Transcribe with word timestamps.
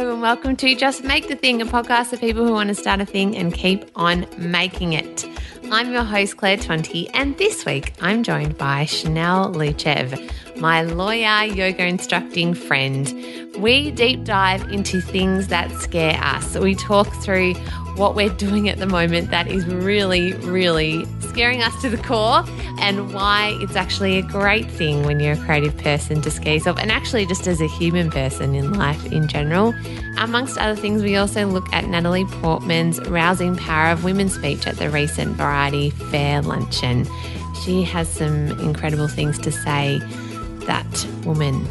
Hello 0.00 0.14
and 0.14 0.22
welcome 0.22 0.56
to 0.56 0.74
Just 0.74 1.04
Make 1.04 1.28
the 1.28 1.36
Thing, 1.36 1.60
a 1.60 1.66
podcast 1.66 2.06
for 2.06 2.16
people 2.16 2.46
who 2.46 2.54
want 2.54 2.68
to 2.68 2.74
start 2.74 3.02
a 3.02 3.04
thing 3.04 3.36
and 3.36 3.52
keep 3.52 3.84
on 3.96 4.24
making 4.38 4.94
it. 4.94 5.26
I'm 5.70 5.92
your 5.92 6.04
host, 6.04 6.38
Claire 6.38 6.56
Tonti, 6.56 7.10
and 7.12 7.36
this 7.36 7.66
week 7.66 7.92
I'm 8.00 8.22
joined 8.22 8.56
by 8.56 8.86
Chanel 8.86 9.52
Luchev, 9.52 10.18
my 10.58 10.80
lawyer, 10.80 11.44
yoga 11.44 11.84
instructing 11.84 12.54
friend. 12.54 13.12
We 13.58 13.90
deep 13.90 14.24
dive 14.24 14.62
into 14.72 15.02
things 15.02 15.48
that 15.48 15.70
scare 15.72 16.18
us. 16.22 16.56
We 16.56 16.76
talk 16.76 17.12
through 17.22 17.52
what 17.96 18.14
we're 18.14 18.30
doing 18.30 18.68
at 18.68 18.78
the 18.78 18.86
moment 18.86 19.30
that 19.30 19.46
is 19.46 19.66
really, 19.66 20.32
really 20.34 21.06
scaring 21.20 21.62
us 21.62 21.80
to 21.82 21.88
the 21.88 21.96
core 21.98 22.42
and 22.80 23.12
why 23.14 23.56
it's 23.60 23.76
actually 23.76 24.18
a 24.18 24.22
great 24.22 24.70
thing 24.70 25.04
when 25.04 25.20
you're 25.20 25.34
a 25.34 25.44
creative 25.44 25.76
person 25.78 26.20
to 26.22 26.30
scare 26.30 26.54
yourself 26.54 26.78
and 26.78 26.90
actually 26.90 27.24
just 27.26 27.46
as 27.46 27.60
a 27.60 27.68
human 27.68 28.10
person 28.10 28.54
in 28.54 28.72
life 28.72 29.04
in 29.12 29.28
general. 29.28 29.74
Amongst 30.18 30.58
other 30.58 30.80
things, 30.80 31.02
we 31.02 31.16
also 31.16 31.46
look 31.46 31.72
at 31.72 31.86
Natalie 31.86 32.26
Portman's 32.26 33.00
rousing 33.08 33.56
power 33.56 33.92
of 33.92 34.02
women 34.04 34.28
speech 34.28 34.66
at 34.66 34.76
the 34.76 34.90
recent 34.90 35.36
Variety 35.36 35.90
Fair 35.90 36.42
luncheon. 36.42 37.06
She 37.64 37.82
has 37.82 38.08
some 38.08 38.48
incredible 38.60 39.08
things 39.08 39.38
to 39.40 39.52
say, 39.52 40.00
that 40.66 41.06
woman. 41.24 41.66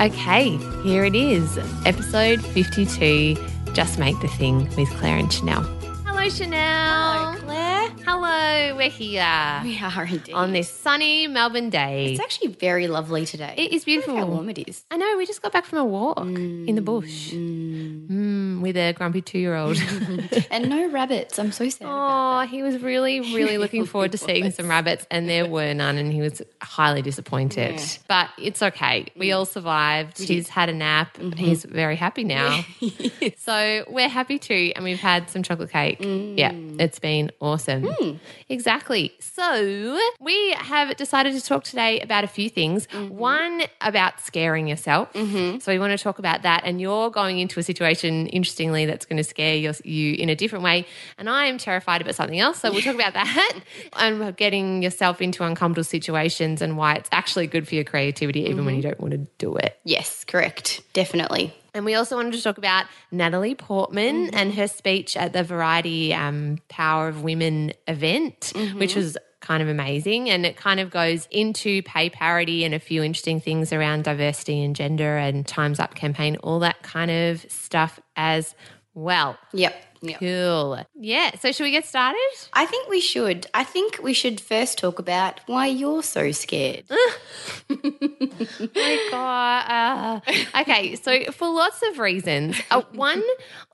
Okay, 0.00 0.56
here 0.82 1.04
it 1.04 1.14
is, 1.14 1.58
episode 1.84 2.42
52 2.44 3.36
Just 3.72 3.98
Make 3.98 4.20
the 4.20 4.28
Thing 4.28 4.68
with 4.76 4.90
Claire 4.90 5.18
and 5.18 5.32
Chanel. 5.32 5.81
Hello, 6.22 6.34
Chanel. 6.34 7.32
Hello, 7.32 7.40
Claire. 7.40 7.72
Hello, 8.04 8.76
we're 8.76 8.90
here 8.90 9.60
We 9.64 9.78
are 9.78 10.04
indeed. 10.04 10.32
on 10.32 10.52
this 10.52 10.68
sunny 10.68 11.26
Melbourne 11.26 11.70
day. 11.70 12.12
It's 12.12 12.20
actually 12.20 12.48
very 12.48 12.86
lovely 12.86 13.26
today. 13.26 13.54
It 13.56 13.72
is 13.72 13.84
beautiful. 13.84 14.14
Look 14.14 14.24
how 14.24 14.30
warm 14.30 14.48
it 14.48 14.68
is. 14.68 14.84
I 14.90 14.96
know, 14.96 15.16
we 15.16 15.26
just 15.26 15.42
got 15.42 15.52
back 15.52 15.64
from 15.64 15.78
a 15.78 15.84
walk 15.84 16.20
in 16.20 16.74
the 16.74 16.80
mm. 16.80 16.84
bush 16.84 17.32
mm, 17.32 18.60
with 18.60 18.76
a 18.76 18.92
grumpy 18.92 19.20
two 19.20 19.38
year 19.38 19.56
old. 19.56 19.76
and 20.50 20.68
no 20.68 20.90
rabbits. 20.90 21.38
I'm 21.38 21.52
so 21.52 21.68
sad 21.68 21.82
about 21.82 22.42
Oh, 22.42 22.46
he 22.46 22.62
was 22.62 22.80
really, 22.82 23.20
really 23.20 23.58
looking 23.58 23.84
forward 23.92 24.12
to 24.12 24.18
seeing 24.18 24.50
some 24.50 24.68
rabbits, 24.68 25.06
and 25.10 25.28
there 25.28 25.48
were 25.48 25.74
none, 25.74 25.96
and 25.96 26.12
he 26.12 26.20
was 26.20 26.42
highly 26.60 27.02
disappointed. 27.02 27.80
But 28.08 28.30
it's 28.38 28.62
okay. 28.62 29.06
We 29.16 29.28
mm. 29.28 29.38
all 29.38 29.44
survived. 29.44 30.20
He's 30.20 30.48
had 30.48 30.68
a 30.68 30.74
nap. 30.74 31.16
Mm-hmm. 31.18 31.36
He's 31.36 31.64
very 31.64 31.96
happy 31.96 32.24
now. 32.24 32.64
so 33.38 33.84
we're 33.88 34.08
happy 34.08 34.38
too, 34.38 34.72
and 34.74 34.84
we've 34.84 35.00
had 35.00 35.30
some 35.30 35.42
chocolate 35.42 35.70
cake. 35.70 36.00
Yeah, 36.36 36.52
it's 36.78 36.98
been 36.98 37.30
awesome. 37.40 37.84
Hmm. 37.84 38.16
Exactly. 38.48 39.12
So 39.20 39.98
we 40.20 40.52
have 40.52 40.96
decided 40.96 41.34
to 41.34 41.44
talk 41.44 41.64
today 41.64 42.00
about 42.00 42.24
a 42.24 42.26
few 42.26 42.48
things. 42.48 42.86
Mm-hmm. 42.88 43.16
One 43.16 43.62
about 43.80 44.20
scaring 44.20 44.68
yourself. 44.68 45.12
Mm-hmm. 45.12 45.58
So 45.58 45.72
we 45.72 45.78
want 45.78 45.96
to 45.96 46.02
talk 46.02 46.18
about 46.18 46.42
that, 46.42 46.62
and 46.64 46.80
you're 46.80 47.10
going 47.10 47.38
into 47.38 47.60
a 47.60 47.62
situation, 47.62 48.26
interestingly, 48.28 48.86
that's 48.86 49.06
going 49.06 49.18
to 49.18 49.24
scare 49.24 49.56
your, 49.56 49.74
you 49.84 50.14
in 50.14 50.28
a 50.28 50.34
different 50.34 50.64
way, 50.64 50.86
and 51.18 51.28
I 51.28 51.46
am 51.46 51.58
terrified 51.58 52.00
about 52.00 52.14
something 52.14 52.38
else. 52.38 52.60
So 52.60 52.70
we'll 52.70 52.82
talk 52.82 52.94
about 52.94 53.14
that 53.14 53.60
and 53.94 54.36
getting 54.36 54.82
yourself 54.82 55.20
into 55.20 55.44
uncomfortable 55.44 55.84
situations 55.84 56.62
and 56.62 56.76
why 56.76 56.94
it's 56.94 57.08
actually 57.12 57.46
good 57.46 57.66
for 57.68 57.74
your 57.74 57.84
creativity, 57.84 58.40
even 58.40 58.64
when 58.64 58.74
mm-hmm. 58.74 58.76
you 58.76 58.82
don't 58.82 59.00
want 59.00 59.12
to 59.12 59.18
do 59.38 59.56
it. 59.56 59.78
Yes, 59.84 60.24
correct. 60.24 60.82
Definitely. 60.92 61.54
And 61.74 61.84
we 61.84 61.94
also 61.94 62.16
wanted 62.16 62.34
to 62.34 62.42
talk 62.42 62.58
about 62.58 62.86
Natalie 63.10 63.54
Portman 63.54 64.34
and 64.34 64.52
her 64.54 64.68
speech 64.68 65.16
at 65.16 65.32
the 65.32 65.42
Variety 65.42 66.12
um, 66.12 66.58
Power 66.68 67.08
of 67.08 67.22
Women 67.22 67.72
event, 67.88 68.52
which 68.76 68.94
was 68.94 69.16
kind 69.40 69.62
of 69.62 69.68
amazing. 69.68 70.30
And 70.30 70.46
it 70.46 70.56
kind 70.56 70.80
of 70.80 70.90
goes 70.90 71.26
into 71.30 71.82
pay 71.82 72.10
parity 72.10 72.64
and 72.64 72.74
a 72.74 72.78
few 72.78 73.02
interesting 73.02 73.40
things 73.40 73.72
around 73.72 74.04
diversity 74.04 74.62
and 74.62 74.76
gender 74.76 75.16
and 75.16 75.46
Time's 75.46 75.80
Up 75.80 75.94
campaign, 75.94 76.36
all 76.36 76.58
that 76.60 76.82
kind 76.82 77.10
of 77.10 77.44
stuff 77.50 78.00
as 78.16 78.54
well. 78.94 79.38
Yep. 79.52 79.74
Yep. 80.02 80.18
Cool. 80.18 80.84
Yeah. 80.96 81.30
So, 81.38 81.52
should 81.52 81.62
we 81.62 81.70
get 81.70 81.86
started? 81.86 82.18
I 82.52 82.66
think 82.66 82.88
we 82.88 83.00
should. 83.00 83.46
I 83.54 83.62
think 83.62 84.00
we 84.02 84.12
should 84.12 84.40
first 84.40 84.78
talk 84.78 84.98
about 84.98 85.40
why 85.46 85.66
you're 85.66 86.02
so 86.02 86.32
scared. 86.32 86.84
my 87.70 89.08
god. 89.10 90.20
Uh, 90.26 90.60
okay, 90.62 90.96
so 90.96 91.30
for 91.32 91.48
lots 91.48 91.82
of 91.88 91.98
reasons. 91.98 92.60
Uh, 92.70 92.82
one, 92.92 93.22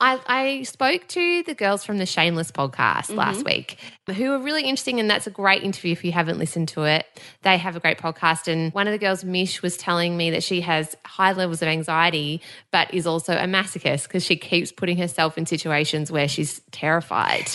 I, 0.00 0.21
I 0.27 0.62
spoke 0.65 1.09
to 1.09 1.43
the 1.44 1.55
girls 1.55 1.84
from 1.84 1.99
the 1.99 2.06
Shameless 2.06 2.50
podcast 2.50 3.15
last 3.15 3.45
week, 3.45 3.78
who 4.15 4.33
are 4.33 4.39
really 4.39 4.65
interesting, 4.65 5.00
and 5.00 5.09
that's 5.09 5.27
a 5.27 5.31
great 5.31 5.62
interview 5.62 5.93
if 5.93 6.05
you 6.05 6.12
haven't 6.12 6.39
listened 6.39 6.69
to 6.69 6.84
it. 6.84 7.06
They 7.43 7.56
have 7.56 7.75
a 7.75 7.81
great 7.81 7.99
podcast, 7.99 8.49
and 8.53 8.72
one 8.75 8.87
of 8.87 8.93
the 8.93 8.99
girls, 8.99 9.25
Mish, 9.25 9.62
was 9.62 9.77
telling 9.77 10.16
me 10.16 10.31
that 10.31 10.43
she 10.43 10.60
has 10.60 10.95
high 11.06 11.33
levels 11.33 11.62
of 11.62 11.69
anxiety, 11.69 12.43
but 12.71 12.93
is 12.93 13.06
also 13.06 13.34
a 13.34 13.45
masochist 13.45 14.05
because 14.05 14.25
she 14.25 14.37
keeps 14.37 14.72
putting 14.72 14.99
herself 14.99 15.39
in 15.39 15.47
situations 15.47 16.10
where 16.10 16.18
she's 16.27 16.61
terrified, 16.71 17.49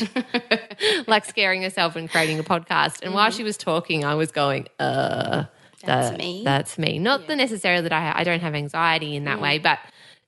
like 1.08 1.26
scaring 1.26 1.62
herself 1.62 1.96
and 1.96 2.10
creating 2.10 2.40
a 2.40 2.44
podcast. 2.44 3.02
And 3.02 3.14
while 3.14 3.30
mm-hmm. 3.30 3.38
she 3.38 3.44
was 3.44 3.58
talking, 3.58 4.06
I 4.06 4.16
was 4.16 4.32
going, 4.32 4.68
uh. 4.80 5.46
That's 5.86 6.12
that- 6.12 6.18
me. 6.18 6.44
That's 6.46 6.78
me. 6.78 6.98
Not 6.98 7.28
the 7.28 7.36
necessarily 7.36 7.82
that 7.82 7.92
I 7.92 8.22
I 8.22 8.24
don't 8.24 8.40
have 8.40 8.56
anxiety 8.56 9.18
in 9.18 9.26
that 9.26 9.40
mm. 9.40 9.42
way, 9.42 9.60
but 9.60 9.80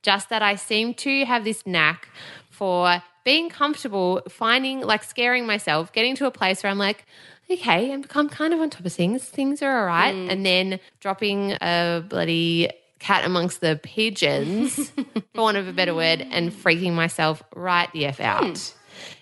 just 0.02 0.28
that 0.30 0.42
I 0.42 0.56
seem 0.56 0.94
to 0.96 1.26
have 1.26 1.46
this 1.46 1.66
knack 1.66 2.10
for 2.50 3.02
being 3.24 3.50
comfortable, 3.50 4.22
finding 4.30 4.82
like 4.82 5.04
scaring 5.04 5.46
myself, 5.46 5.92
getting 5.92 6.16
to 6.18 6.26
a 6.26 6.32
place 6.32 6.62
where 6.62 6.72
I'm 6.72 6.78
like, 6.78 7.06
okay, 7.50 7.92
I'm, 7.92 8.06
I'm 8.14 8.30
kind 8.30 8.54
of 8.54 8.60
on 8.60 8.70
top 8.70 8.86
of 8.86 8.94
things. 8.94 9.24
Things 9.24 9.62
are 9.62 9.80
all 9.80 9.86
right, 9.86 10.14
mm. 10.14 10.30
and 10.30 10.46
then 10.46 10.80
dropping 11.00 11.54
a 11.62 12.04
bloody 12.08 12.70
cat 13.06 13.24
amongst 13.24 13.62
the 13.62 13.80
pigeons, 13.84 14.90
for 15.36 15.42
want 15.42 15.58
of 15.58 15.68
a 15.68 15.74
better 15.74 15.94
word, 15.94 16.26
and 16.32 16.52
freaking 16.52 16.94
myself 16.94 17.44
right 17.56 17.90
the 17.94 18.06
f 18.06 18.20
out. 18.20 18.58
Hmm. 18.58 18.78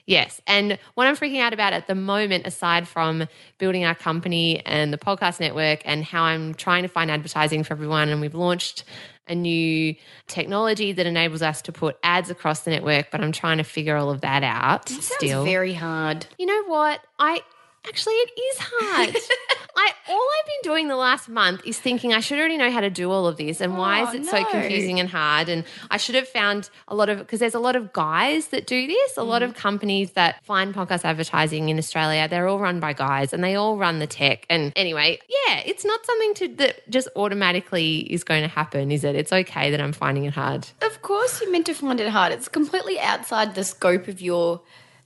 Yes. 0.06 0.42
And 0.48 0.78
what 0.94 1.08
I'm 1.08 1.16
freaking 1.16 1.40
out 1.40 1.54
about 1.54 1.74
at 1.74 1.88
the 1.88 1.96
moment, 1.96 2.46
aside 2.46 2.88
from 2.88 3.28
building 3.58 3.86
our 3.86 3.96
company 3.96 4.64
and 4.66 4.94
the 4.94 4.98
podcast 4.98 5.40
network 5.40 5.82
and 5.86 6.04
how 6.04 6.24
I'm 6.24 6.54
trying 6.54 6.84
to 6.84 6.90
find 6.90 7.10
advertising 7.10 7.64
for 7.64 7.74
everyone, 7.74 8.10
and 8.10 8.22
we've 8.22 8.36
launched 8.36 8.84
a 9.28 9.36
new 9.36 9.96
technology 10.28 10.92
that 10.92 11.06
enables 11.06 11.42
us 11.42 11.62
to 11.64 11.72
put 11.72 11.98
ads 12.04 12.30
across 12.30 12.62
the 12.62 12.72
network, 12.72 13.10
but 13.12 13.22
I'm 13.22 13.32
trying 13.32 13.58
to 13.58 13.64
figure 13.64 13.96
all 13.96 14.10
of 14.10 14.22
that 14.22 14.44
out 14.44 14.90
Sounds 14.90 15.06
still. 15.16 15.46
very 15.46 15.74
hard. 15.74 16.28
you 16.38 16.46
know 16.46 16.64
what? 16.66 17.00
I 17.18 17.42
actually 17.88 18.14
it 18.16 18.32
is 18.40 18.58
hard. 18.60 19.16
I 19.76 19.92
all 20.10 20.28
I've 20.40 20.46
been 20.46 20.72
doing 20.72 20.88
the 20.88 20.96
last 20.96 21.30
month 21.30 21.62
is 21.66 21.80
thinking 21.80 22.14
I 22.14 22.20
should 22.20 22.38
already 22.38 22.58
know 22.58 22.70
how 22.70 22.82
to 22.82 22.90
do 22.90 23.10
all 23.12 23.26
of 23.28 23.38
this 23.38 23.60
and 23.62 23.78
why 23.78 24.04
is 24.04 24.10
Oh, 24.10 24.18
it 24.18 24.26
so 24.26 24.46
confusing 24.52 25.00
and 25.00 25.10
hard 25.10 25.50
and 25.50 25.64
I 25.90 25.98
should 25.98 26.16
have 26.16 26.28
found 26.28 26.70
a 26.88 26.96
lot 26.96 27.10
of 27.10 27.18
because 27.20 27.40
there's 27.40 27.56
a 27.56 27.60
lot 27.60 27.76
of 27.76 27.92
guys 27.94 28.48
that 28.48 28.68
do 28.68 28.86
this, 28.88 29.18
a 29.18 29.24
lot 29.24 29.42
Mm-hmm. 29.42 29.52
of 29.52 29.58
companies 29.58 30.12
that 30.12 30.44
find 30.46 30.74
podcast 30.76 31.06
advertising 31.06 31.70
in 31.70 31.78
Australia, 31.80 32.28
they're 32.28 32.48
all 32.48 32.60
run 32.60 32.80
by 32.80 32.94
guys 32.94 33.34
and 33.34 33.44
they 33.44 33.56
all 33.56 33.78
run 33.78 34.00
the 34.00 34.08
tech. 34.08 34.46
And 34.50 34.72
anyway, 34.76 35.20
yeah, 35.48 35.60
it's 35.66 35.84
not 35.86 36.06
something 36.06 36.34
to 36.36 36.48
that 36.58 36.90
just 36.90 37.08
automatically 37.16 38.00
is 38.14 38.24
going 38.24 38.42
to 38.44 38.48
happen, 38.48 38.92
is 38.92 39.04
it? 39.04 39.16
It's 39.16 39.34
okay 39.34 39.72
that 39.72 39.82
I'm 39.82 39.94
finding 39.94 40.26
it 40.26 40.34
hard. 40.34 40.68
Of 40.82 41.02
course, 41.02 41.42
you're 41.42 41.52
meant 41.52 41.66
to 41.66 41.74
find 41.74 42.00
it 42.00 42.10
hard. 42.10 42.32
It's 42.32 42.48
completely 42.48 43.00
outside 43.00 43.56
the 43.56 43.64
scope 43.64 44.08
of 44.08 44.22
your 44.22 44.62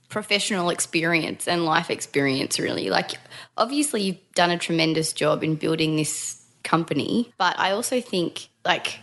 professional 0.08 0.70
experience 0.70 1.46
and 1.46 1.64
life 1.64 1.90
experience, 1.90 2.58
really. 2.58 2.90
Like, 2.90 3.12
obviously, 3.56 4.02
you've 4.02 4.32
done 4.34 4.50
a 4.50 4.58
tremendous 4.58 5.12
job 5.12 5.44
in 5.44 5.56
building 5.56 5.96
this 5.96 6.42
company, 6.64 7.32
but 7.38 7.58
I 7.58 7.72
also 7.72 8.00
think, 8.00 8.48
like, 8.64 8.98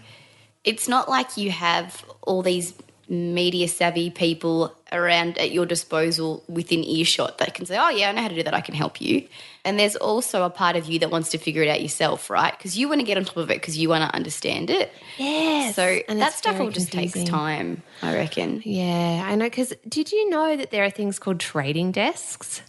it's 0.63 0.87
not 0.87 1.07
like 1.07 1.37
you 1.37 1.51
have 1.51 2.03
all 2.23 2.41
these 2.41 2.73
media 3.09 3.67
savvy 3.67 4.09
people 4.09 4.75
around 4.91 5.37
at 5.37 5.51
your 5.51 5.65
disposal 5.65 6.43
within 6.47 6.83
earshot 6.83 7.37
that 7.37 7.53
can 7.53 7.65
say, 7.65 7.77
Oh, 7.77 7.89
yeah, 7.89 8.09
I 8.09 8.11
know 8.11 8.21
how 8.21 8.27
to 8.27 8.35
do 8.35 8.43
that. 8.43 8.53
I 8.53 8.61
can 8.61 8.75
help 8.75 9.01
you. 9.01 9.27
And 9.63 9.79
there's 9.79 9.95
also 9.95 10.43
a 10.43 10.49
part 10.49 10.75
of 10.75 10.85
you 10.85 10.99
that 10.99 11.11
wants 11.11 11.29
to 11.29 11.37
figure 11.37 11.63
it 11.63 11.69
out 11.69 11.81
yourself, 11.81 12.29
right? 12.29 12.55
Because 12.57 12.77
you 12.77 12.87
want 12.87 13.01
to 13.01 13.05
get 13.05 13.17
on 13.17 13.25
top 13.25 13.37
of 13.37 13.49
it 13.49 13.55
because 13.55 13.77
you 13.77 13.89
want 13.89 14.09
to 14.09 14.15
understand 14.15 14.69
it. 14.69 14.91
Yes. 15.17 15.75
So 15.75 15.99
And 16.07 16.21
that 16.21 16.33
stuff 16.33 16.59
all 16.59 16.69
just 16.69 16.91
takes 16.91 17.23
time, 17.23 17.83
I 18.01 18.13
reckon. 18.13 18.61
Yeah, 18.63 19.23
I 19.25 19.35
know. 19.35 19.45
Because 19.45 19.73
did 19.87 20.11
you 20.11 20.29
know 20.29 20.55
that 20.55 20.71
there 20.71 20.83
are 20.83 20.91
things 20.91 21.19
called 21.19 21.39
trading 21.39 21.91
desks? 21.91 22.61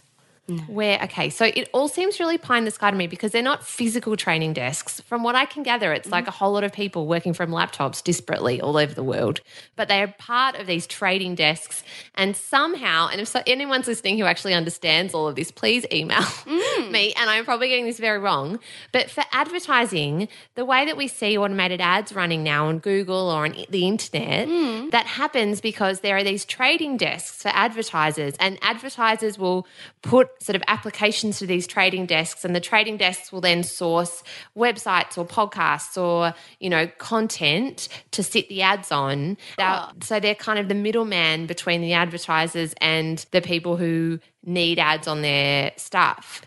Where 0.67 0.97
okay, 1.03 1.29
so 1.29 1.45
it 1.45 1.69
all 1.73 1.89
seems 1.89 2.21
really 2.21 2.37
pie 2.37 2.57
in 2.57 2.63
the 2.63 2.71
sky 2.71 2.89
to 2.89 2.95
me 2.95 3.07
because 3.07 3.33
they're 3.33 3.41
not 3.41 3.65
physical 3.65 4.15
training 4.15 4.53
desks. 4.53 5.01
From 5.01 5.21
what 5.21 5.35
I 5.35 5.43
can 5.43 5.61
gather, 5.61 5.91
it's 5.91 6.09
like 6.09 6.25
a 6.27 6.31
whole 6.31 6.53
lot 6.53 6.63
of 6.63 6.71
people 6.71 7.05
working 7.05 7.33
from 7.33 7.51
laptops 7.51 8.01
disparately 8.01 8.63
all 8.63 8.77
over 8.77 8.93
the 8.93 9.03
world, 9.03 9.41
but 9.75 9.89
they 9.89 10.01
are 10.01 10.07
part 10.17 10.55
of 10.55 10.65
these 10.65 10.87
trading 10.87 11.35
desks. 11.35 11.83
And 12.15 12.33
somehow, 12.33 13.09
and 13.09 13.19
if 13.19 13.27
so, 13.27 13.41
anyone's 13.45 13.87
listening 13.87 14.17
who 14.17 14.23
actually 14.23 14.53
understands 14.53 15.13
all 15.13 15.27
of 15.27 15.35
this, 15.35 15.51
please 15.51 15.85
email 15.91 16.17
mm. 16.21 16.91
me. 16.91 17.13
And 17.17 17.29
I'm 17.29 17.43
probably 17.43 17.67
getting 17.67 17.85
this 17.85 17.99
very 17.99 18.19
wrong, 18.19 18.59
but 18.93 19.09
for 19.09 19.25
advertising, 19.33 20.29
the 20.55 20.63
way 20.63 20.85
that 20.85 20.95
we 20.95 21.09
see 21.09 21.37
automated 21.37 21.81
ads 21.81 22.13
running 22.13 22.41
now 22.41 22.67
on 22.67 22.79
Google 22.79 23.29
or 23.29 23.43
on 23.45 23.55
the 23.69 23.85
internet, 23.85 24.47
mm. 24.47 24.91
that 24.91 25.07
happens 25.07 25.59
because 25.59 25.99
there 25.99 26.15
are 26.15 26.23
these 26.23 26.45
trading 26.45 26.95
desks 26.95 27.41
for 27.41 27.49
advertisers, 27.49 28.35
and 28.39 28.57
advertisers 28.61 29.37
will 29.37 29.67
put 30.01 30.36
sort 30.39 30.55
of 30.55 30.63
applications 30.67 31.39
to 31.39 31.47
these 31.47 31.67
trading 31.67 32.05
desks, 32.05 32.43
and 32.45 32.55
the 32.55 32.59
trading 32.59 32.97
desks 32.97 33.31
will 33.31 33.41
then 33.41 33.63
source 33.63 34.23
websites 34.55 35.17
or 35.17 35.25
podcasts 35.25 36.01
or 36.01 36.33
you 36.59 36.69
know 36.69 36.87
content 36.97 37.87
to 38.11 38.23
sit 38.23 38.47
the 38.49 38.61
ads 38.61 38.91
on. 38.91 39.37
They're- 39.57 39.65
ah. 39.67 39.91
So 40.01 40.19
they're 40.19 40.35
kind 40.35 40.59
of 40.59 40.67
the 40.67 40.75
middleman 40.75 41.45
between 41.47 41.81
the 41.81 41.93
advertisers 41.93 42.73
and 42.81 43.25
the 43.31 43.41
people 43.41 43.77
who 43.77 44.19
need 44.45 44.79
ads 44.79 45.07
on 45.07 45.21
their 45.21 45.71
stuff. 45.77 46.41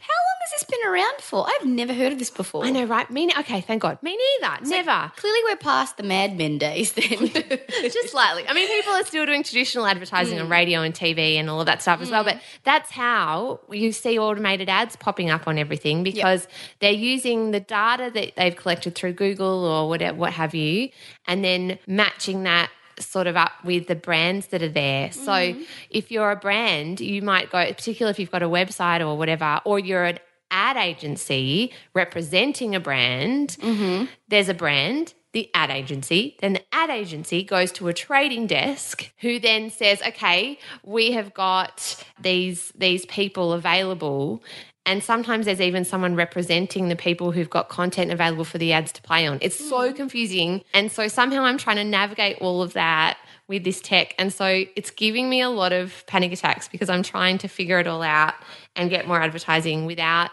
Has 0.51 0.61
this 0.61 0.65
been 0.65 0.91
around 0.91 1.21
for? 1.21 1.47
I've 1.47 1.67
never 1.67 1.93
heard 1.93 2.13
of 2.13 2.19
this 2.19 2.31
before. 2.31 2.65
I 2.65 2.71
know, 2.71 2.85
right? 2.85 3.11
Me, 3.11 3.27
ne- 3.27 3.35
okay, 3.41 3.61
thank 3.61 3.83
God. 3.83 4.03
Me 4.03 4.19
neither. 4.41 4.65
Never. 4.65 5.13
Clearly, 5.17 5.39
we're 5.45 5.57
past 5.57 5.97
the 5.97 6.03
Mad 6.03 6.37
Men 6.37 6.59
days 6.59 6.93
then. 6.93 7.29
just 7.83 8.11
slightly. 8.11 8.47
I 8.49 8.55
mean, 8.55 8.67
people 8.69 8.93
are 8.93 9.05
still 9.05 9.27
doing 9.27 9.43
traditional 9.43 9.87
advertising 9.87 10.41
on 10.41 10.47
mm. 10.47 10.51
radio 10.51 10.81
and 10.81 10.95
TV 10.95 11.35
and 11.35 11.49
all 11.49 11.61
of 11.61 11.67
that 11.67 11.83
stuff 11.83 12.01
as 12.01 12.11
well. 12.11 12.23
Mm. 12.23 12.33
But 12.33 12.43
that's 12.65 12.91
how 12.91 13.61
you 13.71 13.93
see 13.93 14.19
automated 14.19 14.69
ads 14.69 14.97
popping 14.97 15.31
up 15.31 15.47
on 15.47 15.59
everything 15.59 16.03
because 16.03 16.49
they're 16.81 16.91
using 16.91 17.51
the 17.51 17.61
data 17.61 18.11
that 18.13 18.33
they've 18.37 18.57
collected 18.57 18.95
through 18.95 19.13
Google 19.13 19.65
or 19.65 19.89
whatever, 19.89 20.17
what 20.17 20.33
have 20.33 20.55
you, 20.55 20.91
and 21.27 21.45
then 21.45 21.79
matching 21.87 22.43
that 22.45 22.71
sort 22.99 23.27
of 23.27 23.37
up 23.37 23.53
with 23.65 23.87
the 23.87 23.95
brands 23.95 24.49
that 24.49 24.63
are 24.63 24.69
there. 24.69 25.11
So 25.13 25.33
mm-hmm. 25.33 25.63
if 25.91 26.11
you're 26.11 26.31
a 26.31 26.37
brand, 26.37 27.01
you 27.01 27.23
might 27.23 27.51
go, 27.51 27.65
particularly 27.67 28.11
if 28.11 28.19
you've 28.19 28.31
got 28.31 28.43
a 28.43 28.49
website 28.49 29.01
or 29.01 29.17
whatever, 29.17 29.61
or 29.65 29.79
you're 29.79 30.05
an 30.05 30.19
ad 30.51 30.77
agency 30.77 31.73
representing 31.95 32.75
a 32.75 32.81
brand, 32.81 33.57
mm-hmm. 33.61 34.07
there's 34.29 34.49
a 34.49 34.55
brand, 34.55 35.15
the 35.33 35.49
ad 35.55 35.71
agency, 35.71 36.37
then 36.41 36.55
the 36.55 36.63
ad 36.73 36.91
agency 36.91 37.45
goes 37.45 37.71
to 37.73 37.89
a 37.89 37.93
trading 37.93 38.47
desk 38.47 39.13
who 39.19 39.39
then 39.39 39.71
says, 39.71 40.03
"Okay, 40.03 40.59
we 40.85 41.13
have 41.13 41.33
got 41.35 42.05
these 42.21 42.73
these 42.75 43.07
people 43.07 43.53
available." 43.53 44.43
And 44.87 45.05
sometimes 45.05 45.45
there's 45.45 45.61
even 45.61 45.85
someone 45.85 46.17
representing 46.17 46.89
the 46.89 46.97
people 46.97 47.33
who've 47.33 47.51
got 47.51 47.69
content 47.69 48.11
available 48.11 48.45
for 48.45 48.59
the 48.59 48.73
ads 48.73 48.91
to 48.93 49.03
play 49.03 49.27
on. 49.27 49.39
It's 49.41 49.69
so 49.69 49.91
hmm. 49.91 49.95
confusing. 49.95 50.65
And 50.75 50.91
so 50.91 51.07
somehow 51.07 51.43
I'm 51.43 51.59
trying 51.59 51.77
to 51.77 51.85
navigate 51.85 52.39
all 52.41 52.63
of 52.63 52.73
that 52.73 53.19
with 53.51 53.65
this 53.65 53.81
tech. 53.83 54.15
And 54.19 54.33
so 54.33 54.65
it's 54.77 54.91
giving 54.91 55.29
me 55.29 55.43
a 55.43 55.51
lot 55.51 55.73
of 55.73 56.05
panic 56.07 56.33
attacks 56.33 56.69
because 56.69 56.89
I'm 56.89 57.03
trying 57.03 57.37
to 57.39 57.49
figure 57.49 57.79
it 57.81 57.87
all 57.87 58.01
out 58.03 58.35
and 58.77 58.89
get 58.89 59.07
more 59.07 59.21
advertising 59.21 59.85
without 59.85 60.31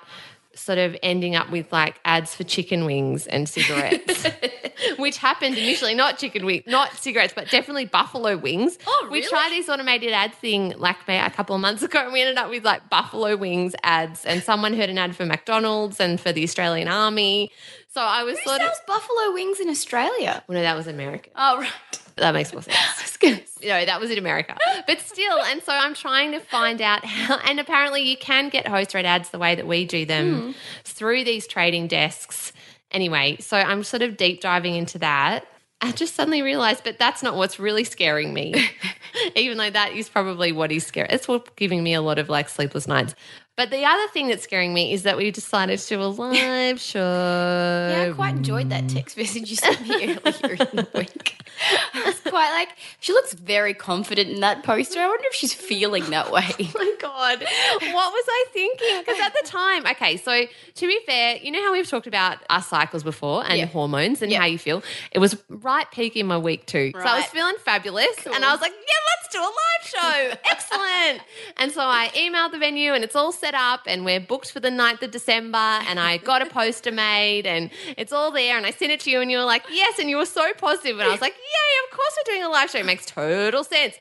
sort 0.54 0.78
of 0.78 0.96
ending 1.04 1.36
up 1.36 1.52
with 1.52 1.72
like 1.72 2.00
ads 2.06 2.34
for 2.34 2.44
chicken 2.44 2.86
wings 2.86 3.28
and 3.28 3.48
cigarettes, 3.50 4.25
which 4.98 5.18
happened 5.18 5.58
initially, 5.58 5.94
not 5.94 6.18
chicken 6.18 6.46
wings, 6.46 6.64
not 6.68 6.94
cigarettes, 6.94 7.34
but 7.36 7.50
definitely 7.50 7.86
buffalo 7.86 8.38
wings. 8.38 8.78
Oh, 8.88 9.08
We 9.12 9.22
tried 9.24 9.50
this 9.52 9.68
automated 9.69 10.12
ad 10.12 10.34
thing 10.34 10.74
like 10.78 10.98
a 11.08 11.30
couple 11.31 11.56
of 11.56 11.62
months 11.62 11.84
ago 11.84 12.00
and 12.00 12.14
we 12.14 12.22
ended 12.22 12.38
up 12.38 12.50
with 12.50 12.64
like 12.64 12.90
buffalo 12.90 13.36
wings 13.36 13.75
ads 13.84 14.25
and 14.25 14.42
someone 14.44 14.74
heard 14.74 14.90
an 14.90 14.98
ad 14.98 15.16
for 15.16 15.25
McDonald's 15.25 16.00
and 16.00 16.19
for 16.19 16.31
the 16.31 16.44
Australian 16.44 16.88
Army. 16.88 17.52
So 17.90 18.02
I 18.02 18.24
was 18.24 18.38
Who 18.40 18.50
sort 18.50 18.62
of, 18.62 18.68
sells 18.68 18.81
buffalo 18.88 19.34
wings 19.34 19.60
in 19.60 19.69
Australia? 19.69 20.44
well, 20.48 20.56
no, 20.58 20.62
that 20.62 20.75
was 20.75 20.88
America. 20.88 21.30
Oh, 21.36 21.60
right. 21.60 22.02
That 22.18 22.34
makes 22.34 22.52
more 22.54 22.62
sense. 22.62 22.78
Was. 23.22 23.64
No, 23.64 23.84
that 23.84 24.00
was 24.00 24.12
in 24.12 24.18
America. 24.18 24.56
But 24.86 25.00
still, 25.02 25.40
and 25.42 25.62
so 25.64 25.74
I'm 25.74 25.94
trying 25.96 26.31
to 26.34 26.40
find 26.40 26.81
out 26.81 27.04
how, 27.04 27.40
and 27.40 27.60
apparently 27.60 28.04
you 28.04 28.16
can 28.16 28.50
get 28.50 28.68
host 28.68 28.94
read 28.94 29.06
ads 29.06 29.30
the 29.30 29.40
way 29.40 29.56
that 29.56 29.66
we 29.66 29.86
do 29.86 30.06
them 30.06 30.54
through 30.84 31.24
these 31.24 31.48
trading 31.48 31.88
desks. 31.88 32.54
Anyway, 32.92 33.38
so 33.40 33.58
I'm 33.58 33.84
sort 33.84 34.04
of 34.04 34.18
deep 34.18 34.42
diving 34.42 34.75
into 34.75 35.00
that. 35.00 35.46
I 35.81 35.92
just 35.92 36.16
suddenly 36.16 36.42
realized, 36.42 36.84
but 36.84 36.98
that's 36.98 37.22
not 37.22 37.36
what's 37.36 37.60
really 37.60 37.84
scaring 37.84 38.34
me, 38.34 38.69
even 39.36 39.58
though 39.58 39.69
that 39.69 39.94
is 39.94 40.10
probably 40.10 40.52
what 40.52 40.72
is 40.72 40.86
scary. 40.86 41.08
It's 41.12 41.28
what's 41.28 41.50
giving 41.56 41.84
me 41.84 41.94
a 41.94 42.02
lot 42.02 42.19
of 42.19 42.30
like 42.30 42.50
sleepless 42.50 42.88
nights. 42.88 43.16
But 43.57 43.71
the 43.71 43.83
other 43.86 44.07
thing 44.13 44.27
that's 44.27 44.44
scaring 44.44 44.71
me 44.74 44.94
is 44.94 45.01
that 45.04 45.18
we 45.18 45.31
decided 45.31 45.80
to 45.80 45.88
do 45.89 46.01
a 46.01 46.06
live 46.06 46.80
show. 46.92 47.00
Yeah, 47.00 48.09
I 48.12 48.13
quite 48.15 48.36
enjoyed 48.36 48.69
that 48.69 48.88
text 48.88 49.18
message 49.18 49.50
you 49.50 49.56
sent 49.56 49.81
me 49.81 49.95
earlier 49.95 50.54
in 50.54 50.75
the 50.77 50.88
week. 50.94 51.42
I 51.95 52.04
was 52.06 52.19
quite 52.19 52.51
like, 52.51 52.69
she 53.00 53.13
looks 53.13 53.33
very 53.33 53.74
confident 53.74 54.30
in 54.30 54.42
that 54.42 54.62
poster. 54.63 55.00
I 55.00 55.07
wonder 55.07 55.24
if 55.27 55.33
she's 55.33 55.56
feeling 55.56 56.07
that 56.12 56.31
way. 56.38 56.45
Oh 56.59 56.71
my 56.75 56.94
god 57.00 57.39
what 57.39 58.13
was 58.13 58.25
i 58.30 58.45
thinking 58.54 59.00
because 59.00 59.19
at 59.19 59.33
the 59.33 59.48
time 59.48 59.86
okay 59.88 60.18
so 60.18 60.45
to 60.75 60.88
be 60.88 61.00
fair 61.06 61.38
you 61.38 61.51
know 61.51 61.62
how 61.63 61.71
we've 61.71 61.88
talked 61.89 62.06
about 62.07 62.38
our 62.50 62.62
cycles 62.62 63.04
before 63.04 63.44
and 63.45 63.57
Yeah. 63.57 63.65
hormones 63.65 64.21
and 64.21 64.31
Yeah. 64.31 64.39
how 64.39 64.45
you 64.45 64.57
feel 64.59 64.83
it 65.12 65.19
was 65.19 65.36
right 65.50 65.89
peak 65.92 66.15
in 66.15 66.27
my 66.27 66.38
week 66.38 66.65
too 66.68 66.92
so 66.94 67.00
i 67.00 67.18
was 67.18 67.25
feeling 67.27 67.56
fabulous 67.63 68.15
and 68.25 68.44
i 68.45 68.51
was 68.51 68.62
like 68.62 68.71
yeah 68.74 68.95
let's 69.24 69.33
do 69.33 69.39
a 69.39 69.44
live 69.44 69.83
show 69.83 70.38
excellent 70.51 71.21
and 71.57 71.71
so 71.71 71.81
i 71.81 72.09
emailed 72.15 72.51
the 72.51 72.59
venue 72.59 72.94
and 72.94 73.04
it's 73.04 73.15
all 73.15 73.31
set 73.48 73.56
up 73.56 73.82
and 73.88 74.04
we're 74.04 74.20
booked 74.20 74.52
for 74.52 74.60
the 74.60 74.70
9th 74.70 75.02
of 75.04 75.12
december 75.12 75.58
and 75.58 76.02
i 76.02 76.18
got 76.18 76.42
a 76.42 76.46
poster 76.46 76.92
made 76.92 77.48
and 77.48 77.70
it's 77.96 78.12
all 78.12 78.30
there 78.30 78.58
and 78.58 78.66
i 78.66 78.72
sent 78.72 78.92
it 78.92 79.00
to 79.00 79.10
you 79.10 79.22
and 79.22 79.32
you 79.32 79.38
were 79.38 79.46
like 79.46 79.64
yes 79.72 80.00
and 80.00 80.10
you 80.10 80.18
were 80.18 80.26
so 80.26 80.52
positive 80.58 81.00
and 81.00 81.08
i 81.08 81.12
was 81.12 81.22
like 81.22 81.34
yay 81.34 81.68
of 81.86 81.98
course 81.98 82.18
we're 82.18 82.34
doing 82.34 82.44
a 82.44 82.50
live 82.50 82.70
show. 82.70 82.80
It 82.80 82.86
makes 82.86 83.06
total 83.06 83.64
sense. 83.64 83.96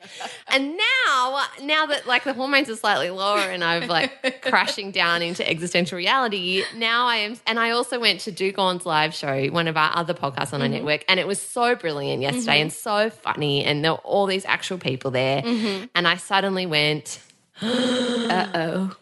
And 0.47 0.77
now 0.77 1.43
now 1.61 1.85
that 1.87 2.07
like 2.07 2.23
the 2.23 2.33
hormones 2.33 2.69
are 2.69 2.75
slightly 2.75 3.09
lower 3.09 3.39
and 3.39 3.63
I've 3.63 3.89
like 3.89 4.41
crashing 4.41 4.91
down 4.91 5.21
into 5.21 5.47
existential 5.47 5.97
reality, 5.97 6.63
now 6.75 7.07
I 7.07 7.17
am 7.17 7.37
and 7.45 7.59
I 7.59 7.71
also 7.71 7.99
went 7.99 8.21
to 8.21 8.31
Do 8.31 8.51
Go 8.51 8.63
On's 8.63 8.85
live 8.85 9.13
show, 9.13 9.47
one 9.47 9.67
of 9.67 9.77
our 9.77 9.95
other 9.95 10.13
podcasts 10.13 10.53
on 10.53 10.61
our 10.61 10.67
mm-hmm. 10.67 10.75
network, 10.75 11.05
and 11.07 11.19
it 11.19 11.27
was 11.27 11.41
so 11.41 11.75
brilliant 11.75 12.21
yesterday 12.21 12.53
mm-hmm. 12.53 12.61
and 12.61 12.73
so 12.73 13.09
funny 13.09 13.63
and 13.63 13.83
there 13.83 13.93
were 13.93 13.97
all 13.99 14.25
these 14.25 14.45
actual 14.45 14.77
people 14.77 15.11
there. 15.11 15.41
Mm-hmm. 15.41 15.85
And 15.95 16.07
I 16.07 16.17
suddenly 16.17 16.65
went, 16.65 17.19
Uh 17.61 18.47
oh. 18.53 18.95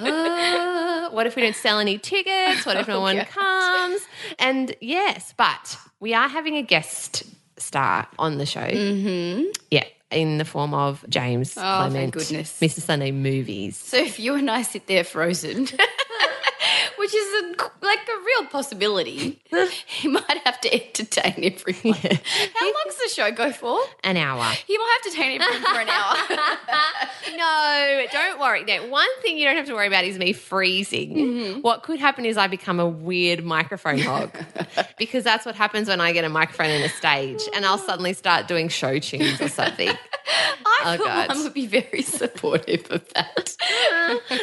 uh, 0.00 1.10
what 1.10 1.26
if 1.26 1.34
we 1.36 1.42
don't 1.42 1.56
sell 1.56 1.78
any 1.78 1.98
tickets? 1.98 2.64
What 2.64 2.76
if 2.76 2.88
no 2.88 3.00
one 3.10 3.24
comes? 3.24 4.00
And 4.38 4.74
yes, 4.80 5.34
but 5.36 5.78
we 6.00 6.14
are 6.14 6.28
having 6.28 6.56
a 6.56 6.62
guest 6.62 7.24
star 7.56 8.06
on 8.18 8.38
the 8.38 8.46
show. 8.46 8.60
Mm-hmm. 8.60 9.44
Yeah, 9.70 9.84
in 10.10 10.38
the 10.38 10.44
form 10.44 10.72
of 10.74 11.04
James 11.08 11.56
Oh, 11.56 11.60
Clement, 11.60 12.12
goodness. 12.12 12.58
Mr. 12.60 12.80
Sunday 12.80 13.10
Movies. 13.12 13.76
So 13.76 13.96
if 13.96 14.18
you 14.20 14.34
and 14.34 14.50
I 14.50 14.62
sit 14.62 14.86
there 14.86 15.04
frozen, 15.04 15.66
which 16.96 17.14
is 17.14 17.42
a, 17.44 17.62
like 17.84 17.98
a 18.00 18.24
real 18.24 18.46
possibility, 18.50 19.40
he 19.86 20.08
might 20.08 20.40
have 20.44 20.60
to 20.62 20.72
entertain 20.74 21.34
everyone. 21.44 21.94
How 22.54 22.66
long's 22.66 22.96
the 23.02 23.10
show 23.12 23.30
go 23.32 23.52
for? 23.52 23.80
An 24.04 24.16
hour. 24.16 24.44
He 24.66 24.76
might 24.78 24.98
have 25.02 25.12
to 25.12 25.18
entertain 25.20 25.40
everyone 25.42 25.74
for 25.74 25.80
an 25.80 25.88
hour. 25.88 26.16
no, 27.36 28.06
don't 28.12 28.40
worry. 28.40 28.64
Now, 28.64 28.88
one 28.88 29.08
thing 29.22 29.38
you 29.38 29.44
don't 29.44 29.56
have 29.56 29.66
to 29.66 29.74
worry 29.74 29.86
about 29.86 30.04
is 30.04 30.18
me 30.18 30.32
freezing. 30.32 31.14
Mm-hmm. 31.16 31.60
What 31.60 31.82
could 31.82 32.00
happen 32.00 32.24
is 32.24 32.36
I 32.36 32.46
become 32.46 32.80
a 32.80 32.88
weird 32.88 33.44
microphone 33.44 33.98
hog 33.98 34.36
because 34.98 35.24
that's 35.24 35.46
what 35.46 35.54
happens 35.54 35.88
when 35.88 36.00
I 36.00 36.12
get 36.12 36.24
a 36.24 36.28
microphone 36.28 36.70
in 36.70 36.82
a 36.82 36.88
stage 36.88 37.42
and 37.54 37.64
I'll 37.64 37.78
suddenly 37.78 38.12
start 38.12 38.48
doing 38.48 38.68
show 38.68 38.98
tunes 38.98 39.40
or 39.40 39.48
something. 39.48 39.88
I 40.28 40.82
Oh, 40.84 40.96
thought 40.96 41.04
God. 41.04 41.28
Mum 41.28 41.42
would 41.44 41.54
be 41.54 41.66
very 41.66 42.02
supportive 42.02 42.86
of 42.90 43.08
that. 43.14 43.56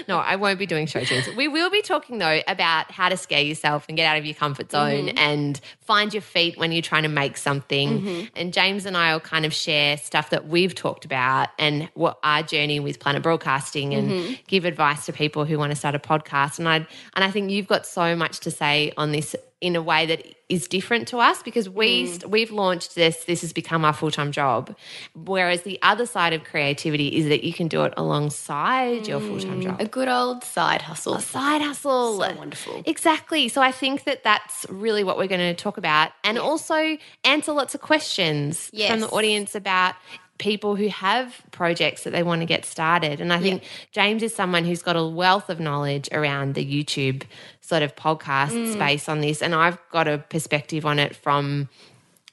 No, 0.08 0.18
I 0.18 0.36
won't 0.36 0.60
be 0.60 0.66
doing 0.66 0.88
show 0.88 1.04
tunes. 1.04 1.28
We 1.36 1.48
will 1.48 1.70
be 1.70 1.82
talking 1.82 2.18
about 2.48 2.92
how 2.92 3.10
to 3.10 3.18
scare 3.18 3.42
yourself 3.42 3.86
and 3.88 3.98
get 3.98 4.06
out 4.06 4.18
of 4.18 4.26
your 4.26 4.36
comfort 4.36 4.72
zone 4.72 5.08
mm-hmm. 5.08 5.18
and 5.18 5.60
find 5.82 6.14
your 6.14 6.22
feet 6.22 6.58
when 6.58 6.72
you're 6.72 6.82
trying 6.82 7.04
to 7.04 7.10
make 7.10 7.38
something. 7.38 8.00
Mm-hmm. 8.00 8.26
And 8.36 8.54
James 8.54 8.86
and 8.86 8.96
I 8.98 9.14
will 9.14 9.20
kind 9.20 9.46
of 9.46 9.54
share 9.54 9.98
stuff 9.98 10.30
that 10.32 10.48
we've 10.48 10.76
talked 10.76 11.06
about 11.06 11.50
and 11.60 11.90
what 11.94 12.20
our 12.24 12.44
journey 12.44 12.80
with 12.80 13.00
Planet 13.00 13.24
Broadcasting 13.24 13.94
and 13.94 14.10
mm-hmm. 14.10 14.34
give 14.48 14.66
advice 14.66 15.06
to 15.06 15.14
people 15.14 15.46
who 15.46 15.58
want 15.58 15.72
to 15.72 15.76
start 15.76 15.96
a 15.96 16.00
podcast. 16.00 16.60
And 16.60 16.68
I 16.68 16.76
and 16.76 17.24
I 17.24 17.32
think 17.32 17.52
you've 17.52 17.68
got 17.68 17.86
so 17.86 18.16
much 18.16 18.40
to 18.42 18.52
say 18.52 18.94
on 18.98 19.12
this 19.12 19.36
in 19.64 19.76
a 19.78 19.82
way 19.82 20.06
that 20.06 20.26
is 20.50 20.68
different 20.68 21.08
to 21.08 21.18
us 21.20 21.42
because 21.42 21.70
we 21.70 22.04
mm. 22.04 22.08
st- 22.08 22.30
we've 22.30 22.52
launched 22.52 22.96
this 22.96 23.24
this 23.24 23.42
has 23.42 23.54
become 23.54 23.86
our 23.86 23.94
full-time 23.94 24.32
job 24.32 24.76
whereas 25.16 25.62
the 25.64 25.80
other 25.82 26.06
side 26.06 26.34
of 26.34 26.44
creativity 26.44 27.08
is 27.08 27.28
that 27.30 27.44
you 27.46 27.54
can 27.54 27.68
do 27.70 27.84
it 27.84 27.94
alongside 27.96 29.08
your 29.08 29.20
mm. 29.22 29.28
full-time 29.28 29.62
job 29.62 29.80
A 29.80 29.86
good 29.88 30.10
old 30.10 30.44
side 30.44 30.82
hustle. 30.82 31.16
a 31.16 31.22
side 31.22 31.62
hustle. 31.62 32.20
So 32.20 32.36
wonderful. 32.36 32.84
Exactly. 32.86 33.48
So 33.48 33.62
I 33.62 33.72
think 33.72 34.04
that 34.04 34.24
that's 34.24 34.66
really 34.70 35.04
what 35.04 35.18
we're 35.18 35.28
going 35.28 35.56
to 35.56 35.56
talk 35.56 35.78
about 35.78 36.12
and 36.24 36.38
also 36.38 36.98
answer 37.24 37.54
lots 37.54 37.74
of 37.74 37.82
questions 37.82 38.70
Yes. 38.74 38.92
from 38.92 39.00
the 39.00 39.08
audience 39.10 39.56
about 39.56 39.96
people 40.40 40.76
who 40.76 40.88
have 40.90 41.42
projects 41.52 42.04
that 42.04 42.10
they 42.12 42.24
want 42.24 42.42
to 42.42 42.46
get 42.46 42.66
started. 42.66 43.22
And 43.22 43.32
I 43.32 43.40
think 43.40 43.64
James 43.92 44.24
is 44.24 44.36
someone 44.36 44.66
who's 44.66 44.82
got 44.82 44.96
a 44.96 45.06
wealth 45.06 45.50
of 45.50 45.60
knowledge 45.60 46.10
around 46.12 46.56
the 46.56 46.66
YouTube 46.66 47.24
sort 47.62 47.84
of 47.84 47.96
podcast 47.96 48.52
Mm. 48.52 48.74
space 48.74 49.08
on 49.08 49.22
this. 49.22 49.42
And 49.42 49.54
I've 49.56 49.78
got 49.90 50.08
a 50.08 50.18
perspective 50.18 50.86
on 50.86 51.00
it 51.00 51.16
from 51.16 51.70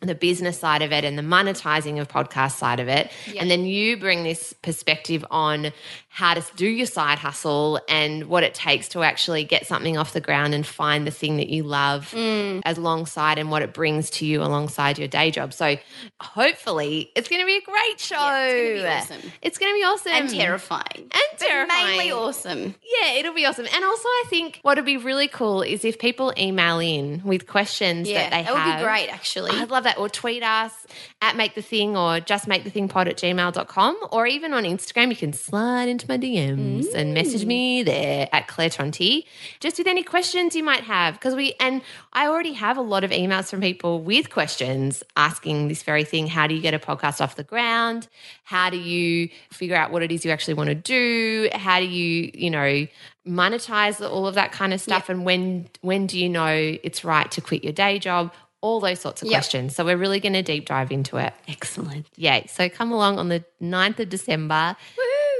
the 0.01 0.15
business 0.15 0.59
side 0.59 0.81
of 0.83 0.93
it 0.93 1.05
and 1.05 1.19
the 1.19 1.23
monetizing 1.23 2.01
of 2.01 2.09
podcast 2.09 2.53
side 2.53 2.81
of 2.81 2.89
it. 2.89 3.11
And 3.39 3.51
then 3.51 3.65
you 3.67 3.99
bring 3.99 4.23
this 4.25 4.55
perspective 4.63 5.25
on 5.31 5.73
how 6.09 6.35
to 6.35 6.43
do 6.57 6.67
your 6.67 6.87
side 6.87 7.19
hustle 7.19 7.79
and 7.89 8.25
what 8.25 8.43
it 8.43 8.53
takes 8.55 8.89
to 8.89 9.03
actually 9.03 9.45
get 9.45 9.67
something 9.67 9.97
off 9.97 10.13
the 10.13 10.21
ground 10.21 10.55
and 10.55 10.67
find 10.67 11.07
the 11.07 11.11
thing 11.11 11.37
that 11.37 11.49
you 11.49 11.63
love 11.63 12.11
Mm. 12.17 12.63
alongside 12.65 13.39
and 13.39 13.51
what 13.51 13.63
it 13.63 13.73
brings 13.75 14.11
to 14.11 14.27
you 14.27 14.43
alongside 14.43 14.99
your 14.99 15.07
day 15.07 15.31
job. 15.31 15.53
So 15.53 15.77
hopefully 16.21 17.11
it's 17.17 17.29
going 17.29 17.41
to 17.41 17.47
be 17.47 17.57
a 17.57 17.61
great 17.63 17.99
show. 18.01 18.17
it's 18.19 18.79
gonna 18.79 18.83
be 18.83 18.87
awesome. 18.89 19.33
It's 19.43 19.59
going 19.59 19.73
to 19.73 19.79
be 19.79 19.85
awesome. 19.85 20.13
and 20.13 20.31
terrifying. 20.31 20.83
And 20.97 21.11
But 21.33 21.39
terrifying. 21.39 21.87
mainly 21.87 22.13
awesome. 22.13 22.75
Yeah, 23.01 23.13
it'll 23.15 23.35
be 23.35 23.45
awesome. 23.47 23.67
And 23.73 23.85
also, 23.85 24.09
I 24.09 24.25
think 24.29 24.59
what 24.63 24.77
would 24.79 24.85
be 24.87 24.97
really 24.97 25.29
cool 25.29 25.63
is 25.63 25.85
if 25.85 25.99
people 25.99 26.33
email 26.39 26.79
in 26.79 27.23
with 27.25 27.47
questions 27.47 28.09
Yeah, 28.09 28.23
that 28.23 28.31
they 28.31 28.37
have. 28.43 28.47
that 28.47 28.53
would 28.55 28.61
have. 28.63 28.79
be 28.81 28.85
great, 28.85 29.09
actually. 29.13 29.51
I'd 29.53 29.71
love 29.71 29.85
that. 29.85 29.90
Or 29.99 30.09
tweet 30.09 30.43
us 30.43 30.87
at 31.23 31.37
make 31.37 31.55
the 31.55 31.63
thing 31.63 31.97
or 31.97 32.21
just 32.21 32.47
make 32.47 32.65
the 32.65 32.71
thing 32.71 32.89
pod 32.89 33.09
at 33.09 33.17
gmail.com 33.17 33.97
or 34.13 34.27
even 34.27 34.53
on 34.53 34.65
Instagram. 34.65 35.09
You 35.09 35.17
can 35.17 35.33
slide 35.33 35.89
into 35.89 36.07
my 36.09 36.19
DMs 36.19 36.93
and 36.95 37.11
mm. 37.11 37.15
message 37.15 37.45
me 37.45 37.83
there 37.83 38.29
at 38.33 38.49
Claire 38.49 38.71
Tonti 38.71 39.25
just 39.61 39.79
with 39.79 39.87
any 39.87 40.03
questions 40.03 40.55
you 40.57 40.65
might 40.65 40.85
have. 40.85 41.15
Because 41.15 41.35
we, 41.35 41.55
and 41.61 41.83
I 42.13 42.27
already 42.27 42.53
have 42.55 42.77
a 42.77 42.83
lot 42.83 43.05
of 43.05 43.11
emails 43.11 43.51
from 43.51 43.61
people 43.61 44.01
with 44.01 44.31
questions 44.31 45.03
asking 45.17 45.69
this 45.69 45.83
very 45.83 46.05
thing 46.05 46.27
How 46.27 46.47
do 46.47 46.55
you 46.55 46.61
get 46.61 46.75
a 46.75 46.79
podcast 46.79 47.21
off 47.21 47.37
the 47.37 47.45
ground? 47.45 48.09
How 48.45 48.71
do 48.71 48.79
you 48.79 49.29
figure 49.51 49.77
out 49.77 49.93
what 49.93 50.03
it 50.03 50.11
is 50.11 50.25
you 50.25 50.31
actually 50.31 50.55
want 50.55 50.69
to 50.69 50.75
do? 50.75 51.49
How 51.53 51.81
do 51.81 51.87
you, 51.87 52.31
you 52.35 52.51
know, 52.51 52.87
monetize 53.27 54.01
all 54.01 54.27
of 54.27 54.35
that 54.35 54.53
kind 54.53 54.73
of 54.73 54.81
stuff? 54.81 55.09
And 55.09 55.25
when 55.25 55.69
when 55.81 56.07
do 56.07 56.19
you 56.19 56.29
know 56.29 56.77
it's 56.83 57.05
right 57.05 57.31
to 57.33 57.41
quit 57.41 57.65
your 57.65 57.73
day 57.73 57.99
job? 57.99 58.33
All 58.63 58.81
those 58.81 59.01
sorts 59.01 59.23
of 59.23 59.29
Yep. 59.29 59.39
questions. 59.39 59.75
So 59.77 59.85
we're 59.85 59.97
really 59.97 60.21
going 60.21 60.35
to 60.35 60.43
deep 60.43 60.67
dive 60.67 60.93
into 60.93 61.17
it. 61.17 61.33
Excellent. 61.49 62.07
Yay. 62.17 62.47
So 62.49 62.69
come 62.69 62.93
along 62.93 63.19
on 63.19 63.29
the 63.29 63.45
9th 63.63 64.01
of 64.01 64.09
December. 64.11 64.77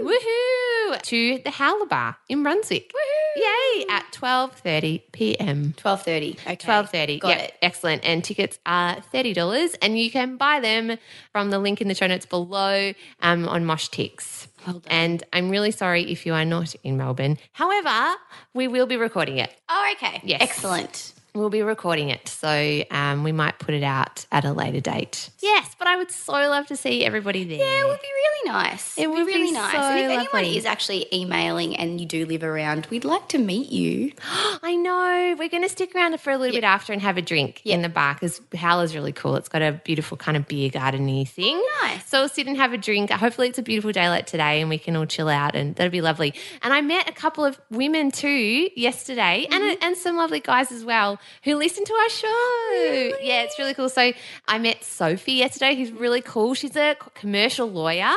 Woohoo! 0.01 1.03
To 1.03 1.39
the 1.45 1.51
Howler 1.51 1.87
Bar 1.87 2.17
in 2.29 2.43
Brunswick. 2.43 2.93
Woohoo! 2.93 3.37
Yay! 3.37 3.87
At 3.91 4.05
12.30 4.13 5.03
p.m. 5.13 5.75
Twelve 5.77 6.03
thirty. 6.03 6.37
Okay. 6.43 6.57
Twelve 6.57 6.91
thirty. 6.91 7.19
Got 7.21 7.29
Yep, 7.29 7.39
it. 7.41 7.55
Excellent. 7.63 8.05
And 8.05 8.25
tickets 8.25 8.59
are 8.67 9.01
thirty 9.13 9.33
dollars, 9.33 9.75
and 9.83 9.97
you 9.99 10.11
can 10.11 10.37
buy 10.37 10.59
them 10.61 10.99
from 11.33 11.51
the 11.51 11.59
link 11.61 11.81
in 11.81 11.87
the 11.89 11.95
show 11.95 12.07
notes 12.09 12.27
below 12.27 12.93
um, 13.23 13.49
on 13.49 13.65
Moshtix. 13.65 14.49
And 14.89 15.23
I'm 15.33 15.49
really 15.49 15.71
sorry 15.71 16.11
if 16.11 16.27
you 16.27 16.35
are 16.35 16.45
not 16.45 16.75
in 16.83 16.97
Melbourne. 16.97 17.39
However, 17.53 18.17
we 18.53 18.67
will 18.69 18.87
be 18.87 18.97
recording 18.97 19.39
it. 19.39 19.55
Oh, 19.69 19.93
okay. 19.97 20.21
Yes. 20.25 20.43
Excellent. 20.43 21.13
We'll 21.33 21.51
be 21.51 21.63
recording 21.63 22.09
it, 22.09 22.29
so 22.29 22.83
um, 22.91 23.23
we 23.23 23.31
might 23.31 23.61
put 23.61 23.73
it 23.73 23.85
out 23.85 24.27
at 24.33 24.45
a 24.45 24.53
later 24.53 24.81
date. 24.81 25.31
Yes, 25.39 25.77
but 25.79 25.87
I 25.87 25.97
would 25.97 26.11
so 26.11 26.33
love 26.33 26.67
to 26.67 26.77
see 26.77 27.05
everybody 27.05 27.45
there. 27.45 27.59
Yeah, 27.59 27.85
it 27.85 27.87
would 27.87 28.01
be 28.01 28.09
really 28.09 28.51
nice. 28.53 28.99
It 28.99 29.09
would 29.09 29.27
be 29.27 29.33
be 29.33 29.39
really 29.39 29.53
nice. 29.53 29.73
so 29.73 29.79
and 29.79 29.99
if 29.99 30.11
anyone 30.11 30.27
lovely. 30.33 30.57
is 30.57 30.65
actually 30.65 31.07
emailing 31.13 31.77
and 31.77 32.01
you 32.01 32.07
do 32.07 32.27
live 32.27 32.43
around, 32.43 32.87
we'd 32.87 33.05
like 33.05 33.29
to 33.29 33.39
meet 33.39 33.71
you. 33.71 34.13
I 34.63 34.75
know. 34.75 35.37
We're 35.39 35.49
going 35.49 35.63
to 35.63 35.69
stick 35.69 35.95
around 35.95 36.21
for 36.21 36.33
a 36.33 36.37
little 36.37 36.55
bit 36.55 36.65
after 36.65 36.93
and 36.93 37.01
have 37.01 37.17
a 37.17 37.23
drink 37.23 37.63
in 37.65 37.83
the 37.83 37.89
bar 37.89 38.15
because 38.15 38.41
Howler's 38.53 38.97
really 38.97 39.13
cool. 39.13 39.37
It's 39.37 39.49
got 39.49 39.63
a 39.63 39.73
beautiful 39.85 40.17
kind 40.17 40.37
of 40.37 40.49
beer 40.49 40.69
gardeny 40.69 41.29
thing. 41.29 41.63
nice. 41.83 42.09
So 42.09 42.21
we'll 42.21 42.29
sit 42.29 42.49
and 42.49 42.57
have 42.57 42.73
a 42.73 42.79
drink. 42.79 43.13
Hopefully, 43.13 43.49
it's 43.49 43.59
a 43.59 43.63
beautiful 43.63 43.93
day 43.93 44.09
like 44.09 44.27
today 44.27 44.61
and 44.61 44.69
we 44.69 44.79
can 44.79 44.97
all 44.97 45.07
chill 45.07 45.29
out 45.29 45.55
and 45.55 45.77
that'll 45.77 45.93
be 45.93 46.01
lovely. 46.01 46.35
And 46.63 46.75
I 46.75 46.81
met 46.81 47.09
a 47.09 47.13
couple 47.13 47.45
of 47.45 47.61
women 47.71 48.11
too 48.11 48.69
yesterday 48.75 49.47
and, 49.49 49.79
and 49.81 49.97
some 49.97 50.17
lovely 50.17 50.41
guys 50.41 50.73
as 50.73 50.85
well 50.85 51.20
who 51.45 51.57
listen 51.57 51.85
to 51.85 51.93
our 51.93 52.09
show. 52.09 53.17
Yeah, 53.21 53.43
it's 53.43 53.59
really 53.59 53.75
cool. 53.75 53.89
So 53.89 54.13
I 54.49 54.59
met 54.59 54.85
Sophie 54.85 55.33
yesterday, 55.35 55.75
who's 55.75 55.93
really 55.93 56.21
cool. 56.21 56.55
She's 56.55 56.77
a 56.77 56.97
commercial 57.15 57.71
lawyer 57.71 58.15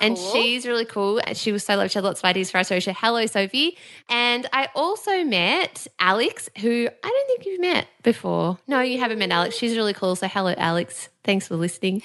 and 0.00 0.18
she's 0.18 0.66
really 0.66 0.84
cool. 0.84 1.20
And 1.24 1.36
she 1.36 1.52
was 1.52 1.64
so 1.64 1.74
lovely. 1.74 1.88
She 1.88 1.98
had 1.98 2.04
lots 2.04 2.20
of 2.20 2.24
ideas 2.24 2.50
for 2.50 2.58
our 2.58 2.64
show. 2.64 2.78
So 2.78 2.92
hello, 2.92 3.26
Sophie. 3.26 3.76
And 4.08 4.46
I 4.52 4.68
also 4.74 5.24
met 5.24 5.86
Alex, 5.98 6.48
who 6.58 6.88
I 7.02 7.08
don't 7.08 7.26
think 7.26 7.46
you've 7.46 7.60
met 7.60 7.86
before. 8.02 8.58
No, 8.66 8.80
you 8.80 8.98
haven't 8.98 9.18
met 9.18 9.30
Alex. 9.30 9.56
She's 9.56 9.76
really 9.76 9.94
cool. 9.94 10.16
So 10.16 10.28
hello, 10.28 10.54
Alex. 10.56 11.08
Thanks 11.24 11.48
for 11.48 11.56
listening. 11.56 12.02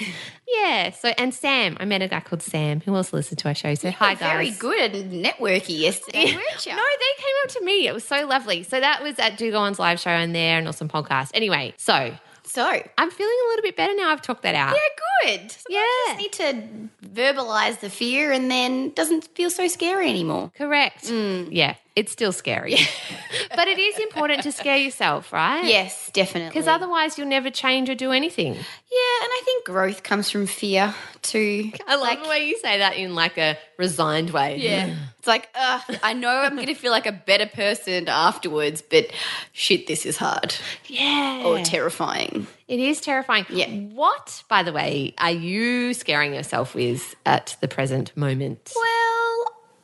Yeah. 0.47 0.91
So 0.91 1.09
and 1.17 1.33
Sam, 1.33 1.77
I 1.79 1.85
met 1.85 2.01
a 2.01 2.07
guy 2.07 2.19
called 2.21 2.41
Sam 2.41 2.79
who 2.81 2.95
also 2.95 3.17
listened 3.17 3.37
to 3.39 3.47
our 3.49 3.55
show. 3.55 3.75
So 3.75 3.91
hi, 3.91 4.15
guys. 4.15 4.31
Very 4.31 4.51
good 4.51 4.95
and 4.95 5.23
networky 5.25 5.77
yesterday, 5.79 6.25
weren't 6.35 6.65
you? 6.65 6.75
No, 6.75 6.83
they 6.83 7.21
came 7.23 7.35
up 7.43 7.49
to 7.51 7.63
me. 7.65 7.87
It 7.87 7.93
was 7.93 8.03
so 8.03 8.25
lovely. 8.27 8.63
So 8.63 8.79
that 8.79 9.03
was 9.03 9.19
at 9.19 9.37
Do 9.37 9.51
Go 9.51 9.59
On's 9.59 9.77
live 9.79 9.99
show 9.99 10.09
and 10.09 10.33
there 10.33 10.57
and 10.57 10.67
awesome 10.67 10.89
podcast. 10.89 11.31
Anyway, 11.33 11.73
so 11.77 12.13
So, 12.43 12.63
I'm 12.97 13.11
feeling 13.11 13.37
a 13.45 13.47
little 13.49 13.63
bit 13.63 13.75
better 13.75 13.93
now. 13.95 14.09
I've 14.11 14.21
talked 14.21 14.41
that 14.43 14.55
out. 14.55 14.75
yeah, 14.75 15.35
good. 15.37 15.51
Sometimes 15.51 15.65
Yeah. 15.69 15.79
You 15.79 16.29
just 16.29 16.41
need 16.41 16.89
to 17.03 17.09
verbalize 17.21 17.79
the 17.79 17.89
fear 17.89 18.31
and 18.31 18.49
then 18.49 18.89
doesn't 18.91 19.25
feel 19.35 19.49
so 19.49 19.67
scary 19.67 20.09
anymore. 20.09 20.51
Correct. 20.57 21.05
Mm. 21.05 21.49
Yeah, 21.51 21.75
it's 21.99 22.13
still 22.13 22.31
scary. 22.31 22.77
but 23.55 23.67
it 23.67 23.77
is 23.77 23.99
important 23.99 24.43
to 24.43 24.53
scare 24.53 24.77
yourself, 24.77 25.33
right? 25.33 25.65
Yes, 25.65 26.09
definitely. 26.13 26.49
Because 26.49 26.65
otherwise 26.67 27.17
you'll 27.17 27.27
never 27.27 27.49
change 27.49 27.89
or 27.89 27.95
do 27.95 28.11
anything. 28.13 28.53
Yeah, 28.53 29.15
and 29.23 29.29
I 29.37 29.41
think 29.43 29.65
growth 29.65 30.01
comes 30.01 30.29
from 30.31 30.47
fear 30.47 30.95
too. 31.21 31.71
I 31.85 31.95
love 31.97 32.23
the 32.23 32.29
way 32.29 32.47
you 32.47 32.57
say 32.59 32.77
that 32.77 32.95
in 32.95 33.15
like 33.15 33.37
a 33.37 33.57
resigned 33.77 34.29
way. 34.29 34.57
Yeah. 34.57 34.95
It's 35.17 35.27
like, 35.27 35.49
uh, 35.53 35.81
I 36.01 36.13
know 36.13 36.29
I'm 36.29 36.55
going 36.55 36.67
to 36.67 36.73
feel 36.73 36.91
like 36.91 37.05
a 37.05 37.11
better 37.11 37.45
person 37.45 38.07
afterwards, 38.07 38.81
but 38.81 39.07
shit, 39.51 39.87
this 39.87 40.05
is 40.05 40.15
hard 40.15 40.55
Yeah. 40.87 41.43
or 41.45 41.59
terrifying. 41.59 42.47
It 42.69 42.79
is 42.79 43.01
terrifying. 43.01 43.45
Yeah. 43.49 43.67
What, 43.67 44.43
by 44.47 44.63
the 44.63 44.71
way, 44.71 45.13
are 45.17 45.31
you 45.31 45.93
scaring 45.93 46.33
yourself 46.33 46.73
with 46.73 47.15
at 47.25 47.57
the 47.59 47.67
present 47.67 48.15
moment? 48.15 48.71
Well, 48.73 49.18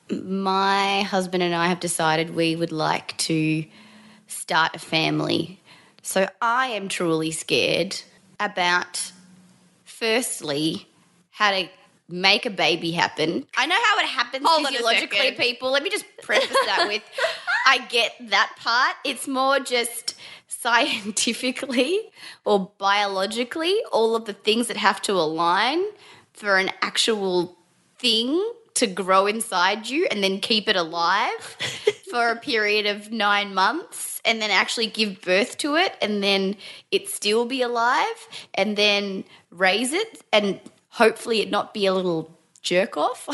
my 0.09 1.01
husband 1.03 1.43
and 1.43 1.53
I 1.55 1.67
have 1.67 1.79
decided 1.79 2.35
we 2.35 2.55
would 2.55 2.71
like 2.71 3.17
to 3.17 3.65
start 4.27 4.75
a 4.75 4.79
family. 4.79 5.59
So 6.01 6.29
I 6.41 6.67
am 6.67 6.87
truly 6.87 7.31
scared 7.31 7.99
about, 8.39 9.11
firstly, 9.83 10.87
how 11.31 11.51
to 11.51 11.67
make 12.07 12.45
a 12.45 12.49
baby 12.49 12.91
happen. 12.91 13.47
I 13.57 13.65
know 13.65 13.75
how 13.75 13.99
it 13.99 14.05
happens 14.05 14.45
Hold 14.47 14.67
physiologically, 14.67 15.31
people. 15.31 15.71
Let 15.71 15.83
me 15.83 15.89
just 15.89 16.05
preface 16.21 16.55
that 16.65 16.87
with 16.87 17.01
I 17.67 17.79
get 17.87 18.13
that 18.29 18.55
part. 18.59 18.95
It's 19.03 19.27
more 19.27 19.59
just 19.59 20.15
scientifically 20.47 21.99
or 22.43 22.71
biologically, 22.77 23.75
all 23.91 24.15
of 24.15 24.25
the 24.25 24.33
things 24.33 24.67
that 24.67 24.77
have 24.77 25.01
to 25.03 25.13
align 25.13 25.83
for 26.33 26.57
an 26.57 26.69
actual 26.81 27.57
thing 27.97 28.53
to 28.75 28.87
grow 28.87 29.25
inside 29.25 29.87
you 29.87 30.07
and 30.11 30.23
then 30.23 30.39
keep 30.39 30.69
it 30.69 30.75
alive 30.75 31.57
for 32.11 32.29
a 32.29 32.35
period 32.35 32.85
of 32.85 33.11
nine 33.11 33.53
months 33.53 34.21
and 34.25 34.41
then 34.41 34.51
actually 34.51 34.87
give 34.87 35.21
birth 35.21 35.57
to 35.57 35.75
it 35.75 35.95
and 36.01 36.23
then 36.23 36.55
it 36.91 37.09
still 37.09 37.45
be 37.45 37.61
alive 37.61 38.27
and 38.53 38.77
then 38.77 39.23
raise 39.49 39.93
it 39.93 40.23
and 40.31 40.59
hopefully 40.89 41.41
it 41.41 41.49
not 41.49 41.73
be 41.73 41.85
a 41.85 41.93
little 41.93 42.29
jerk 42.61 42.97
off. 42.97 43.25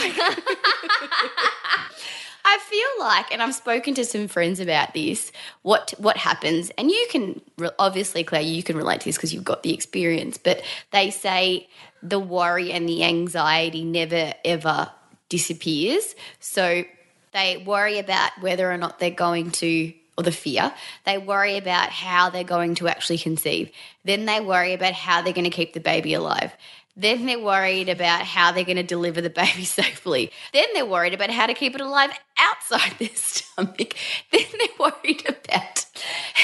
I 2.44 2.58
feel 2.58 2.88
like, 3.00 3.32
and 3.32 3.42
I've 3.42 3.56
spoken 3.56 3.94
to 3.96 4.04
some 4.04 4.28
friends 4.28 4.60
about 4.60 4.94
this. 4.94 5.32
What 5.62 5.94
what 5.98 6.18
happens, 6.18 6.70
and 6.72 6.90
you 6.92 7.08
can 7.10 7.40
obviously, 7.80 8.24
Claire, 8.24 8.42
you 8.42 8.62
can 8.62 8.76
relate 8.76 9.02
to 9.02 9.06
this 9.06 9.16
because 9.16 9.34
you've 9.34 9.46
got 9.46 9.64
the 9.64 9.74
experience. 9.74 10.38
But 10.38 10.62
they 10.92 11.12
say 11.12 11.70
the 12.04 12.20
worry 12.20 12.72
and 12.72 12.90
the 12.90 13.04
anxiety 13.04 13.84
never 13.84 14.34
ever 14.44 14.92
disappears. 15.32 16.14
So 16.42 16.84
they 17.32 17.64
worry 17.66 17.98
about 17.98 18.32
whether 18.42 18.70
or 18.70 18.78
not 18.78 19.00
they're 19.00 19.10
going 19.10 19.52
to, 19.52 19.94
or 20.18 20.24
the 20.24 20.32
fear. 20.32 20.74
They 21.06 21.18
worry 21.18 21.58
about 21.58 21.90
how 21.90 22.30
they're 22.30 22.44
going 22.44 22.76
to 22.76 22.90
actually 22.90 23.18
conceive. 23.18 23.72
Then 24.04 24.26
they 24.26 24.42
worry 24.42 24.74
about 24.74 24.94
how 24.94 25.22
they're 25.22 25.34
going 25.34 25.46
to 25.46 25.50
keep 25.50 25.74
the 25.74 25.80
baby 25.80 26.14
alive. 26.14 26.52
Then 26.98 27.26
they're 27.26 27.40
worried 27.40 27.90
about 27.90 28.22
how 28.24 28.52
they're 28.52 28.64
going 28.66 28.76
to 28.78 28.84
deliver 28.84 29.22
the 29.22 29.30
baby 29.30 29.64
safely. 29.66 30.32
Then 30.54 30.66
they're 30.74 30.86
worried 30.86 31.14
about 31.14 31.30
how 31.32 31.48
to 31.48 31.54
keep 31.54 31.74
it 31.76 31.82
alive 31.82 32.12
outside 32.38 32.94
their 33.00 33.10
stomach. 33.16 33.96
Then 34.32 34.46
they're 34.58 34.68
worried 34.92 35.24
about 35.28 35.86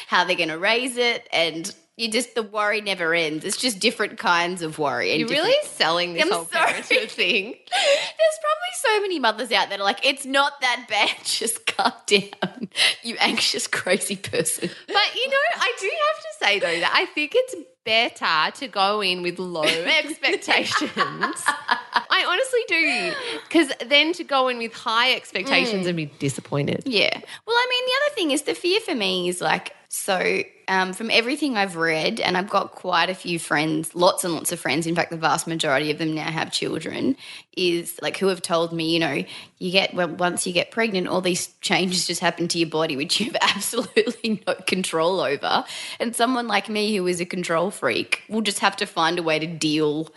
how 0.06 0.24
they're 0.24 0.36
going 0.36 0.48
to 0.50 0.58
raise 0.58 0.96
it. 0.96 1.28
And 1.32 1.74
you 1.96 2.10
just, 2.10 2.34
the 2.34 2.42
worry 2.42 2.80
never 2.80 3.12
ends. 3.12 3.44
It's 3.44 3.58
just 3.58 3.78
different 3.78 4.18
kinds 4.18 4.62
of 4.62 4.78
worry. 4.78 5.10
And 5.10 5.20
You're 5.20 5.28
different- 5.28 5.48
really 5.48 5.66
selling 5.68 6.14
this 6.14 6.22
I'm 6.22 6.32
whole 6.32 6.44
sorry. 6.46 6.80
thing. 6.82 7.44
There's 7.44 8.38
probably 8.40 8.72
so 8.74 9.00
many 9.02 9.18
mothers 9.18 9.52
out 9.52 9.68
there 9.68 9.76
that 9.76 9.80
are 9.80 9.84
like, 9.84 10.06
it's 10.06 10.24
not 10.24 10.60
that 10.62 10.86
bad. 10.88 11.10
Just 11.24 11.66
calm 11.66 11.92
down, 12.06 12.68
you 13.02 13.16
anxious, 13.20 13.66
crazy 13.66 14.16
person. 14.16 14.70
But 14.86 15.14
you 15.14 15.28
know, 15.28 15.36
I 15.56 15.72
do 15.78 15.90
have 15.90 16.22
to 16.22 16.28
say 16.44 16.58
though 16.60 16.80
that 16.80 16.92
I 16.94 17.04
think 17.06 17.32
it's 17.34 17.54
better 17.84 18.56
to 18.56 18.68
go 18.68 19.00
in 19.00 19.22
with 19.22 19.38
low 19.38 19.62
expectations. 20.02 20.90
I 20.92 22.24
honestly 22.26 22.60
do. 22.68 23.12
Because 23.48 23.72
then 23.88 24.12
to 24.14 24.24
go 24.24 24.48
in 24.48 24.58
with 24.58 24.72
high 24.72 25.14
expectations 25.14 25.84
mm. 25.84 25.88
and 25.88 25.96
be 25.96 26.06
disappointed. 26.06 26.82
Yeah. 26.86 27.16
Well, 27.46 27.56
I 27.56 27.66
mean, 27.70 27.84
the 27.86 27.92
other 28.04 28.14
thing 28.14 28.30
is 28.32 28.42
the 28.42 28.54
fear 28.54 28.80
for 28.80 28.94
me 28.94 29.28
is 29.28 29.40
like, 29.40 29.74
so 29.92 30.44
um, 30.68 30.92
from 30.92 31.10
everything 31.10 31.56
I've 31.56 31.74
read, 31.74 32.20
and 32.20 32.36
I've 32.36 32.48
got 32.48 32.70
quite 32.70 33.10
a 33.10 33.14
few 33.14 33.40
friends, 33.40 33.92
lots 33.92 34.22
and 34.22 34.32
lots 34.32 34.52
of 34.52 34.60
friends, 34.60 34.86
in 34.86 34.94
fact, 34.94 35.10
the 35.10 35.16
vast 35.16 35.48
majority 35.48 35.90
of 35.90 35.98
them 35.98 36.14
now 36.14 36.30
have 36.30 36.52
children, 36.52 37.16
is 37.56 37.98
like 38.00 38.16
who 38.16 38.28
have 38.28 38.40
told 38.40 38.72
me, 38.72 38.92
you 38.92 39.00
know, 39.00 39.24
you 39.58 39.72
get, 39.72 39.92
well, 39.92 40.06
once 40.06 40.46
you 40.46 40.52
get 40.52 40.70
pregnant, 40.70 41.08
all 41.08 41.20
these 41.20 41.48
changes 41.60 42.06
just 42.06 42.20
happen 42.20 42.46
to 42.46 42.58
your 42.58 42.68
body, 42.68 42.96
which 42.96 43.18
you 43.18 43.32
have 43.32 43.36
absolutely 43.56 44.44
no 44.46 44.54
control 44.68 45.18
over. 45.18 45.64
And 45.98 46.14
someone 46.14 46.46
like 46.46 46.68
me 46.68 46.94
who 46.94 47.08
is 47.08 47.20
a 47.20 47.26
control 47.26 47.72
freak 47.72 48.22
will 48.28 48.42
just 48.42 48.60
have 48.60 48.76
to 48.76 48.86
find 48.86 49.18
a 49.18 49.24
way 49.24 49.40
to 49.40 49.46
deal 49.48 50.08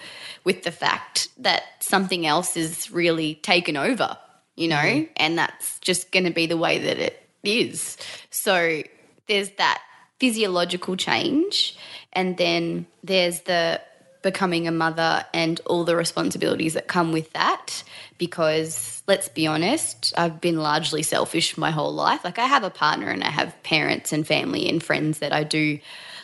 with 0.44 0.62
the 0.62 0.72
fact 0.72 1.30
that 1.40 1.64
something 1.80 2.28
else 2.28 2.56
is 2.56 2.92
really 2.92 3.36
taken 3.36 3.76
over, 3.76 4.20
you 4.56 4.68
know, 4.68 5.08
and 5.18 5.36
that's 5.36 5.80
just 5.80 6.12
going 6.12 6.26
to 6.26 6.32
be 6.32 6.46
the 6.46 6.58
way 6.58 6.78
that 6.78 7.00
it 7.00 7.28
is. 7.44 7.98
So 8.30 8.84
there's 9.28 9.50
that 9.52 9.82
physiological 10.20 10.96
change, 10.96 11.78
and 12.14 12.38
then 12.38 12.86
there's 13.04 13.42
the 13.42 13.82
becoming 14.24 14.68
a 14.68 14.72
mother 14.72 15.26
and 15.34 15.60
all 15.66 15.84
the 15.84 15.96
responsibilities 15.96 16.74
that 16.74 16.88
come 16.88 17.12
with 17.12 17.32
that. 17.34 17.84
Because 18.18 19.04
let's 19.06 19.28
be 19.28 19.46
honest, 19.46 20.14
I've 20.18 20.42
been 20.42 20.58
largely 20.58 21.04
selfish 21.04 21.58
my 21.58 21.72
whole 21.72 21.94
life. 21.94 22.24
Like, 22.24 22.40
I 22.40 22.46
have 22.46 22.64
a 22.64 22.70
partner 22.70 23.10
and 23.10 23.24
I 23.24 23.30
have 23.30 23.62
parents 23.64 24.14
and 24.14 24.26
family 24.26 24.68
and 24.70 24.82
friends 24.82 25.20
that 25.20 25.34
I 25.34 25.44
do 25.44 25.78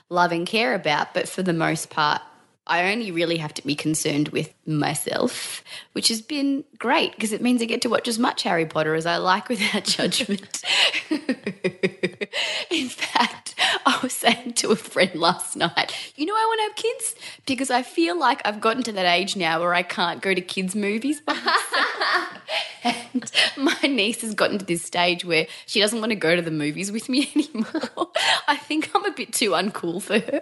love 0.10 0.32
and 0.32 0.48
care 0.48 0.74
about, 0.74 1.14
but 1.14 1.30
for 1.30 1.44
the 1.44 1.54
most 1.54 1.90
part, 1.90 2.22
I 2.70 2.92
only 2.92 3.12
really 3.12 3.38
have 3.38 3.54
to 3.56 3.66
be 3.66 3.76
concerned 3.76 4.30
with 4.30 4.54
myself, 4.66 5.64
which 5.94 6.08
has 6.10 6.22
been 6.22 6.64
great 6.78 7.14
because 7.16 7.34
it 7.34 7.42
means 7.42 7.62
I 7.62 7.66
get 7.66 7.82
to 7.82 7.90
watch 7.90 8.08
as 8.08 8.20
much 8.20 8.44
Harry 8.44 8.68
Potter 8.68 8.94
as 8.94 9.08
I 9.08 9.18
like 9.18 9.50
without 9.50 9.84
judgment. 9.86 10.64
In 11.10 12.88
fact, 12.88 13.56
I 13.86 14.00
was 14.04 14.14
saying 14.14 14.54
to 14.70 14.74
a 14.74 14.76
friend 14.76 15.16
last 15.16 15.56
night, 15.56 15.94
you 16.16 16.26
know, 16.26 16.34
I 16.34 16.46
want 16.46 16.60
to 16.60 16.64
have 16.64 16.76
kids 16.76 17.16
because 17.46 17.70
I 17.70 17.84
feel 17.84 18.18
like 18.18 18.42
I've 18.46 18.62
gotten 18.62 18.84
to 18.84 18.92
that 18.94 19.06
age 19.06 19.36
now 19.36 19.60
where 19.60 19.74
I 19.74 19.84
can't 19.84 20.22
go 20.22 20.34
to 20.34 20.42
kids' 20.42 20.76
movies 20.76 21.22
by 21.22 21.34
myself. 21.34 22.40
and 22.84 23.32
my 23.58 23.88
niece 23.88 24.22
has 24.22 24.34
gotten 24.34 24.58
to 24.60 24.66
this 24.66 24.84
stage 24.84 25.26
where 25.26 25.48
she 25.66 25.80
doesn't 25.80 26.00
want 26.00 26.12
to 26.12 26.16
go 26.16 26.36
to 26.36 26.42
the 26.42 26.52
movies 26.52 26.92
with 26.92 27.10
me 27.10 27.32
anymore. 27.36 28.10
I 28.48 28.58
think 28.58 28.92
I'm 28.94 29.06
a 29.06 29.12
bit 29.12 29.34
too 29.34 29.52
uncool 29.52 30.02
for 30.02 30.20
her. 30.20 30.42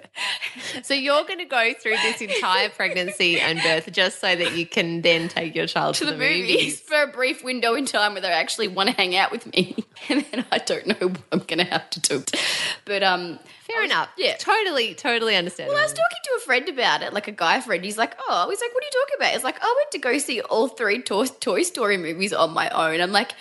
So 0.83 0.93
you're 0.93 1.23
going 1.23 1.39
to 1.39 1.45
go 1.45 1.73
through 1.73 1.97
this 2.03 2.21
entire 2.21 2.69
pregnancy 2.69 3.39
and 3.39 3.59
birth 3.61 3.91
just 3.91 4.19
so 4.19 4.35
that 4.35 4.55
you 4.55 4.65
can 4.65 5.01
then 5.01 5.29
take 5.29 5.55
your 5.55 5.67
child 5.67 5.95
to, 5.95 6.05
to 6.05 6.11
the, 6.11 6.17
movies. 6.17 6.79
for 6.79 7.01
a 7.01 7.07
brief 7.07 7.43
window 7.43 7.75
in 7.75 7.85
time 7.85 8.13
where 8.13 8.21
they 8.21 8.27
actually 8.29 8.67
want 8.67 8.89
to 8.89 8.95
hang 8.95 9.15
out 9.15 9.31
with 9.31 9.51
me, 9.53 9.85
and 10.09 10.25
then 10.31 10.45
I 10.51 10.57
don't 10.59 10.87
know 10.87 11.07
what 11.07 11.23
I'm 11.31 11.39
going 11.39 11.59
to 11.59 11.65
have 11.65 11.89
to 11.91 11.99
do. 11.99 12.23
But 12.85 13.03
um, 13.03 13.39
Fair 13.67 13.83
enough. 13.83 14.09
yeah. 14.17 14.35
Totally, 14.37 14.95
totally 14.95 15.35
understandable. 15.35 15.75
well, 15.75 15.83
I 15.83 15.85
was 15.85 15.93
talking 15.93 16.17
to 16.23 16.31
a 16.37 16.39
friend 16.39 16.69
about 16.69 17.01
it, 17.03 17.13
like 17.13 17.27
a 17.27 17.31
guy 17.31 17.59
friend. 17.61 17.83
He's 17.83 17.97
like, 17.97 18.17
"Oh, 18.27 18.49
he's 18.49 18.61
like, 18.61 18.73
what 18.73 18.83
are 18.83 18.87
you 18.87 18.91
talking 19.01 19.15
about?" 19.17 19.35
It's 19.35 19.43
like, 19.43 19.57
"I 19.61 19.75
went 19.77 19.91
to 19.91 19.99
go 19.99 20.17
see 20.17 20.41
all 20.41 20.67
three 20.69 21.01
Toy, 21.01 21.25
Toy 21.27 21.63
Story 21.63 21.97
movies 21.97 22.33
on 22.33 22.51
my 22.51 22.69
own." 22.69 23.01
I'm 23.01 23.11
like, 23.11 23.33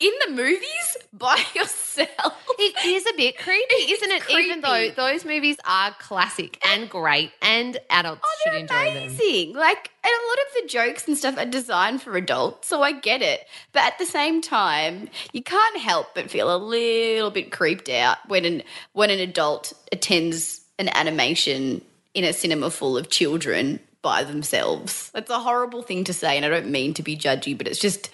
"In 0.00 0.12
the 0.26 0.32
movies 0.32 0.96
by 1.12 1.42
yourself." 1.54 2.34
It 2.60 2.84
is 2.84 3.06
a 3.06 3.16
bit 3.16 3.38
creepy, 3.38 3.92
isn't 3.92 4.10
it? 4.10 4.22
Even 4.30 4.60
though 4.60 4.90
those 4.90 5.24
movies 5.24 5.56
are 5.64 5.92
classic 6.00 6.58
and 6.66 6.90
great, 6.90 7.30
and 7.40 7.78
adults 7.88 8.20
oh, 8.24 8.36
should 8.42 8.52
They're 8.52 8.60
enjoy 8.60 8.94
them. 8.94 9.04
amazing. 9.04 9.54
Like, 9.54 9.90
and 10.02 10.12
a 10.12 10.26
lot 10.28 10.38
of 10.38 10.62
the 10.62 10.68
jokes 10.68 11.06
and 11.06 11.16
stuff 11.16 11.38
are 11.38 11.44
designed 11.44 12.02
for 12.02 12.16
adults, 12.16 12.66
so 12.66 12.82
I 12.82 12.92
get 12.92 13.22
it. 13.22 13.46
But 13.72 13.84
at 13.84 13.98
the 13.98 14.06
same 14.06 14.42
time, 14.42 15.08
you 15.32 15.42
can't 15.42 15.78
help 15.78 16.14
but 16.16 16.30
feel 16.30 16.54
a 16.54 16.58
little 16.58 17.30
bit 17.30 17.52
creeped 17.52 17.88
out 17.88 18.18
when 18.26 18.44
an 18.44 18.62
when 18.92 19.10
an 19.10 19.20
adult 19.20 19.72
attends 19.92 20.60
an 20.80 20.88
animation 20.96 21.80
in 22.14 22.24
a 22.24 22.32
cinema 22.32 22.70
full 22.70 22.96
of 22.96 23.08
children 23.08 23.78
by 24.02 24.24
themselves. 24.24 25.10
That's 25.12 25.30
a 25.30 25.38
horrible 25.38 25.82
thing 25.82 26.02
to 26.04 26.12
say, 26.12 26.36
and 26.36 26.44
I 26.44 26.48
don't 26.48 26.70
mean 26.70 26.94
to 26.94 27.02
be 27.04 27.16
judgy, 27.16 27.56
but 27.56 27.68
it's 27.68 27.78
just. 27.78 28.10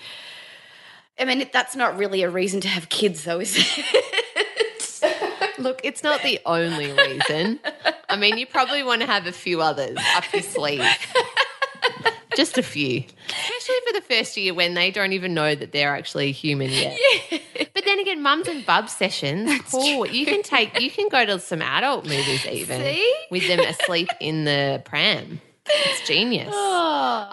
I 1.19 1.25
mean, 1.25 1.49
that's 1.53 1.77
not 1.77 1.97
really 1.97 2.23
a 2.23 2.31
reason 2.31 2.61
to 2.63 2.69
have 2.69 2.89
kids, 2.89 3.25
though, 3.25 3.41
is 3.41 3.55
it? 3.57 5.55
Look, 5.59 5.81
it's 5.85 6.03
not 6.03 6.23
the 6.23 6.41
only 6.45 6.93
reason. 6.93 7.61
I 8.09 8.17
mean, 8.17 8.37
you 8.37 8.47
probably 8.47 8.83
want 8.83 9.01
to 9.03 9.07
have 9.07 9.27
a 9.27 9.33
few 9.33 9.63
others 9.63 9.97
up 10.17 10.25
your 10.33 10.43
sleeve. 10.43 10.85
Just 12.37 12.59
a 12.59 12.63
few. 12.63 13.05
Especially 13.29 13.75
for 13.87 13.93
the 13.93 14.05
first 14.09 14.37
year 14.37 14.55
when 14.55 14.75
they 14.75 14.91
don't 14.91 15.13
even 15.13 15.35
know 15.35 15.55
that 15.55 15.73
they're 15.73 15.95
actually 15.95 16.33
human 16.33 16.71
yet. 16.71 16.99
Yeah. 17.31 17.39
But 17.73 17.85
then 17.85 17.99
again, 17.99 18.23
mums 18.23 18.47
and 18.49 18.65
bubs 18.65 18.93
sessions, 18.93 19.51
cool. 19.71 20.07
You 20.07 20.27
can 20.27 20.43
take 20.43 20.81
you 20.81 20.91
can 20.91 21.09
go 21.09 21.27
to 21.27 21.41
some 21.41 21.61
adult 21.61 22.05
movies 22.05 22.47
even 22.47 22.81
See? 22.81 23.15
with 23.31 23.47
them 23.49 23.61
asleep 23.61 24.09
in 24.21 24.45
the 24.45 24.81
pram. 24.85 25.41
It's 25.67 26.07
genius. 26.07 26.53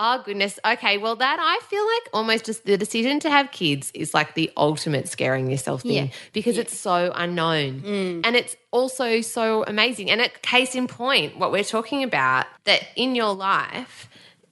Oh. 0.03 0.21
goodness. 0.25 0.59
Okay, 0.65 0.97
well 0.97 1.15
that 1.15 1.37
I 1.39 1.59
feel 1.67 1.85
like 1.85 2.09
almost 2.13 2.45
just 2.45 2.65
the 2.65 2.77
decision 2.77 3.19
to 3.21 3.29
have 3.29 3.51
kids 3.51 3.91
is 3.93 4.13
like 4.13 4.35
the 4.35 4.51
ultimate 4.57 5.07
scaring 5.07 5.49
yourself 5.49 5.83
thing 5.83 5.91
Yeah. 6.07 6.07
because 6.33 6.57
it's 6.57 6.77
so 6.77 7.11
unknown. 7.15 7.81
Mm. 7.81 8.21
And 8.25 8.35
it's 8.35 8.55
also 8.71 9.21
so 9.21 9.63
amazing. 9.65 10.09
And 10.09 10.21
it 10.21 10.41
case 10.41 10.75
in 10.75 10.87
point, 10.87 11.37
what 11.37 11.51
we're 11.51 11.63
talking 11.63 12.03
about, 12.03 12.45
that 12.65 12.81
in 12.95 13.15
your 13.15 13.33
life, 13.33 14.09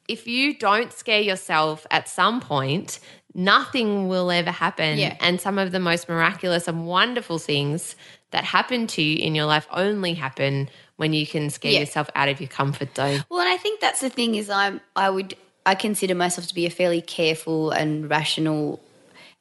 if 0.08 0.28
you 0.28 0.54
don't 0.58 0.94
scare 0.94 1.22
yourself 1.22 1.86
at 1.92 2.08
some 2.08 2.40
point, 2.42 3.00
nothing 3.34 4.08
will 4.08 4.30
ever 4.32 4.52
happen. 4.52 4.98
Yeah. 4.98 5.16
And 5.20 5.40
some 5.42 5.58
of 5.58 5.72
the 5.72 5.80
most 5.80 6.08
miraculous 6.10 6.68
and 6.68 6.86
wonderful 6.88 7.40
things 7.40 7.96
that 8.32 8.44
happen 8.44 8.88
to 8.88 9.02
you 9.02 9.18
in 9.26 9.36
your 9.36 9.46
life 9.46 9.68
only 9.72 10.14
happen 10.14 10.70
when 11.00 11.14
you 11.14 11.26
can 11.26 11.50
scare 11.50 11.72
Yeah. 11.72 11.80
yourself 11.80 12.10
out 12.14 12.28
of 12.30 12.40
your 12.42 12.50
comfort 12.50 12.94
zone. 12.96 13.24
Well, 13.30 13.40
and 13.40 13.50
I 13.50 13.56
think 13.58 13.80
that's 13.80 14.02
the 14.02 14.10
thing 14.10 14.36
is 14.36 14.50
I'm 14.50 14.82
I 14.96 15.10
would 15.10 15.36
I 15.66 15.76
consider 15.76 16.14
myself 16.16 16.48
to 16.48 16.54
be 16.54 16.66
a 16.66 16.70
fairly 16.70 17.02
careful 17.02 17.72
and 17.72 18.10
rational 18.10 18.82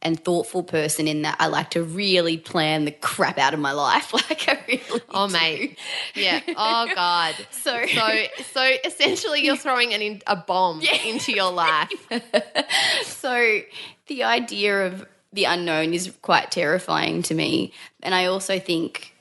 and 0.01 0.23
thoughtful 0.25 0.62
person 0.62 1.09
in 1.09 1.23
that 1.23 1.35
I 1.40 1.49
like 1.49 1.71
to 1.71 1.83
really 1.83 2.37
plan 2.37 2.85
the 2.85 2.92
crap 2.92 3.37
out 3.38 3.53
of 3.55 3.59
my 3.61 3.73
life. 3.73 4.12
Like 4.31 4.49
I 4.49 4.59
really 4.68 5.01
Oh, 5.11 5.27
do. 5.27 5.33
mate. 5.33 5.79
Yeah. 6.14 6.40
Oh, 6.57 6.87
God. 6.94 7.35
So- 7.51 7.85
so, 7.87 8.09
so 8.53 8.71
essentially, 8.85 9.44
you're 9.44 9.57
throwing 9.57 9.92
an 9.94 10.01
in, 10.03 10.23
a 10.29 10.37
bomb 10.37 10.81
into 11.05 11.33
your 11.33 11.51
life. 11.51 11.90
So 13.05 13.61
the 14.07 14.23
idea 14.25 14.87
of 14.87 15.05
the 15.33 15.44
unknown 15.44 15.92
is 15.94 16.12
quite 16.23 16.51
terrifying 16.51 17.23
to 17.23 17.35
me. 17.35 17.73
And 18.03 18.14
I 18.14 18.27
also 18.27 18.59
think 18.61 19.14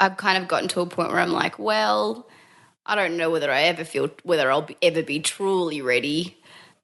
I've 0.00 0.16
kind 0.16 0.42
of 0.42 0.48
gotten 0.48 0.68
to 0.68 0.80
a 0.80 0.86
point 0.86 1.10
where 1.10 1.20
I'm 1.20 1.32
like, 1.32 1.58
well, 1.58 2.26
I 2.86 2.94
don't 2.94 3.16
know 3.16 3.30
whether 3.30 3.50
I 3.50 3.62
ever 3.62 3.84
feel 3.84 4.10
whether 4.22 4.50
I'll 4.50 4.62
be, 4.62 4.76
ever 4.82 5.02
be 5.02 5.20
truly 5.20 5.80
ready, 5.80 6.36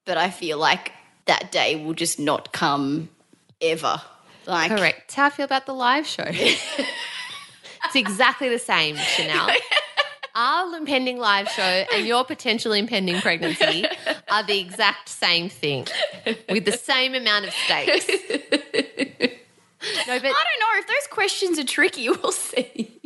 but 0.05 0.17
I 0.17 0.29
feel 0.29 0.57
like 0.57 0.93
that 1.25 1.51
day 1.51 1.75
will 1.75 1.93
just 1.93 2.19
not 2.19 2.51
come 2.51 3.09
ever. 3.61 4.01
Like 4.47 4.71
Correct. 4.71 5.01
That's 5.01 5.15
how 5.15 5.25
I 5.25 5.29
feel 5.29 5.45
about 5.45 5.65
the 5.65 5.73
live 5.73 6.07
show. 6.07 6.25
it's 6.27 7.95
exactly 7.95 8.49
the 8.49 8.59
same, 8.59 8.95
Chanel. 8.95 9.49
Our 10.35 10.77
impending 10.77 11.17
live 11.17 11.49
show 11.49 11.61
and 11.61 12.07
your 12.07 12.23
potential 12.23 12.71
impending 12.71 13.19
pregnancy 13.19 13.85
are 14.29 14.43
the 14.43 14.59
exact 14.59 15.09
same 15.09 15.49
thing 15.49 15.87
with 16.47 16.63
the 16.63 16.71
same 16.71 17.15
amount 17.15 17.45
of 17.45 17.53
stakes. 17.53 18.07
No, 20.07 20.19
but 20.19 20.25
I 20.25 20.29
don't 20.29 20.29
know 20.29 20.79
if 20.79 20.87
those 20.87 21.07
questions 21.09 21.57
are 21.57 21.63
tricky. 21.63 22.07
We'll 22.07 22.31
see. 22.31 23.00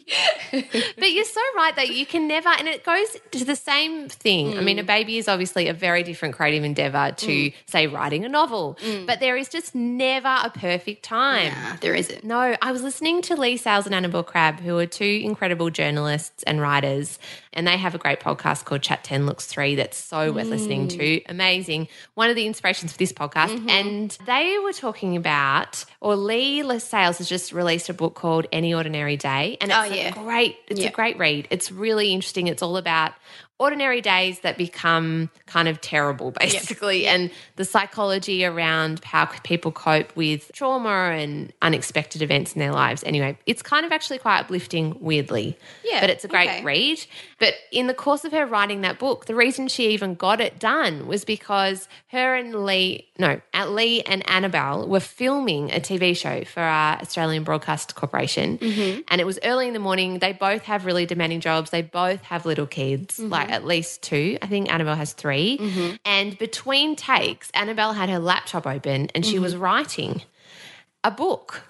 But 0.97 1.11
you're 1.11 1.25
so 1.25 1.41
right 1.55 1.75
that 1.75 1.89
you 1.89 2.05
can 2.05 2.27
never, 2.27 2.49
and 2.49 2.67
it 2.67 2.83
goes 2.83 3.17
to 3.31 3.43
the 3.43 3.55
same 3.55 4.07
thing. 4.07 4.57
I 4.57 4.61
mean, 4.61 4.79
a 4.79 4.83
mm. 4.83 4.87
baby 4.87 5.17
is 5.17 5.27
obviously 5.27 5.67
a 5.67 5.73
very 5.73 6.03
different 6.03 6.35
creative 6.35 6.63
endeavor 6.63 7.13
to, 7.17 7.27
mm. 7.27 7.53
say, 7.65 7.87
writing 7.87 8.23
a 8.23 8.29
novel, 8.29 8.77
mm. 8.81 9.05
but 9.05 9.19
there 9.19 9.35
is 9.35 9.49
just 9.49 9.75
never 9.75 10.37
a 10.43 10.49
perfect 10.49 11.03
time. 11.03 11.51
Nah, 11.53 11.77
there 11.81 11.95
isn't. 11.95 12.23
No, 12.23 12.55
I 12.61 12.71
was 12.71 12.83
listening 12.83 13.21
to 13.23 13.35
Leigh 13.35 13.57
Sales 13.57 13.85
and 13.85 13.95
Annabel 13.95 14.23
Crabb, 14.23 14.59
who 14.59 14.77
are 14.77 14.85
two 14.85 15.21
incredible 15.23 15.69
journalists 15.69 16.43
and 16.43 16.61
writers, 16.61 17.19
and 17.53 17.67
they 17.67 17.77
have 17.77 17.95
a 17.95 17.97
great 17.97 18.19
podcast 18.19 18.65
called 18.65 18.81
Chat 18.81 19.03
10 19.03 19.25
Looks 19.25 19.45
3 19.47 19.75
that's 19.75 19.97
so 19.97 20.31
worth 20.31 20.47
listening 20.47 20.87
to. 20.89 21.21
Amazing. 21.25 21.87
One 22.13 22.29
of 22.29 22.35
the 22.35 22.45
inspirations 22.45 22.91
for 22.91 22.97
this 22.97 23.13
podcast. 23.13 23.49
Mm-hmm. 23.55 23.69
And 23.69 24.17
they 24.25 24.57
were 24.63 24.73
talking 24.73 25.15
about, 25.15 25.85
or 26.01 26.15
Leigh 26.15 26.79
Sales 26.79 27.17
has 27.17 27.29
just 27.29 27.51
released 27.53 27.89
a 27.89 27.93
book 27.93 28.13
called 28.13 28.45
Any 28.51 28.73
Ordinary 28.73 29.17
Day. 29.17 29.57
And 29.61 29.71
it's 29.71 29.79
Oh, 29.79 29.94
yeah. 29.95 30.09
a 30.09 30.13
great, 30.13 30.57
it's 30.67 30.79
Yeah. 30.79 30.89
a 30.89 30.91
great 30.91 31.17
read. 31.17 31.47
It's 31.49 31.71
really 31.71 32.13
interesting. 32.13 32.47
It's 32.47 32.61
all 32.61 32.77
about 32.77 33.13
ordinary 33.57 34.01
days 34.01 34.39
that 34.41 34.57
become 34.57 35.29
kind 35.45 35.67
of 35.67 35.79
terrible, 35.79 36.31
basically, 36.31 37.07
and 37.07 37.31
the 37.55 37.63
psychology 37.63 38.43
around 38.43 39.03
how 39.05 39.25
people 39.43 39.71
cope 39.71 40.13
with 40.15 40.51
trauma 40.53 40.89
and 41.15 41.53
unexpected 41.61 42.21
events 42.21 42.53
in 42.53 42.59
their 42.59 42.73
lives. 42.73 43.01
Anyway, 43.05 43.37
it's 43.45 43.61
kind 43.61 43.85
of 43.85 43.91
actually 43.93 44.17
quite 44.19 44.39
uplifting, 44.39 44.97
weirdly. 44.99 45.57
Yeah, 45.85 46.01
But 46.01 46.09
it's 46.09 46.25
a 46.25 46.27
great 46.27 46.49
okay. 46.49 46.63
read. 46.63 47.05
But 47.39 47.53
in 47.71 47.87
the 47.87 47.93
course 47.93 48.25
of 48.25 48.31
her 48.33 48.45
writing 48.45 48.81
that 48.81 48.99
book, 48.99 49.25
the 49.25 49.35
reason 49.35 49.67
she 49.69 49.89
even 49.89 50.15
got 50.15 50.41
it 50.41 50.59
done 50.59 51.07
was 51.07 51.23
because 51.23 51.87
her 52.09 52.35
and 52.35 52.65
Leigh, 52.65 53.07
no, 53.17 53.39
uh, 53.53 53.67
Leigh 53.69 54.01
and 54.01 54.27
Annabel 54.29 54.87
were 54.87 54.99
filming 54.99 55.71
a 55.71 55.79
TV 55.79 56.15
show 56.15 56.43
for 56.43 56.61
our 56.61 56.97
Australian 56.97 57.43
Broadcast 57.43 57.95
Corporation. 57.95 58.57
Mm-hmm. 58.57 59.01
And 59.07 59.21
it 59.21 59.25
was 59.25 59.39
early 59.43 59.67
in 59.67 59.73
the 59.73 59.79
morning. 59.79 60.19
They 60.19 60.33
both 60.33 60.63
have 60.63 60.85
really 60.85 61.05
demanding 61.05 61.39
jobs. 61.39 61.69
They 61.69 61.81
both 61.83 62.21
have 62.23 62.45
little 62.45 62.67
kids, 62.67 63.17
Mm-hmm. 63.19 63.29
like 63.31 63.44
at 63.49 63.65
least 63.65 64.01
two. 64.03 64.37
I 64.41 64.47
think 64.47 64.71
Annabel 64.71 64.95
has 64.95 65.13
3 65.13 65.97
And 66.05 66.37
between 66.37 66.95
takes, 66.95 67.49
Annabel 67.51 67.93
had 67.93 68.09
her 68.09 68.19
laptop 68.19 68.65
open 68.67 69.09
and 69.15 69.25
she 69.25 69.35
Mm-hmm. 69.35 69.43
was 69.43 69.55
writing 69.55 70.21
a 71.03 71.11
book 71.11 71.63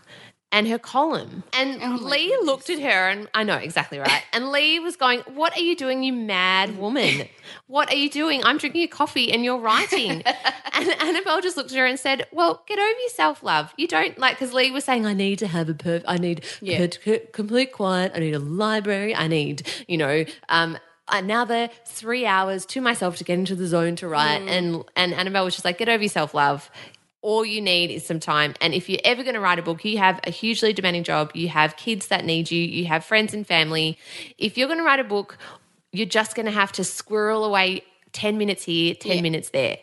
and 0.51 0.67
her 0.69 0.79
column. 0.79 1.43
And 1.51 1.81
Oh 1.81 1.97
Leigh 2.01 2.31
looked 2.43 2.69
at 2.69 2.79
her 2.79 3.09
and 3.09 3.27
I 3.33 3.43
know 3.43 3.57
exactly 3.57 3.97
right. 3.99 4.23
And 4.33 4.51
Leigh 4.51 4.79
was 4.79 4.95
going, 4.95 5.19
What 5.33 5.57
are 5.57 5.61
you 5.61 5.75
doing, 5.75 6.03
you 6.03 6.13
mad 6.13 6.77
woman? 6.77 7.27
What 7.67 7.91
are 7.91 7.95
you 7.97 8.09
doing? 8.09 8.41
I'm 8.45 8.57
drinking 8.57 8.83
a 8.83 8.87
coffee 8.87 9.31
and 9.33 9.43
you're 9.43 9.57
writing. 9.59 10.21
and 10.73 10.89
Annabel 11.01 11.41
just 11.41 11.57
looked 11.57 11.71
at 11.71 11.77
her 11.77 11.85
and 11.85 11.99
said, 11.99 12.27
Well, 12.31 12.63
get 12.67 12.79
over 12.79 12.99
yourself, 13.01 13.43
love. 13.43 13.73
You 13.77 13.87
don't 13.87 14.17
like, 14.17 14.35
because 14.37 14.53
Leigh 14.53 14.71
was 14.71 14.85
saying, 14.85 15.05
I 15.05 15.13
need 15.13 15.39
to 15.39 15.47
have 15.47 15.67
a 15.67 15.73
perf, 15.73 16.03
I 16.07 16.17
need 16.17 16.45
Yeah. 16.61 16.87
complete 17.33 17.71
quiet. 17.73 18.13
I 18.15 18.19
need 18.19 18.35
a 18.35 18.39
library. 18.39 19.13
I 19.15 19.27
need, 19.27 19.67
you 19.89 19.97
know, 19.97 20.23
um, 20.47 20.77
another 21.09 21.69
three 21.85 22.25
hours 22.25 22.65
to 22.67 22.81
myself 22.81 23.17
to 23.17 23.23
get 23.23 23.37
into 23.39 23.55
the 23.55 23.67
zone 23.67 23.95
to 23.97 24.07
write. 24.07 24.41
Mm. 24.41 24.47
And 24.49 24.83
and 24.95 25.13
Annabel 25.13 25.45
was 25.45 25.53
just 25.55 25.65
like, 25.65 25.77
get 25.77 25.89
over 25.89 26.01
yourself, 26.03 26.33
love. 26.33 26.69
All 27.21 27.43
you 27.43 27.59
need 27.61 27.89
is 27.89 28.05
some 28.05 28.19
time. 28.19 28.53
And 28.61 28.73
if 28.75 28.87
you're 28.87 28.99
ever 29.03 29.23
going 29.23 29.33
to 29.33 29.39
write 29.39 29.57
a 29.57 29.63
book, 29.63 29.83
you 29.83 29.97
have 29.97 30.19
a 30.25 30.29
hugely 30.29 30.73
demanding 30.73 31.03
job. 31.03 31.31
You 31.33 31.47
have 31.49 31.75
kids 31.75 32.07
that 32.09 32.23
need 32.23 32.51
you. 32.51 32.61
You 32.61 32.85
have 32.85 33.03
friends 33.03 33.33
and 33.33 33.47
family. 33.47 33.97
If 34.37 34.57
you're 34.59 34.67
going 34.67 34.77
to 34.79 34.85
write 34.85 34.99
a 34.99 35.03
book, 35.03 35.37
you're 35.91 36.05
just 36.05 36.35
going 36.35 36.45
to 36.45 36.51
have 36.51 36.71
to 36.73 36.83
squirrel 36.83 37.43
away 37.43 37.81
10 38.11 38.37
minutes 38.37 38.63
here, 38.63 38.93
10 38.93 39.15
Yeah. 39.15 39.21
minutes 39.21 39.49
there. 39.49 39.77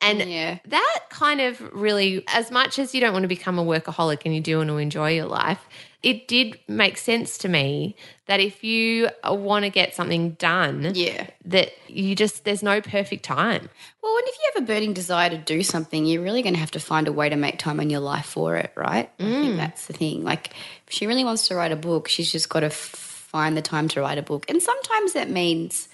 And 0.00 0.28
Yeah. 0.28 0.58
that 0.66 1.00
kind 1.10 1.40
of 1.40 1.60
really, 1.72 2.24
as 2.26 2.50
much 2.50 2.80
as 2.80 2.92
you 2.94 3.00
don't 3.00 3.12
want 3.12 3.22
to 3.22 3.28
become 3.28 3.60
a 3.60 3.64
workaholic 3.64 4.22
and 4.24 4.34
you 4.34 4.40
do 4.40 4.58
want 4.58 4.68
to 4.70 4.78
enjoy 4.78 5.12
your 5.12 5.26
life, 5.26 5.60
it 6.02 6.26
did 6.26 6.58
make 6.66 6.98
sense 6.98 7.38
to 7.38 7.48
me 7.48 7.94
that 8.26 8.40
if 8.40 8.64
you 8.64 9.08
want 9.24 9.64
to 9.64 9.70
get 9.70 9.94
something 9.94 10.32
done, 10.32 10.92
Yeah. 10.94 11.28
that 11.44 11.72
you 11.86 12.16
just, 12.16 12.44
there's 12.44 12.62
no 12.62 12.80
perfect 12.80 13.24
time. 13.24 13.68
Well, 14.02 14.16
and 14.16 14.26
if 14.26 14.34
you 14.34 14.50
have 14.54 14.62
a 14.64 14.66
burning 14.66 14.94
desire 14.94 15.30
to 15.30 15.38
do 15.38 15.62
something, 15.62 16.04
you're 16.04 16.22
really 16.22 16.42
going 16.42 16.54
to 16.54 16.60
have 16.60 16.72
to 16.72 16.80
find 16.80 17.06
a 17.06 17.12
way 17.12 17.28
to 17.28 17.36
make 17.36 17.58
time 17.58 17.78
in 17.78 17.88
your 17.88 18.00
life 18.00 18.26
for 18.26 18.56
it, 18.56 18.72
right? 18.74 19.10
I 19.18 19.22
think 19.22 19.54
mm. 19.54 19.56
that's 19.56 19.86
the 19.86 19.92
thing. 19.92 20.24
Like, 20.24 20.50
if 20.88 20.92
she 20.92 21.06
really 21.06 21.24
wants 21.24 21.48
to 21.48 21.54
write 21.54 21.72
a 21.72 21.76
book, 21.76 22.08
she's 22.08 22.32
just 22.32 22.48
got 22.48 22.60
to 22.60 22.70
find 22.70 23.56
the 23.56 23.62
time 23.62 23.88
to 23.88 24.00
write 24.00 24.18
a 24.18 24.22
book. 24.22 24.44
And 24.48 24.60
sometimes 24.60 25.12
that 25.12 25.30
means, 25.30 25.88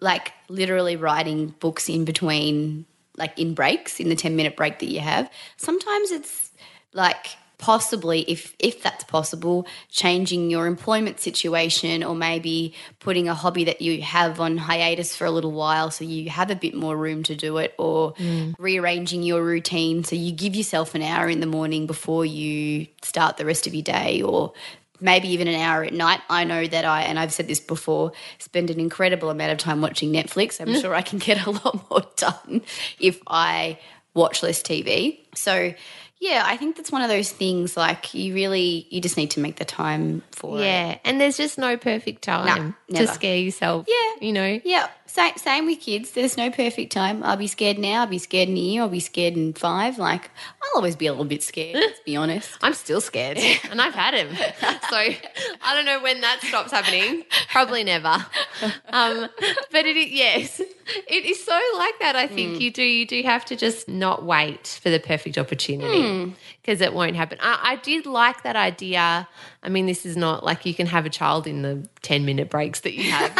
like, 0.00 0.32
literally 0.48 0.96
writing 0.96 1.54
books 1.60 1.88
in 1.88 2.04
between, 2.04 2.84
like, 3.16 3.38
in 3.38 3.54
breaks, 3.54 4.00
in 4.00 4.08
the 4.08 4.16
10 4.16 4.34
minute 4.34 4.56
break 4.56 4.80
that 4.80 4.88
you 4.88 5.00
have. 5.00 5.30
Sometimes 5.56 6.10
it's 6.10 6.50
like, 6.92 7.36
possibly 7.60 8.22
if 8.22 8.56
if 8.58 8.82
that's 8.82 9.04
possible 9.04 9.66
changing 9.90 10.50
your 10.50 10.66
employment 10.66 11.20
situation 11.20 12.02
or 12.02 12.14
maybe 12.14 12.74
putting 13.00 13.28
a 13.28 13.34
hobby 13.34 13.64
that 13.64 13.82
you 13.82 14.00
have 14.00 14.40
on 14.40 14.56
hiatus 14.56 15.14
for 15.14 15.26
a 15.26 15.30
little 15.30 15.52
while 15.52 15.90
so 15.90 16.02
you 16.02 16.30
have 16.30 16.50
a 16.50 16.54
bit 16.54 16.74
more 16.74 16.96
room 16.96 17.22
to 17.22 17.36
do 17.36 17.58
it 17.58 17.74
or 17.78 18.14
mm. 18.14 18.54
rearranging 18.58 19.22
your 19.22 19.44
routine 19.44 20.02
so 20.02 20.16
you 20.16 20.32
give 20.32 20.56
yourself 20.56 20.94
an 20.94 21.02
hour 21.02 21.28
in 21.28 21.40
the 21.40 21.46
morning 21.46 21.86
before 21.86 22.24
you 22.24 22.86
start 23.02 23.36
the 23.36 23.44
rest 23.44 23.66
of 23.66 23.74
your 23.74 23.84
day 23.84 24.22
or 24.22 24.54
maybe 24.98 25.28
even 25.28 25.48
an 25.48 25.54
hour 25.54 25.82
at 25.84 25.92
night. 25.92 26.20
I 26.28 26.44
know 26.44 26.66
that 26.66 26.84
I, 26.84 27.02
and 27.02 27.18
I've 27.18 27.32
said 27.32 27.48
this 27.48 27.60
before, 27.60 28.12
spend 28.38 28.70
an 28.70 28.78
incredible 28.78 29.30
amount 29.30 29.52
of 29.52 29.58
time 29.58 29.80
watching 29.80 30.12
Netflix. 30.12 30.60
I'm 30.60 30.68
mm. 30.68 30.80
sure 30.80 30.94
I 30.94 31.02
can 31.02 31.18
get 31.28 31.46
a 31.46 31.50
lot 31.50 31.90
more 31.90 32.02
done 32.16 32.62
if 32.98 33.18
I 33.26 33.78
watch 34.14 34.42
less 34.42 34.62
TV. 34.62 35.18
So, 35.34 35.72
yeah, 36.20 36.42
I 36.44 36.58
think 36.58 36.76
that's 36.76 36.92
one 36.92 37.00
of 37.00 37.08
those 37.08 37.32
things 37.32 37.78
like 37.78 38.12
you 38.12 38.34
really, 38.34 38.86
you 38.90 39.00
just 39.00 39.16
need 39.16 39.30
to 39.32 39.40
make 39.40 39.56
the 39.56 39.64
time 39.64 40.22
for 40.32 40.58
it. 40.58 40.64
Yeah. 40.64 40.98
And 41.02 41.18
there's 41.18 41.38
just 41.38 41.56
no 41.56 41.78
perfect 41.78 42.22
time 42.22 42.76
to 42.94 43.06
scare 43.06 43.38
yourself. 43.38 43.86
Yeah. 43.88 44.26
You 44.26 44.32
know? 44.34 44.60
Yeah, 44.62 44.88
same, 45.10 45.36
same 45.36 45.66
with 45.66 45.80
kids. 45.80 46.12
There's 46.12 46.36
no 46.36 46.50
perfect 46.50 46.92
time. 46.92 47.22
I'll 47.22 47.36
be 47.36 47.46
scared 47.46 47.78
now. 47.78 48.02
I'll 48.02 48.06
be 48.06 48.18
scared 48.18 48.48
in 48.48 48.56
a 48.56 48.60
year. 48.60 48.82
I'll 48.82 48.88
be 48.88 49.00
scared 49.00 49.34
in 49.34 49.52
five. 49.52 49.98
Like, 49.98 50.30
I'll 50.62 50.76
always 50.76 50.96
be 50.96 51.06
a 51.06 51.12
little 51.12 51.24
bit 51.24 51.42
scared, 51.42 51.74
let's 51.74 52.00
be 52.00 52.16
honest. 52.16 52.50
I'm 52.62 52.74
still 52.74 53.00
scared, 53.00 53.38
and 53.70 53.80
I've 53.80 53.94
had 53.94 54.14
him. 54.14 54.34
So 54.36 54.96
I 54.96 55.74
don't 55.74 55.84
know 55.84 56.00
when 56.00 56.20
that 56.20 56.40
stops 56.42 56.70
happening. 56.70 57.24
Probably 57.50 57.84
never. 57.84 58.24
Um, 58.88 59.28
but 59.72 59.86
it 59.86 59.96
is, 59.96 60.10
yes, 60.10 60.60
it 60.60 61.24
is 61.24 61.44
so 61.44 61.58
like 61.76 61.98
that. 62.00 62.14
I 62.16 62.26
think 62.26 62.60
you 62.60 62.70
do. 62.70 62.82
You 62.82 63.06
do 63.06 63.22
have 63.22 63.44
to 63.46 63.56
just 63.56 63.88
not 63.88 64.24
wait 64.24 64.78
for 64.82 64.90
the 64.90 65.00
perfect 65.00 65.38
opportunity 65.38 66.34
because 66.62 66.80
it 66.80 66.94
won't 66.94 67.16
happen. 67.16 67.38
I, 67.40 67.72
I 67.72 67.76
did 67.76 68.06
like 68.06 68.42
that 68.42 68.56
idea. 68.56 69.28
I 69.62 69.68
mean, 69.68 69.86
this 69.86 70.06
is 70.06 70.16
not 70.16 70.44
like 70.44 70.64
you 70.64 70.74
can 70.74 70.86
have 70.86 71.04
a 71.04 71.10
child 71.10 71.46
in 71.46 71.62
the 71.62 71.86
ten 72.02 72.24
minute 72.24 72.48
breaks 72.50 72.80
that 72.80 72.94
you 72.94 73.10
have. 73.10 73.32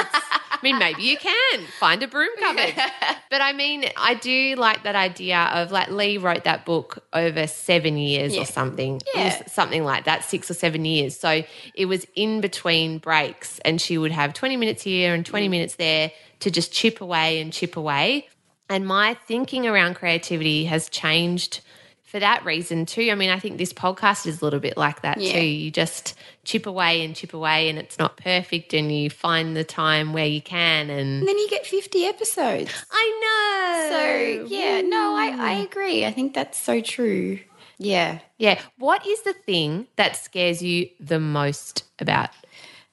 I 0.61 0.65
mean, 0.65 0.79
maybe 0.79 1.03
you 1.03 1.17
can 1.17 1.61
find 1.79 2.03
a 2.03 2.09
broom 2.09 2.31
cupboard. 2.39 2.75
But 3.31 3.41
I 3.41 3.53
mean, 3.53 3.85
I 3.97 4.15
do 4.15 4.57
like 4.57 4.83
that 4.83 4.97
idea 4.97 5.39
of 5.55 5.71
like 5.71 5.89
Leigh 5.89 6.19
wrote 6.19 6.43
that 6.45 6.65
book 6.65 7.05
over 7.13 7.47
seven 7.47 7.97
years 7.97 8.35
Yeah. 8.35 8.43
or 8.43 8.45
something. 8.45 9.01
Yeah. 9.15 9.47
something 9.47 9.85
like 9.85 10.05
that, 10.07 10.25
six 10.25 10.51
or 10.51 10.55
seven 10.55 10.85
years. 10.85 11.17
So 11.17 11.45
it 11.75 11.87
was 11.87 12.05
in 12.17 12.41
between 12.41 12.99
breaks, 12.99 13.61
and 13.61 13.81
she 13.81 13.99
would 13.99 14.11
have 14.11 14.35
20 14.35 14.57
minutes 14.57 14.83
here 14.83 15.15
and 15.15 15.25
20 15.25 15.47
mm. 15.47 15.51
minutes 15.51 15.77
there 15.77 16.11
to 16.41 16.51
just 16.51 16.73
chip 16.73 17.01
away 17.01 17.41
and 17.41 17.53
chip 17.53 17.77
away. 17.77 18.29
And 18.69 18.85
my 18.85 19.15
thinking 19.15 19.65
around 19.67 19.95
creativity 19.95 20.65
has 20.65 20.89
changed 20.89 21.61
for 22.03 22.19
that 22.19 22.45
reason 22.45 22.85
too. 22.87 23.09
I 23.13 23.15
mean, 23.15 23.31
I 23.31 23.39
think 23.39 23.59
this 23.59 23.73
podcast 23.73 24.27
is 24.27 24.43
a 24.43 24.45
little 24.45 24.59
bit 24.59 24.77
like 24.77 25.03
that 25.03 25.21
Yeah. 25.21 25.35
too. 25.35 25.45
You 25.45 25.71
just 25.71 26.15
chip 26.45 26.67
away 26.67 27.05
and 27.05 27.15
chip 27.15 27.35
away, 27.35 27.69
and 27.69 27.79
it's 27.79 27.99
not 27.99 28.17
perfect, 28.17 28.75
and 28.75 28.91
you 28.91 29.11
find 29.11 29.57
the 29.57 29.65
time 29.65 30.13
where 30.13 30.27
you 30.27 30.41
can. 30.41 30.91
And 30.91 31.21
And 31.21 31.29
then 31.29 31.39
you 31.39 31.49
get 31.49 31.67
50 31.67 32.05
episodes. 32.05 32.71
I 32.91 33.21
know. 33.21 34.49
So, 34.49 34.55
yeah, 34.55 34.81
no, 34.81 35.15
I, 35.15 35.27
I 35.29 35.55
mm. 35.57 35.65
agree. 35.65 36.05
I 36.05 36.13
think 36.13 36.35
that's 36.35 36.59
so 36.59 36.81
true. 36.81 37.41
Yeah. 37.79 38.19
yeah. 38.39 38.61
What 38.79 39.07
is 39.07 39.23
the 39.23 39.33
thing 39.33 39.87
that 39.97 40.17
scares 40.17 40.63
you 40.63 40.91
the 41.01 41.19
most 41.19 41.85
about 41.99 42.31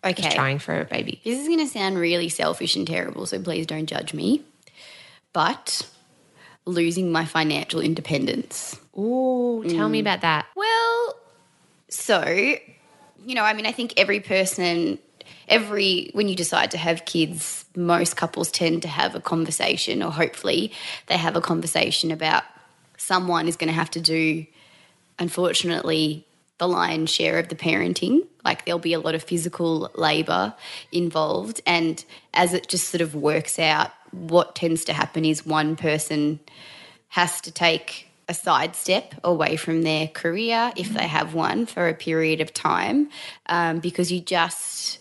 Okay. 0.04 0.30
trying 0.30 0.60
for 0.60 0.80
a 0.80 0.86
baby? 0.86 1.22
This 1.26 1.40
is 1.40 1.48
going 1.48 1.60
to 1.60 1.68
sound 1.68 1.98
really 1.98 2.30
selfish 2.30 2.76
and 2.76 2.88
terrible, 2.88 3.26
so 3.26 3.42
please 3.42 3.66
don't 3.66 3.88
judge 3.88 4.14
me. 4.14 4.44
But 5.34 5.86
losing 6.66 7.12
my 7.12 7.26
financial 7.26 7.82
independence. 7.82 8.80
Ooh, 8.98 9.64
tell 9.68 9.90
me 9.90 10.00
mm. 10.00 10.02
about 10.02 10.22
that. 10.22 10.46
Well, 10.56 11.16
so, 11.90 12.56
you 13.28 13.36
know, 13.36 13.44
I 13.44 13.52
mean, 13.52 13.66
I 13.66 13.74
think 13.74 13.94
every 13.98 14.22
person, 14.22 15.00
every, 15.50 16.12
when 16.14 16.30
you 16.30 16.36
decide 16.36 16.72
to 16.72 16.78
have 16.78 17.04
kids, 17.04 17.66
most 17.76 18.16
couples 18.16 18.50
tend 18.50 18.84
to 18.84 18.88
have 18.88 19.16
a 19.16 19.20
conversation, 19.20 20.02
or 20.02 20.12
hopefully 20.12 20.72
they 21.08 21.18
have 21.18 21.36
a 21.36 21.42
conversation 21.42 22.10
about 22.10 22.44
someone 22.96 23.50
is 23.50 23.58
going 23.58 23.68
to 23.68 23.74
have 23.74 23.92
to 23.92 24.00
do, 24.00 24.46
unfortunately, 25.20 26.26
the 26.58 26.70
lion's 26.70 27.10
share 27.10 27.38
of 27.38 27.50
the 27.50 27.56
parenting. 27.56 28.26
Like 28.46 28.64
there'll 28.64 28.80
be 28.80 28.94
a 28.94 29.00
lot 29.00 29.14
of 29.14 29.24
physical 29.24 29.92
labor 29.96 30.54
involved. 30.94 31.60
And 31.66 32.04
as 32.34 32.54
it 32.54 32.70
just 32.70 32.88
sort 32.88 33.02
of 33.02 33.14
works 33.14 33.60
out, 33.60 33.92
what 34.12 34.56
tends 34.56 34.86
to 34.86 34.94
happen 34.94 35.26
is 35.26 35.46
one 35.46 35.76
person 35.76 36.40
has 37.10 37.42
to 37.42 37.52
take 37.52 38.07
a 38.30 38.34
sidestep 38.34 39.16
away 39.24 39.56
from 39.56 39.84
their 39.84 40.08
career 40.08 40.72
if 40.76 40.90
they 40.94 41.08
have 41.08 41.34
one 41.34 41.66
for 41.66 41.88
a 41.88 41.94
period 41.94 42.42
of 42.42 42.54
time 42.54 43.10
um, 43.48 43.80
because 43.80 44.12
you 44.12 44.20
just 44.20 45.00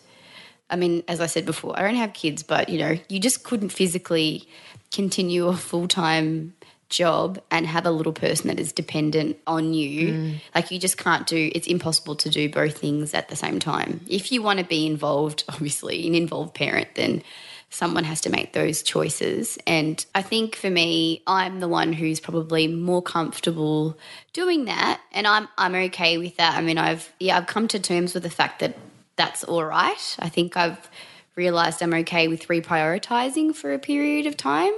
I 0.69 0.77
mean, 0.77 1.05
as 1.07 1.21
I 1.21 1.27
said 1.27 1.47
before, 1.47 1.79
I 1.79 1.83
don't 1.83 1.95
have 1.95 2.13
kids, 2.13 2.43
but 2.43 2.69
you 2.69 2.79
know, 2.79 2.99
you 3.09 3.21
just 3.21 3.45
couldn't 3.45 3.69
physically 3.69 4.49
continue 4.93 5.47
a 5.47 5.57
full 5.57 5.87
time 5.89 6.55
job 6.89 7.41
and 7.51 7.67
have 7.67 7.87
a 7.87 7.91
little 7.91 8.13
person 8.13 8.49
that 8.49 8.61
is 8.61 8.73
dependent 8.73 9.37
on 9.47 9.75
you. 9.75 10.09
Like, 10.55 10.71
you 10.71 10.79
just 10.79 10.97
can't 10.99 11.27
do 11.27 11.51
it's 11.55 11.67
impossible 11.67 12.17
to 12.17 12.31
do 12.31 12.49
both 12.49 12.79
things 12.79 13.15
at 13.15 13.29
the 13.29 13.37
same 13.37 13.59
time. 13.59 14.01
If 14.09 14.33
you 14.33 14.43
want 14.43 14.59
to 14.59 14.65
be 14.65 14.87
involved, 14.87 15.45
obviously, 15.49 16.07
an 16.07 16.15
involved 16.15 16.55
parent, 16.55 16.89
then 16.95 17.23
someone 17.71 18.05
has 18.05 18.21
to 18.23 18.31
make 18.31 18.53
those 18.53 18.83
choices. 18.83 19.59
And 19.67 20.05
I 20.15 20.23
think 20.23 20.57
for 20.57 20.71
me, 20.71 21.23
I'm 21.27 21.61
the 21.61 21.69
one 21.69 21.93
who's 21.93 22.21
probably 22.21 22.69
more 22.69 23.03
comfortable 23.03 23.99
doing 24.33 24.67
that. 24.67 25.01
And 25.13 25.27
I'm 25.27 25.49
I'm 25.59 25.75
okay 25.75 26.19
with 26.19 26.37
that. 26.37 26.57
I 26.57 26.63
mean, 26.63 26.79
I've 26.79 27.13
yeah, 27.21 27.37
I've 27.37 27.47
come 27.47 27.69
to 27.69 27.79
terms 27.79 28.15
with 28.15 28.23
the 28.23 28.31
fact 28.31 28.61
that 28.61 28.77
that's 29.17 29.45
all 29.45 29.65
right. 29.65 30.17
I 30.19 30.29
think 30.29 30.57
I've 30.57 30.91
realized 31.35 31.83
I'm 31.83 31.95
okay 31.95 32.29
with 32.29 32.49
reprioritizing 32.49 33.55
for 33.55 33.73
a 33.73 33.79
period 33.79 34.27
of 34.27 34.37
time. 34.37 34.73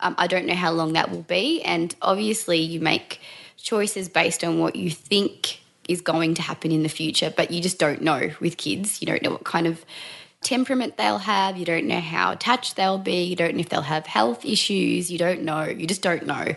Um, 0.00 0.14
I 0.18 0.26
don't 0.26 0.46
know 0.46 0.54
how 0.54 0.72
long 0.72 0.92
that 0.92 1.10
will 1.10 1.22
be. 1.22 1.62
And 1.62 1.94
obviously, 2.02 2.58
you 2.58 2.80
make 2.80 3.20
choices 3.56 4.08
based 4.08 4.44
on 4.44 4.58
what 4.58 4.76
you 4.76 4.90
think 4.90 5.60
is 5.88 6.00
going 6.00 6.34
to 6.34 6.42
happen 6.42 6.70
in 6.72 6.82
the 6.82 6.88
future, 6.88 7.32
but 7.36 7.50
you 7.50 7.60
just 7.60 7.78
don't 7.78 8.00
know 8.00 8.30
with 8.40 8.56
kids. 8.56 9.00
You 9.00 9.06
don't 9.06 9.22
know 9.22 9.30
what 9.30 9.44
kind 9.44 9.66
of 9.66 9.84
temperament 10.44 10.96
they'll 10.96 11.18
have. 11.18 11.56
You 11.56 11.64
don't 11.64 11.86
know 11.86 12.00
how 12.00 12.32
attached 12.32 12.76
they'll 12.76 12.98
be. 12.98 13.24
You 13.24 13.36
don't 13.36 13.54
know 13.54 13.60
if 13.60 13.68
they'll 13.68 13.82
have 13.82 14.06
health 14.06 14.44
issues. 14.44 15.10
You 15.10 15.18
don't 15.18 15.42
know. 15.42 15.64
You 15.64 15.86
just 15.86 16.02
don't 16.02 16.26
know. 16.26 16.54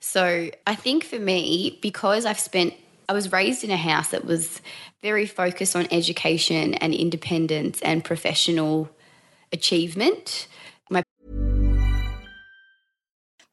So 0.00 0.50
I 0.66 0.74
think 0.74 1.04
for 1.04 1.18
me, 1.18 1.78
because 1.82 2.26
I've 2.26 2.38
spent, 2.38 2.74
I 3.08 3.12
was 3.12 3.32
raised 3.32 3.64
in 3.64 3.70
a 3.70 3.76
house 3.76 4.10
that 4.10 4.24
was 4.24 4.60
very 5.02 5.26
focused 5.26 5.74
on 5.76 5.86
education 5.90 6.74
and 6.74 6.94
independence 6.94 7.80
and 7.82 8.04
professional 8.04 8.90
achievement. 9.52 10.46
My 10.90 11.02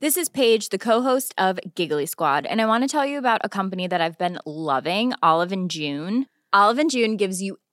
This 0.02 0.18
is 0.18 0.30
Paige, 0.30 0.70
the 0.70 0.78
co-host 0.78 1.34
of 1.38 1.60
Giggly 1.76 2.06
Squad, 2.06 2.46
and 2.46 2.62
I 2.62 2.66
want 2.66 2.84
to 2.84 2.88
tell 2.88 3.06
you 3.06 3.18
about 3.18 3.42
a 3.44 3.50
company 3.50 3.88
that 3.88 4.02
I've 4.02 4.18
been 4.18 4.40
loving, 4.46 5.14
Olive 5.22 5.52
and 5.52 5.70
June. 5.70 6.28
Olive 6.54 6.80
and 6.80 6.90
June 6.90 7.16
gives 7.18 7.42
you 7.42 7.60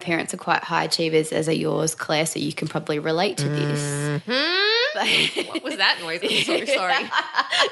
Parents 0.00 0.32
are 0.34 0.38
quite 0.38 0.62
high 0.62 0.84
achievers, 0.84 1.32
as 1.32 1.48
are 1.48 1.52
yours, 1.52 1.94
Claire, 1.94 2.26
so 2.26 2.38
you 2.38 2.52
can 2.52 2.68
probably 2.68 2.98
relate 2.98 3.38
to 3.38 3.48
this. 3.48 4.22
But- 4.94 5.46
What 5.48 5.62
was 5.64 5.76
that 5.76 5.98
noise? 6.00 6.20
I'm 6.22 6.44
so 6.44 6.64
sorry. 6.74 6.94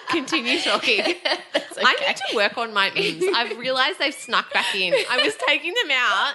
Continue 0.09 0.59
talking. 0.61 1.01
I 1.77 1.95
need 2.07 2.17
to 2.17 2.37
work 2.37 2.59
on 2.59 2.73
my 2.75 2.91
memes. 2.91 3.25
I've 3.35 3.57
realized 3.59 3.99
they've 3.99 4.13
snuck 4.15 4.53
back 4.53 4.75
in. 4.75 4.93
I 5.11 5.23
was 5.25 5.35
taking 5.47 5.75
them 5.75 5.91
out. 5.93 6.35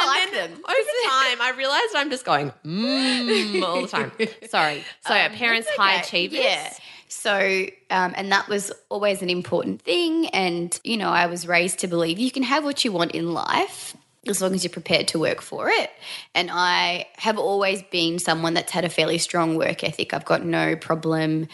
and 0.00 0.06
like 0.06 0.30
then 0.30 0.50
them. 0.52 0.60
over 0.64 1.08
time, 1.08 1.40
I 1.42 1.52
realized 1.56 1.94
I'm 1.96 2.08
just 2.10 2.24
going 2.24 2.52
mmm 2.64 3.62
all 3.62 3.82
the 3.82 3.88
time. 3.88 4.12
Sorry. 4.48 4.84
So, 5.06 5.14
Um, 5.14 5.32
parents 5.32 5.66
that's 5.68 5.78
high 5.78 6.00
achievers. 6.00 6.38
Yeah. 6.40 6.72
So, 7.14 7.66
um, 7.90 8.12
and 8.16 8.32
that 8.32 8.48
was 8.48 8.72
always 8.90 9.22
an 9.22 9.30
important 9.30 9.80
thing. 9.80 10.26
And, 10.28 10.78
you 10.84 10.96
know, 10.96 11.08
I 11.08 11.26
was 11.26 11.46
raised 11.46 11.78
to 11.78 11.86
believe 11.86 12.18
you 12.18 12.30
can 12.30 12.42
have 12.42 12.64
what 12.64 12.84
you 12.84 12.92
want 12.92 13.12
in 13.12 13.32
life 13.32 13.96
as 14.26 14.42
long 14.42 14.54
as 14.54 14.64
you're 14.64 14.70
prepared 14.70 15.08
to 15.08 15.18
work 15.18 15.40
for 15.40 15.68
it. 15.70 15.90
And 16.34 16.50
I 16.52 17.06
have 17.16 17.38
always 17.38 17.82
been 17.82 18.18
someone 18.18 18.54
that's 18.54 18.72
had 18.72 18.84
a 18.84 18.88
fairly 18.88 19.18
strong 19.18 19.56
work 19.56 19.84
ethic. 19.84 20.12
I've 20.12 20.24
got 20.24 20.44
no 20.44 20.76
problem 20.76 21.46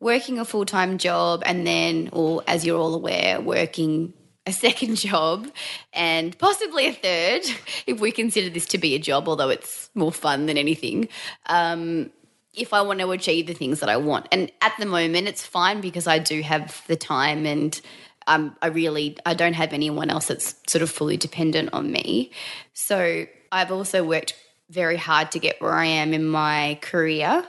working 0.00 0.38
a 0.38 0.44
full 0.44 0.64
time 0.64 0.98
job 0.98 1.42
and 1.44 1.66
then, 1.66 2.10
or 2.12 2.42
as 2.46 2.64
you're 2.64 2.78
all 2.78 2.94
aware, 2.94 3.40
working 3.40 4.14
a 4.46 4.52
second 4.66 4.96
job 4.96 5.48
and 5.92 6.38
possibly 6.38 6.86
a 6.86 6.92
third 6.92 7.42
if 7.86 8.00
we 8.00 8.12
consider 8.12 8.50
this 8.50 8.66
to 8.66 8.78
be 8.78 8.94
a 8.94 8.98
job, 8.98 9.28
although 9.28 9.50
it's 9.50 9.90
more 9.94 10.12
fun 10.12 10.46
than 10.46 10.56
anything. 10.56 11.08
Um, 11.46 12.10
if 12.58 12.72
I 12.74 12.82
want 12.82 13.00
to 13.00 13.10
achieve 13.10 13.46
the 13.46 13.54
things 13.54 13.80
that 13.80 13.88
I 13.88 13.96
want. 13.96 14.26
And 14.32 14.50
at 14.60 14.72
the 14.78 14.86
moment, 14.86 15.28
it's 15.28 15.46
fine 15.46 15.80
because 15.80 16.06
I 16.06 16.18
do 16.18 16.42
have 16.42 16.82
the 16.86 16.96
time 16.96 17.46
and 17.46 17.80
um, 18.26 18.56
I 18.60 18.66
really 18.66 19.16
I 19.24 19.34
don't 19.34 19.54
have 19.54 19.72
anyone 19.72 20.10
else 20.10 20.26
that's 20.26 20.54
sort 20.66 20.82
of 20.82 20.90
fully 20.90 21.16
dependent 21.16 21.70
on 21.72 21.90
me. 21.90 22.30
So 22.74 23.26
I've 23.50 23.72
also 23.72 24.04
worked 24.04 24.34
very 24.70 24.98
hard 24.98 25.32
to 25.32 25.38
get 25.38 25.60
where 25.60 25.74
I 25.74 25.86
am 25.86 26.12
in 26.12 26.26
my 26.26 26.78
career. 26.82 27.44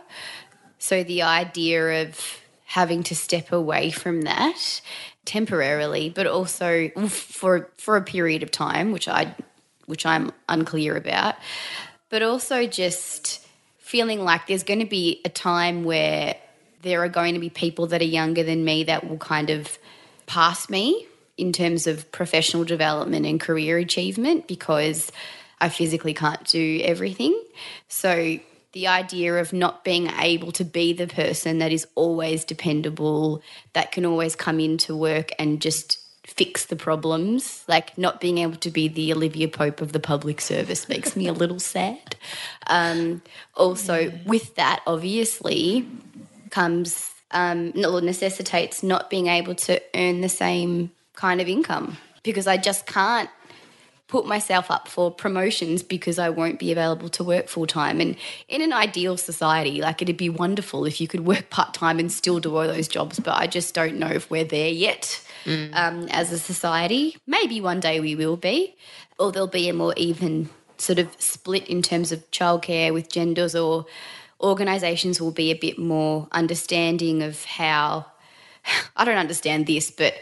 So 0.78 1.04
the 1.04 1.24
idea 1.24 2.04
of 2.04 2.42
having 2.66 3.04
to 3.04 3.16
step 3.16 3.52
away 3.52 3.92
from 3.92 4.22
that 4.22 4.82
temporarily, 5.26 6.10
but 6.10 6.28
also 6.28 6.90
for 7.10 7.70
for 7.78 7.98
a 7.98 8.02
period 8.02 8.42
of 8.42 8.52
time, 8.52 8.92
which 8.94 9.08
I 9.08 9.36
which 9.86 10.06
I'm 10.06 10.32
unclear 10.48 10.96
about, 10.96 11.36
but 12.10 12.22
also 12.22 12.68
just 12.68 13.46
feeling 13.90 14.24
like 14.24 14.46
there's 14.46 14.62
going 14.62 14.82
to 14.82 14.86
be 14.86 15.20
a 15.26 15.30
time 15.30 15.84
where 15.84 16.36
there 16.84 17.04
are 17.04 17.10
going 17.10 17.34
to 17.34 17.40
be 17.40 17.50
people 17.50 17.88
that 17.88 18.00
are 18.04 18.14
younger 18.20 18.44
than 18.44 18.64
me 18.64 18.84
that 18.84 19.10
will 19.10 19.18
kind 19.18 19.50
of 19.50 19.80
pass 20.28 20.70
me 20.70 21.08
in 21.38 21.52
terms 21.52 21.88
of 21.88 22.12
professional 22.12 22.64
development 22.64 23.26
and 23.26 23.42
career 23.42 23.80
achievement 23.80 24.48
because 24.48 25.12
I 25.60 25.70
physically 25.70 26.14
can't 26.14 26.46
do 26.46 26.82
everything. 26.84 27.36
So 27.88 28.38
the 28.74 28.88
idea 28.88 29.34
of 29.38 29.54
not 29.54 29.84
being 29.84 30.06
able 30.20 30.52
to 30.52 30.64
be 30.64 30.94
the 30.94 31.08
person 31.08 31.58
that 31.58 31.72
is 31.72 31.88
always 31.96 32.46
dependable, 32.46 33.42
that 33.74 33.92
can 33.92 34.06
always 34.06 34.36
come 34.36 34.60
into 34.60 34.96
work 34.96 35.32
and 35.40 35.60
just 35.60 35.99
fix 36.30 36.66
the 36.66 36.76
problems, 36.76 37.64
like 37.68 37.98
not 37.98 38.22
being 38.22 38.38
able 38.38 38.56
to 38.58 38.72
be 38.72 38.88
the 38.88 39.12
Olivia 39.12 39.48
Pope 39.48 39.82
of 39.82 39.92
the 39.92 40.00
public 40.00 40.40
service 40.42 40.88
makes 40.88 41.16
me 41.16 41.28
a 41.28 41.34
little 41.34 41.60
sad. 41.60 42.16
Um, 42.68 43.22
also, 43.56 44.12
with 44.26 44.56
that, 44.56 44.82
obviously, 44.86 45.88
comes 46.50 47.12
um, 47.32 47.72
necessitates 47.76 48.84
not 48.84 49.10
being 49.10 49.28
able 49.28 49.56
to 49.56 49.82
earn 49.96 50.22
the 50.22 50.30
same 50.30 50.92
kind 51.16 51.42
of 51.42 51.48
income. 51.48 51.98
Because 52.24 52.48
I 52.48 52.58
just 52.58 52.86
can't 52.86 53.30
put 54.10 54.26
myself 54.26 54.70
up 54.70 54.88
for 54.88 55.12
promotions 55.12 55.84
because 55.84 56.20
I 56.20 56.30
won't 56.30 56.60
be 56.60 56.72
available 56.72 57.10
to 57.10 57.24
work 57.24 57.48
full 57.48 57.68
time. 57.68 58.02
And 58.02 58.18
in 58.50 58.62
an 58.62 58.74
ideal 58.74 59.16
society, 59.18 59.82
like 59.82 60.02
it'd 60.02 60.18
be 60.18 60.30
wonderful 60.30 60.86
if 60.86 61.00
you 61.00 61.08
could 61.08 61.26
work 61.26 61.50
part 61.52 61.74
time 61.76 62.00
and 62.00 62.12
still 62.12 62.40
do 62.40 62.58
all 62.58 62.68
those 62.68 62.88
jobs, 62.88 63.20
but 63.20 63.36
I 63.36 63.46
just 63.48 63.74
don't 63.74 63.98
know 63.98 64.08
if 64.08 64.30
we're 64.30 64.44
there 64.44 64.70
yet 64.70 65.24
um, 65.74 66.08
as 66.10 66.32
a 66.32 66.40
society. 66.40 67.18
Maybe 67.28 67.62
one 67.62 67.80
day 67.80 68.00
we 68.00 68.16
will 68.16 68.36
be, 68.36 68.76
or 69.20 69.32
there'll 69.32 69.48
be 69.48 69.70
a 69.70 69.74
more 69.74 69.94
even 69.96 70.50
sort 70.78 70.98
of 70.98 71.10
split 71.20 71.68
in 71.68 71.82
terms 71.82 72.12
of 72.12 72.30
childcare 72.32 72.92
with 72.92 73.10
genders, 73.10 73.56
or 73.56 73.86
organisations 74.42 75.22
will 75.22 75.32
be 75.32 75.52
a 75.52 75.56
bit 75.56 75.78
more 75.78 76.28
understanding 76.32 77.22
of 77.22 77.46
how. 77.46 78.08
I 78.98 79.06
don't 79.06 79.18
understand 79.18 79.68
this, 79.68 79.92
but 79.92 80.16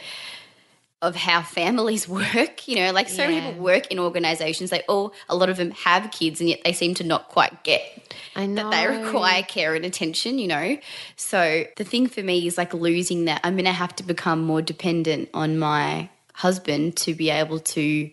of 1.02 1.16
how 1.16 1.42
families 1.42 2.08
work. 2.10 2.68
You 2.68 2.78
know, 2.78 2.92
like 2.92 3.10
so 3.10 3.28
many 3.28 3.42
people 3.42 3.62
work 3.62 3.88
in 3.92 4.00
organisations. 4.00 4.70
They 4.70 4.82
all, 4.82 5.14
a 5.30 5.36
lot 5.36 5.50
of 5.50 5.58
them 5.58 5.72
have 5.72 6.12
kids, 6.12 6.40
and 6.40 6.50
yet 6.50 6.62
they 6.64 6.74
seem 6.74 6.94
to 6.96 7.04
not 7.04 7.30
quite 7.30 7.64
get 7.64 8.16
that 8.36 8.72
they 8.72 8.88
require 8.88 9.44
care 9.44 9.76
and 9.76 9.86
attention. 9.86 10.40
You 10.40 10.48
know, 10.48 10.78
so 11.16 11.66
the 11.76 11.84
thing 11.84 12.08
for 12.08 12.22
me 12.22 12.48
is 12.48 12.58
like 12.58 12.74
losing 12.74 13.26
that. 13.26 13.42
I'm 13.44 13.56
going 13.56 13.66
to 13.66 13.72
have 13.72 13.96
to 13.98 14.04
become 14.04 14.44
more 14.44 14.62
dependent 14.62 15.30
on 15.34 15.58
my 15.58 16.10
husband 16.34 16.96
to 16.98 17.16
be 17.16 17.30
able 17.32 17.60
to 17.60 18.10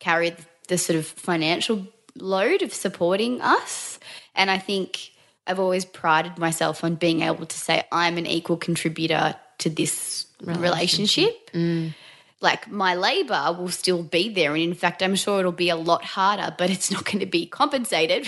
carry 0.00 0.34
the 0.68 0.76
sort 0.76 0.98
of 0.98 1.06
financial 1.06 1.86
load 2.16 2.62
of 2.62 2.74
supporting 2.74 3.40
us. 3.40 4.00
And 4.34 4.50
I 4.50 4.58
think 4.58 5.12
I've 5.46 5.60
always 5.60 5.84
prided 5.84 6.38
myself 6.38 6.82
on 6.84 6.96
being 6.96 7.22
able 7.22 7.46
to 7.46 7.58
say 7.58 7.84
I'm 7.92 8.18
an 8.18 8.26
equal 8.26 8.56
contributor 8.56 9.36
to 9.58 9.70
this 9.70 10.26
relationship. 10.40 11.50
Mm. 11.52 11.94
Like 12.42 12.70
my 12.70 12.94
labor 12.94 13.54
will 13.58 13.70
still 13.70 14.02
be 14.02 14.28
there. 14.28 14.52
And 14.54 14.62
in 14.62 14.74
fact, 14.74 15.02
I'm 15.02 15.14
sure 15.14 15.40
it'll 15.40 15.52
be 15.52 15.68
a 15.70 15.76
lot 15.76 16.04
harder, 16.04 16.54
but 16.58 16.70
it's 16.70 16.90
not 16.90 17.04
going 17.04 17.20
to 17.20 17.26
be 17.26 17.46
compensated 17.46 18.26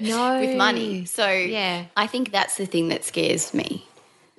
No. 0.00 0.40
with 0.40 0.56
money. 0.56 1.04
So 1.06 1.28
Yeah. 1.30 1.86
I 1.96 2.06
think 2.06 2.30
that's 2.32 2.56
the 2.56 2.66
thing 2.66 2.88
that 2.88 3.04
scares 3.04 3.54
me. 3.54 3.86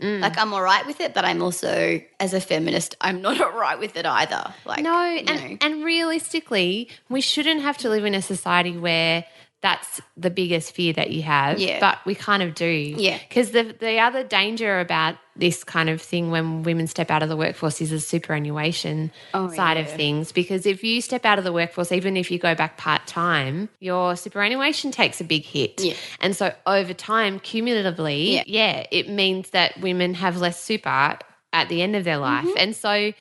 Mm. 0.01 0.19
Like 0.19 0.37
I'm 0.37 0.53
all 0.53 0.61
right 0.61 0.85
with 0.85 0.99
it, 0.99 1.13
but 1.13 1.23
I'm 1.23 1.41
also, 1.41 2.01
as 2.19 2.33
a 2.33 2.41
feminist, 2.41 2.95
I'm 2.99 3.21
not 3.21 3.39
all 3.45 3.57
right 3.57 3.79
with 3.79 3.95
it 3.95 4.05
either. 4.05 4.53
Like 4.65 4.83
No, 4.83 4.93
and, 4.93 5.25
know. 5.25 5.57
and 5.61 5.83
realistically, 5.85 6.89
we 7.09 7.21
shouldn't 7.21 7.61
have 7.61 7.77
to 7.79 7.89
live 7.89 8.05
in 8.05 8.13
a 8.13 8.21
society 8.21 8.77
where 8.77 9.25
that's 9.61 9.99
the 10.15 10.29
biggest 10.29 10.73
fear 10.75 10.93
that 10.93 11.09
you 11.09 11.23
have. 11.23 11.59
Yeah. 11.59 11.79
But 11.79 11.97
we 12.05 12.13
kind 12.13 12.43
of 12.43 12.53
do. 12.53 12.65
Yeah. 12.65 13.17
Because 13.27 13.51
the, 13.51 13.75
the 13.79 13.97
other 13.99 14.23
danger 14.23 14.79
about 14.79 15.15
this 15.35 15.63
kind 15.63 15.89
of 15.89 16.01
thing 16.01 16.29
when 16.29 16.61
women 16.63 16.85
step 16.87 17.09
out 17.09 17.23
of 17.23 17.29
the 17.29 17.35
workforce 17.35 17.81
is 17.81 17.89
the 17.89 17.99
superannuation 17.99 19.11
Oh, 19.33 19.51
side 19.51 19.77
of 19.77 19.89
things. 19.89 20.31
Because 20.31 20.65
if 20.65 20.83
you 20.83 21.01
step 21.01 21.25
out 21.25 21.39
of 21.39 21.43
the 21.43 21.51
workforce, 21.53 21.91
even 21.91 22.15
if 22.15 22.29
you 22.29 22.37
go 22.37 22.53
back 22.53 22.77
part 22.77 23.07
time, 23.07 23.69
your 23.79 24.15
superannuation 24.15 24.91
takes 24.91 25.19
a 25.19 25.23
big 25.23 25.43
hit. 25.43 25.81
Yeah. 25.81 25.93
And 26.19 26.35
so 26.35 26.53
over 26.67 26.93
time, 26.93 27.39
cumulatively, 27.39 28.35
Yeah. 28.35 28.43
yeah, 28.45 28.85
it 28.91 29.09
means 29.09 29.49
that 29.49 29.79
women 29.81 30.13
have 30.13 30.37
less 30.37 30.61
super 30.61 31.17
at 31.53 31.69
the 31.69 31.81
end 31.81 31.95
of 31.95 32.03
their 32.03 32.17
life. 32.17 32.45
Mm-hmm. 32.45 32.57
And 32.57 32.75
so 32.75 33.13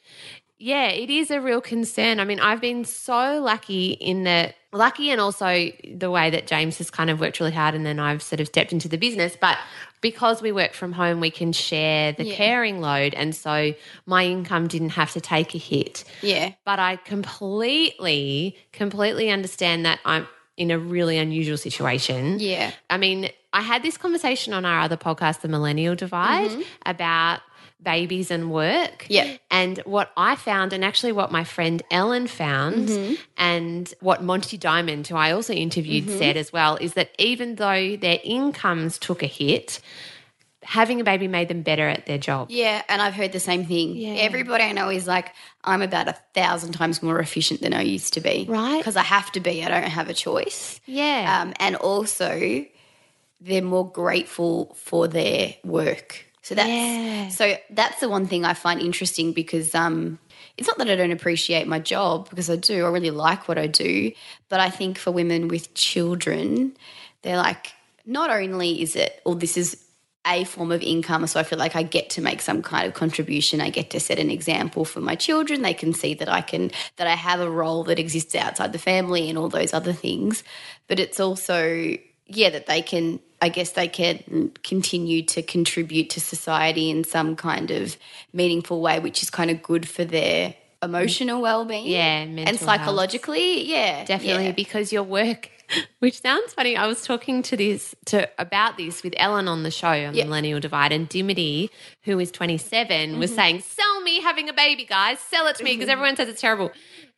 yeah, 0.59 0.89
it 0.89 1.11
is 1.11 1.31
a 1.31 1.41
real 1.41 1.61
concern. 1.61 2.21
I 2.21 2.25
mean, 2.25 2.41
I've 2.41 2.61
been 2.61 2.85
so 2.85 3.41
lucky 3.41 3.93
in 3.93 4.25
that, 4.25 4.55
lucky 4.73 5.11
and 5.11 5.21
also 5.21 5.71
the 5.95 6.11
way 6.11 6.31
that 6.31 6.47
James 6.47 6.79
has 6.79 6.91
kind 6.91 7.11
of 7.11 7.21
worked 7.21 7.41
really 7.41 7.53
hard 7.53 7.75
and 7.75 7.85
then 7.85 7.99
I've 7.99 8.23
sort 8.23 8.41
of 8.41 8.47
stepped 8.49 8.73
into 8.73 8.89
the 8.89 8.99
business. 8.99 9.37
But 9.41 9.59
because 10.01 10.43
we 10.43 10.53
work 10.53 10.75
from 10.75 10.93
home, 10.93 11.21
we 11.21 11.31
can 11.31 11.53
share 11.53 12.13
the 12.13 12.25
Yeah. 12.25 12.35
caring 12.35 12.81
load. 12.81 13.15
And 13.15 13.35
so 13.35 13.75
my 14.07 14.25
income 14.27 14.69
didn't 14.69 14.91
have 14.91 15.13
to 15.13 15.21
take 15.21 15.55
a 15.55 15.59
hit. 15.59 16.05
Yeah. 16.23 16.53
But 16.65 16.79
I 16.79 16.97
completely, 16.97 18.57
completely 18.73 19.31
understand 19.31 19.87
that 19.87 20.01
I'm 20.05 20.29
in 20.57 20.71
a 20.71 20.79
really 20.79 21.19
unusual 21.19 21.57
situation. 21.57 22.39
Yeah. 22.39 22.71
I 22.91 22.97
mean, 22.97 23.31
I 23.53 23.61
had 23.61 23.83
this 23.83 23.97
conversation 23.97 24.53
on 24.53 24.65
our 24.65 24.81
other 24.81 24.97
podcast, 24.97 25.41
The 25.41 25.49
Millennial 25.49 25.95
Divide, 25.95 26.51
mm-hmm. 26.51 26.63
about 26.87 27.41
babies 27.85 28.31
and 28.31 28.51
work. 28.51 29.07
Yeah. 29.09 29.37
And 29.51 29.79
what 29.85 30.11
I 30.17 30.35
found, 30.35 30.73
and 30.73 30.85
actually 30.85 31.13
what 31.13 31.31
my 31.31 31.45
friend 31.45 31.83
Ellen 31.91 32.27
found, 32.27 33.19
and 33.37 33.95
what 34.01 34.23
Monty 34.23 34.57
Diamond, 34.57 35.07
who 35.07 35.17
I 35.17 35.31
also 35.33 35.53
interviewed, 35.53 36.09
said 36.09 36.37
as 36.37 36.53
well, 36.53 36.77
is 36.81 36.95
that 36.95 37.11
even 37.19 37.57
though 37.57 37.97
their 37.97 38.19
incomes 38.25 38.99
took 38.99 39.23
a 39.23 39.27
hit, 39.27 39.81
having 40.65 41.01
a 41.01 41.05
baby 41.05 41.29
made 41.29 41.49
them 41.49 41.63
better 41.63 41.87
at 41.87 42.07
their 42.07 42.19
job. 42.19 42.51
Yeah, 42.51 42.83
and 42.89 43.03
I've 43.03 43.15
heard 43.15 43.33
the 43.33 43.41
same 43.41 43.67
thing. 43.67 43.97
Yeah. 43.97 44.15
Everybody 44.15 44.65
I 44.65 44.73
know 44.73 44.89
is 44.89 45.07
like, 45.07 45.33
I'm 45.63 45.83
about 45.83 46.09
a 46.09 46.17
thousand 46.35 46.73
times 46.73 47.03
more 47.03 47.21
efficient 47.21 47.61
than 47.61 47.75
I 47.75 47.83
used 47.83 48.15
to 48.15 48.21
be. 48.21 48.47
Right. 48.49 48.79
Because 48.79 48.97
I 48.97 49.03
have 49.03 49.31
to 49.33 49.41
be. 49.41 49.63
I 49.63 49.69
don't 49.69 49.85
have 49.85 50.09
a 50.09 50.15
choice. 50.15 50.81
Yeah. 50.87 51.43
Um, 51.43 51.53
and 51.61 51.77
also, 51.77 52.65
they're 53.41 53.63
more 53.63 53.91
grateful 53.91 54.75
for 54.75 55.07
their 55.07 55.55
work. 55.65 56.25
So 56.45 56.55
that's 56.55 56.69
Yeah. 56.69 57.29
so 57.29 57.57
that's 57.71 58.01
the 58.01 58.09
one 58.11 58.27
thing 58.27 58.45
I 58.45 58.53
find 58.53 58.79
interesting 58.81 59.33
because 59.33 59.75
um, 59.75 60.19
it's 60.59 60.69
not 60.69 60.77
that 60.77 60.91
I 60.91 60.95
don't 60.95 61.11
appreciate 61.11 61.67
my 61.67 61.79
job 61.79 62.29
because 62.29 62.51
I 62.51 62.57
do. 62.57 62.85
I 62.85 62.91
really 62.91 63.11
like 63.11 63.49
what 63.49 63.57
I 63.57 63.67
do, 63.67 64.13
but 64.51 64.61
I 64.61 64.69
think 64.69 64.99
for 64.99 65.11
women 65.11 65.49
with 65.49 65.73
children, 65.73 66.77
they're 67.23 67.39
like, 67.39 67.73
not 68.05 68.29
only 68.29 68.83
is 68.83 68.95
it, 68.95 69.23
or 69.25 69.35
this 69.35 69.57
is 69.57 69.83
a 70.27 70.45
form 70.45 70.71
of 70.71 70.83
income, 70.83 71.27
so 71.27 71.41
I 71.41 71.45
feel 71.45 71.59
like 71.59 71.77
I 71.77 71.83
get 71.83 72.11
to 72.11 72.21
make 72.21 72.43
some 72.43 72.61
kind 72.61 72.87
of 72.87 72.93
contribution. 72.93 73.63
I 73.63 73.71
get 73.71 73.89
to 73.91 74.01
set 74.01 74.19
an 74.19 74.31
example 74.31 74.85
for 74.85 75.01
my 75.01 75.15
children. 75.15 75.63
They 75.63 75.73
can 75.73 75.95
see 75.95 76.13
that 76.13 76.29
I 76.29 76.43
can 76.43 76.73
that 76.97 77.07
I 77.07 77.15
have 77.15 77.41
a 77.41 77.51
role 77.51 77.85
that 77.85 77.99
exists 77.99 78.35
outside 78.35 78.75
the 78.75 78.79
family 78.79 79.31
and 79.31 79.39
all 79.39 79.49
those 79.49 79.73
other 79.73 79.95
things. 79.95 80.45
But 80.89 81.01
it's 81.01 81.21
also 81.21 81.97
yeah 82.27 82.51
that 82.51 82.67
they 82.67 82.83
can 82.83 83.21
I 83.43 83.51
guess 83.51 83.73
they 83.73 83.89
can 83.89 84.53
continue 84.63 85.23
to 85.25 85.43
contribute 85.43 86.09
to 86.11 86.21
society 86.21 86.89
in 86.89 87.05
some 87.05 87.37
kind 87.37 87.71
of 87.71 87.99
meaningful 88.33 88.81
way, 88.81 89.01
which 89.01 89.23
is 89.23 89.29
kind 89.29 89.51
of 89.51 89.63
good 89.63 89.87
for 89.87 90.03
their 90.05 90.55
emotional 90.83 91.43
well-being. 91.43 91.87
Yeah, 91.87 92.21
and 92.23 92.39
health. 92.39 92.61
psychologically, 92.61 93.65
yeah, 93.69 94.05
definitely 94.07 94.47
yeah. 94.47 94.53
because 94.53 94.93
your 94.93 95.03
work 95.03 95.51
which 96.01 96.21
sounds 96.21 96.53
funny 96.53 96.77
i 96.77 96.87
was 96.87 97.01
talking 97.07 97.43
to 97.43 97.57
this 97.57 97.95
to 98.05 98.29
about 98.39 98.77
this 98.77 99.03
with 99.03 99.15
ellen 99.17 99.49
on 99.49 99.63
the 99.63 99.71
show 99.71 99.89
on 99.89 99.95
Yeah. 99.97 100.09
Mm-hmm. 100.11 100.29
millennial 100.29 100.61
divide 100.61 100.93
and 100.93 101.09
dimity 101.09 101.71
who 102.03 102.19
is 102.21 102.31
27 102.31 103.19
was 103.19 103.35
saying 103.35 103.61
sell 103.61 104.01
me 104.03 104.21
having 104.21 104.51
a 104.51 104.53
baby 104.53 104.85
guys 104.85 105.19
sell 105.21 105.47
it 105.47 105.57
to 105.57 105.65
me 105.65 105.75
because 105.75 105.89
everyone 105.89 106.17
says 106.17 106.29
it's 106.29 106.43
terrible 106.43 106.71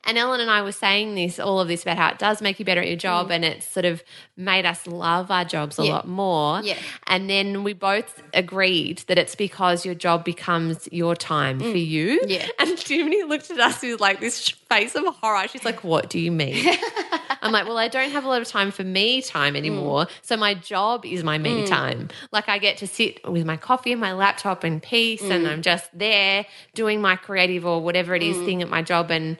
and 0.06 0.16
ellen 0.18 0.40
and 0.40 0.50
i 0.50 0.62
were 0.62 0.72
saying 0.72 1.14
this 1.14 1.38
all 1.38 1.60
of 1.60 1.68
this 1.68 1.82
about 1.82 1.96
how 1.96 2.08
it 2.08 2.18
does 2.18 2.40
make 2.40 2.58
you 2.58 2.64
better 2.64 2.80
at 2.80 2.86
your 2.86 2.96
job 2.96 3.30
and 3.30 3.44
it's 3.44 3.66
sort 3.66 3.84
of 3.84 4.02
made 4.36 4.64
us 4.64 4.86
love 4.86 5.30
our 5.30 5.44
jobs 5.44 5.78
a 5.78 5.82
Mm. 5.82 5.86
Yeah. 5.86 5.92
lot 5.92 6.08
more 6.08 6.60
Yeah. 6.62 6.78
and 7.06 7.28
then 7.28 7.64
we 7.64 7.72
both 7.72 8.22
agreed 8.34 8.98
that 9.08 9.18
it's 9.18 9.34
because 9.34 9.84
your 9.84 9.94
job 9.94 10.24
becomes 10.24 10.88
your 10.92 11.14
time 11.16 11.58
for 11.60 11.66
you 11.66 12.20
Mm. 12.22 12.30
Yeah. 12.30 12.46
and 12.58 12.78
Jimmy 12.78 13.22
looked 13.24 13.50
at 13.50 13.58
us 13.60 13.82
with 13.82 14.00
like 14.00 14.20
this 14.20 14.48
face 14.48 14.94
of 14.94 15.04
horror 15.16 15.46
she's 15.48 15.64
like 15.64 15.82
what 15.84 16.08
do 16.10 16.18
you 16.18 16.30
mean 16.32 16.76
I'm 17.42 17.52
like, 17.52 17.66
well, 17.66 17.78
I 17.78 17.86
don't 17.86 18.10
have 18.10 18.24
a 18.24 18.28
lot 18.28 18.42
of 18.42 18.48
time 18.48 18.72
for 18.72 18.82
me 18.82 19.22
time 19.22 19.54
anymore. 19.54 20.08
So 20.22 20.36
my 20.36 20.54
job 20.54 21.04
is 21.06 21.22
my 21.22 21.38
me 21.38 21.64
time. 21.64 22.08
Like 22.32 22.48
I 22.48 22.58
get 22.58 22.78
to 22.78 22.88
sit 22.88 23.20
with 23.30 23.44
my 23.44 23.56
coffee 23.56 23.92
and 23.92 24.00
my 24.00 24.14
laptop 24.14 24.64
in 24.64 24.80
peace 24.80 25.22
and 25.22 25.46
I'm 25.46 25.62
just 25.62 25.88
there 25.96 26.44
doing 26.74 27.00
my 27.00 27.14
creative 27.14 27.64
or 27.64 27.80
whatever 27.80 28.16
it 28.16 28.22
is 28.24 28.36
thing 28.38 28.62
at 28.62 28.68
my 28.68 28.82
job. 28.82 29.12
And 29.12 29.36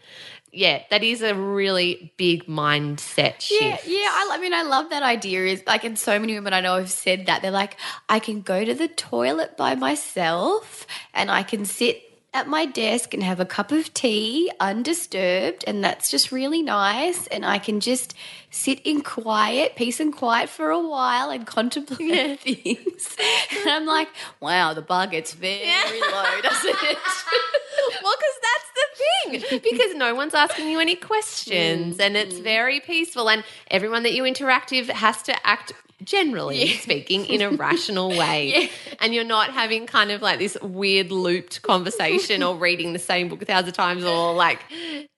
yeah, 0.53 0.83
that 0.91 1.03
is 1.03 1.23
a 1.23 1.35
really 1.35 2.13
big 2.17 2.47
mindset 2.47 3.41
shift. 3.41 3.53
Yeah, 3.61 3.79
yeah. 3.87 4.09
I, 4.09 4.31
I 4.33 4.39
mean, 4.39 4.55
I 4.55 4.63
love 4.63 4.91
that 4.91 5.03
idea. 5.03 5.45
Is 5.45 5.63
like, 5.67 5.85
and 5.85 5.99
so 5.99 6.19
many 6.19 6.35
women 6.35 6.53
I 6.53 6.61
know 6.61 6.77
have 6.77 6.91
said 6.91 7.27
that 7.27 7.43
they're 7.43 7.51
like, 7.51 7.77
I 8.09 8.19
can 8.19 8.41
go 8.41 8.65
to 8.65 8.75
the 8.75 8.89
toilet 8.89 9.57
by 9.57 9.75
myself, 9.75 10.87
and 11.13 11.31
I 11.31 11.43
can 11.43 11.65
sit 11.65 12.06
at 12.37 12.47
my 12.47 12.67
desk 12.67 13.15
and 13.15 13.23
have 13.23 13.41
a 13.41 13.47
cup 13.47 13.73
of 13.73 13.93
tea 13.95 14.53
undisturbed, 14.61 15.65
and 15.67 15.83
that's 15.83 16.11
just 16.11 16.31
really 16.31 16.61
nice. 16.61 17.27
And 17.29 17.47
I 17.47 17.59
can 17.59 17.81
just 17.81 18.15
sit 18.51 18.79
in 18.81 19.01
quiet, 19.01 19.75
peace 19.75 20.01
and 20.01 20.15
quiet 20.15 20.51
for 20.51 20.71
a 20.71 20.79
while 20.79 21.31
and 21.31 21.47
contemplate 21.47 22.41
things. 22.41 23.17
and 23.59 23.71
I'm 23.71 23.87
like, 23.87 24.09
wow, 24.39 24.75
the 24.75 24.83
bar 24.83 25.07
gets 25.07 25.33
very 25.33 26.01
low, 26.01 26.41
doesn't 26.43 26.77
it? 26.83 26.99
well, 28.03 28.15
because 28.19 28.39
that's 28.43 28.71
the 28.75 29.41
thing. 29.49 29.61
Because 29.63 29.95
no 29.95 30.15
one's 30.15 30.35
asking 30.35 30.69
you 30.69 30.79
any 30.79 30.95
questions, 30.95 31.99
and 31.99 32.19
it's 32.19 32.35
mm. 32.35 32.43
very 32.43 32.81
peaceful, 32.81 33.31
and 33.31 33.45
everyone 33.71 34.03
that 34.03 34.13
you 34.13 34.27
interact 34.27 34.73
with 34.73 34.91
has 34.91 35.23
to 35.23 35.47
act. 35.47 35.73
Generally 36.05 36.69
speaking, 36.77 37.25
in 37.25 37.41
a 37.41 37.51
rational 37.57 38.11
way. 38.11 38.71
And 39.01 39.15
you're 39.15 39.25
not 39.25 39.51
having 39.51 39.87
kind 39.87 40.11
of 40.11 40.21
like 40.21 40.39
this 40.39 40.57
weird 40.61 41.11
looped 41.11 41.63
conversation 41.63 42.43
or 42.43 42.55
reading 42.57 42.93
the 42.93 42.99
same 42.99 43.29
book 43.29 43.41
a 43.41 43.47
thousand 43.47 43.73
times 43.73 44.05
or 44.05 44.35
like 44.35 44.61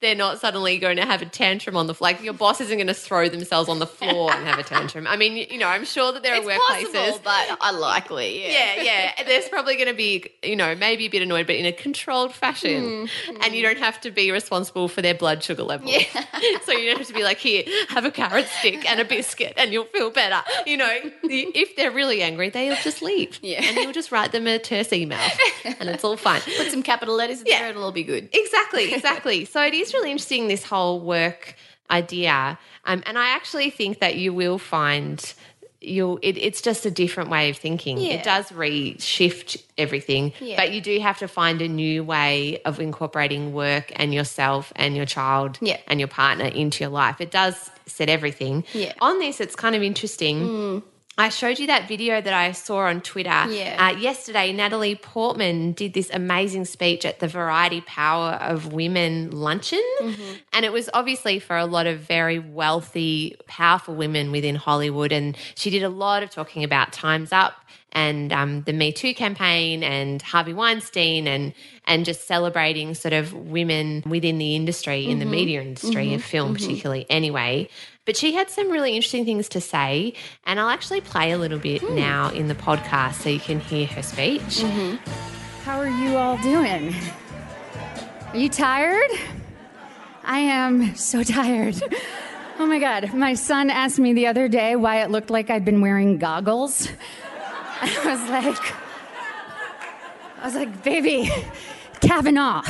they're 0.00 0.14
not 0.14 0.40
suddenly 0.40 0.78
going 0.78 0.96
to 0.96 1.04
have 1.04 1.20
a 1.20 1.26
tantrum 1.26 1.76
on 1.76 1.88
the 1.88 1.94
floor. 1.94 2.12
Like 2.12 2.22
your 2.22 2.32
boss 2.32 2.60
isn't 2.60 2.76
going 2.76 2.86
to 2.86 2.94
throw 2.94 3.28
themselves 3.28 3.68
on 3.68 3.80
the 3.80 3.86
floor 3.86 4.32
and 4.32 4.46
have 4.46 4.58
a 4.58 4.62
tantrum. 4.62 5.06
I 5.08 5.16
mean, 5.16 5.48
you 5.50 5.58
know, 5.58 5.66
I'm 5.66 5.84
sure 5.84 6.12
that 6.12 6.22
there 6.22 6.36
it's 6.36 6.46
are 6.46 6.50
workplaces. 6.50 6.92
possible, 6.92 7.20
but 7.24 7.58
unlikely. 7.60 8.42
Yeah. 8.42 8.76
Yeah, 8.76 8.82
yeah. 9.18 9.24
There's 9.24 9.48
probably 9.48 9.74
going 9.74 9.88
to 9.88 9.94
be, 9.94 10.30
you 10.44 10.54
know, 10.54 10.76
maybe 10.76 11.06
a 11.06 11.08
bit 11.08 11.22
annoyed, 11.22 11.46
but 11.48 11.56
in 11.56 11.66
a 11.66 11.72
controlled 11.72 12.32
fashion. 12.32 12.82
Mm-hmm. 12.82 13.42
And 13.42 13.54
you 13.54 13.62
don't 13.62 13.78
have 13.78 14.00
to 14.02 14.12
be 14.12 14.30
responsible 14.30 14.86
for 14.86 15.02
their 15.02 15.14
blood 15.14 15.42
sugar 15.42 15.64
level. 15.64 15.90
Yeah. 15.90 16.04
so 16.64 16.72
you 16.72 16.86
don't 16.86 16.98
have 16.98 17.08
to 17.08 17.14
be 17.14 17.24
like, 17.24 17.38
here, 17.38 17.64
have 17.88 18.04
a 18.04 18.12
carrot 18.12 18.46
stick 18.60 18.88
and 18.88 19.00
a 19.00 19.04
biscuit 19.04 19.54
and 19.56 19.72
you'll 19.72 19.84
feel 19.86 20.10
better. 20.10 20.42
You 20.68 20.76
know, 20.76 20.98
if 21.24 21.74
they're 21.76 21.90
really 21.90 22.22
angry, 22.22 22.50
they'll 22.50 22.76
just 22.76 23.00
leave. 23.02 23.38
Yeah. 23.42 23.62
And 23.64 23.76
you'll 23.78 23.92
just 23.92 24.12
write 24.12 24.32
them 24.32 24.46
a 24.46 24.58
terse 24.58 24.92
email 24.92 25.18
and 25.64 25.88
it's 25.88 26.04
all 26.04 26.16
fine. 26.16 26.40
Put 26.56 26.70
some 26.70 26.82
capital 26.82 27.14
letters 27.16 27.40
in 27.40 27.46
Yeah. 27.46 27.60
there, 27.60 27.70
it'll 27.70 27.84
all 27.84 27.92
be 27.92 28.04
good. 28.04 28.28
Exactly, 28.32 28.92
exactly. 28.98 29.44
so 29.44 29.62
it 29.64 29.74
is 29.74 29.94
really 29.94 30.10
interesting 30.10 30.48
this 30.48 30.64
whole 30.64 31.00
work 31.00 31.54
idea, 31.90 32.58
um, 32.84 33.02
and 33.06 33.18
I 33.18 33.28
actually 33.30 33.70
think 33.70 34.00
that 34.00 34.16
you 34.16 34.34
will 34.34 34.58
find 34.58 35.32
you'll. 35.88 36.18
It, 36.22 36.36
it's 36.38 36.60
just 36.62 36.86
a 36.86 36.90
different 36.90 37.30
way 37.30 37.50
of 37.50 37.56
thinking. 37.56 37.98
Yeah. 37.98 38.14
It 38.14 38.24
does 38.24 38.50
reshift 38.50 39.60
everything, 39.76 40.32
Yeah. 40.40 40.56
but 40.56 40.72
you 40.72 40.80
do 40.80 40.98
have 41.00 41.18
to 41.18 41.28
find 41.28 41.60
a 41.62 41.68
new 41.68 42.04
way 42.04 42.60
of 42.64 42.80
incorporating 42.80 43.52
work 43.52 43.92
and 43.96 44.12
yourself 44.14 44.72
and 44.76 44.96
your 44.96 45.06
child 45.06 45.58
Yeah. 45.60 45.78
and 45.86 45.98
your 46.00 46.08
partner 46.08 46.44
into 46.46 46.84
your 46.84 46.90
life. 46.90 47.20
It 47.20 47.30
does 47.30 47.70
set 47.86 48.08
everything. 48.08 48.64
On 49.00 49.18
this, 49.18 49.40
it's 49.40 49.56
kind 49.56 49.74
of 49.74 49.82
interesting. 49.82 50.40
Mm. 50.46 50.82
I 51.20 51.30
showed 51.30 51.58
you 51.58 51.66
that 51.66 51.88
video 51.88 52.20
that 52.20 52.32
I 52.32 52.52
saw 52.52 52.78
on 52.86 53.00
Twitter 53.00 53.28
Yeah. 53.48 53.88
uh, 53.92 53.98
yesterday. 53.98 54.52
Natalie 54.52 54.94
Portman 54.94 55.72
did 55.72 55.92
this 55.92 56.10
amazing 56.12 56.64
speech 56.64 57.04
at 57.04 57.18
the 57.18 57.26
Variety 57.26 57.80
Power 57.80 58.34
of 58.34 58.72
Women 58.72 59.32
luncheon. 59.32 59.82
And 60.52 60.64
it 60.64 60.72
was 60.72 60.88
obviously 60.94 61.40
for 61.40 61.56
a 61.56 61.66
lot 61.66 61.88
of 61.88 61.98
very 61.98 62.38
wealthy, 62.38 63.36
powerful 63.48 63.96
women 63.96 64.30
within 64.30 64.54
Hollywood. 64.54 65.10
And 65.10 65.36
she 65.56 65.70
did 65.70 65.82
a 65.82 65.88
lot 65.88 66.22
of 66.22 66.30
talking 66.30 66.62
about 66.62 66.92
Time's 66.92 67.32
Up 67.32 67.54
and 67.92 68.32
um, 68.32 68.62
the 68.62 68.72
Me 68.72 68.92
Too 68.92 69.14
campaign 69.14 69.82
and 69.82 70.22
Harvey 70.22 70.52
Weinstein 70.52 71.26
and 71.26 71.52
and 71.86 72.04
just 72.04 72.26
celebrating 72.26 72.94
sort 72.94 73.14
of 73.14 73.32
women 73.32 74.02
within 74.06 74.36
the 74.36 74.54
industry, 74.54 75.06
in 75.06 75.20
the 75.20 75.24
media 75.24 75.62
industry, 75.62 76.12
of 76.12 76.22
film 76.22 76.52
particularly. 76.52 77.06
Anyway, 77.08 77.70
but 78.08 78.16
she 78.16 78.32
had 78.32 78.48
some 78.48 78.70
really 78.70 78.96
interesting 78.96 79.26
things 79.26 79.50
to 79.50 79.60
say, 79.60 80.14
and 80.46 80.58
I'll 80.58 80.70
actually 80.70 81.02
play 81.02 81.32
a 81.32 81.36
little 81.36 81.58
bit 81.58 81.82
hmm. 81.82 81.94
now 81.94 82.30
in 82.30 82.48
the 82.48 82.54
podcast 82.54 83.16
so 83.16 83.28
you 83.28 83.38
can 83.38 83.60
hear 83.60 83.86
her 83.88 84.02
speech. 84.02 84.40
Mm-hmm. 84.40 84.96
How 85.64 85.78
are 85.78 85.90
you 85.90 86.16
all 86.16 86.38
doing? 86.38 86.94
Are 88.28 88.36
you 88.38 88.48
tired? 88.48 89.10
I 90.24 90.38
am 90.38 90.96
so 90.96 91.22
tired. 91.38 91.78
Oh 92.58 92.64
my 92.64 92.78
God. 92.78 93.12
My 93.12 93.34
son 93.34 93.68
asked 93.68 93.98
me 93.98 94.14
the 94.14 94.28
other 94.28 94.48
day 94.48 94.74
why 94.74 95.02
it 95.02 95.10
looked 95.10 95.28
like 95.28 95.50
I'd 95.50 95.66
been 95.66 95.82
wearing 95.82 96.16
goggles. 96.16 96.88
I 97.82 98.06
was 98.06 98.30
like, 98.30 98.74
I 100.40 100.46
was 100.46 100.54
like, 100.54 100.82
baby, 100.82 101.30
Kavanaugh, 102.00 102.62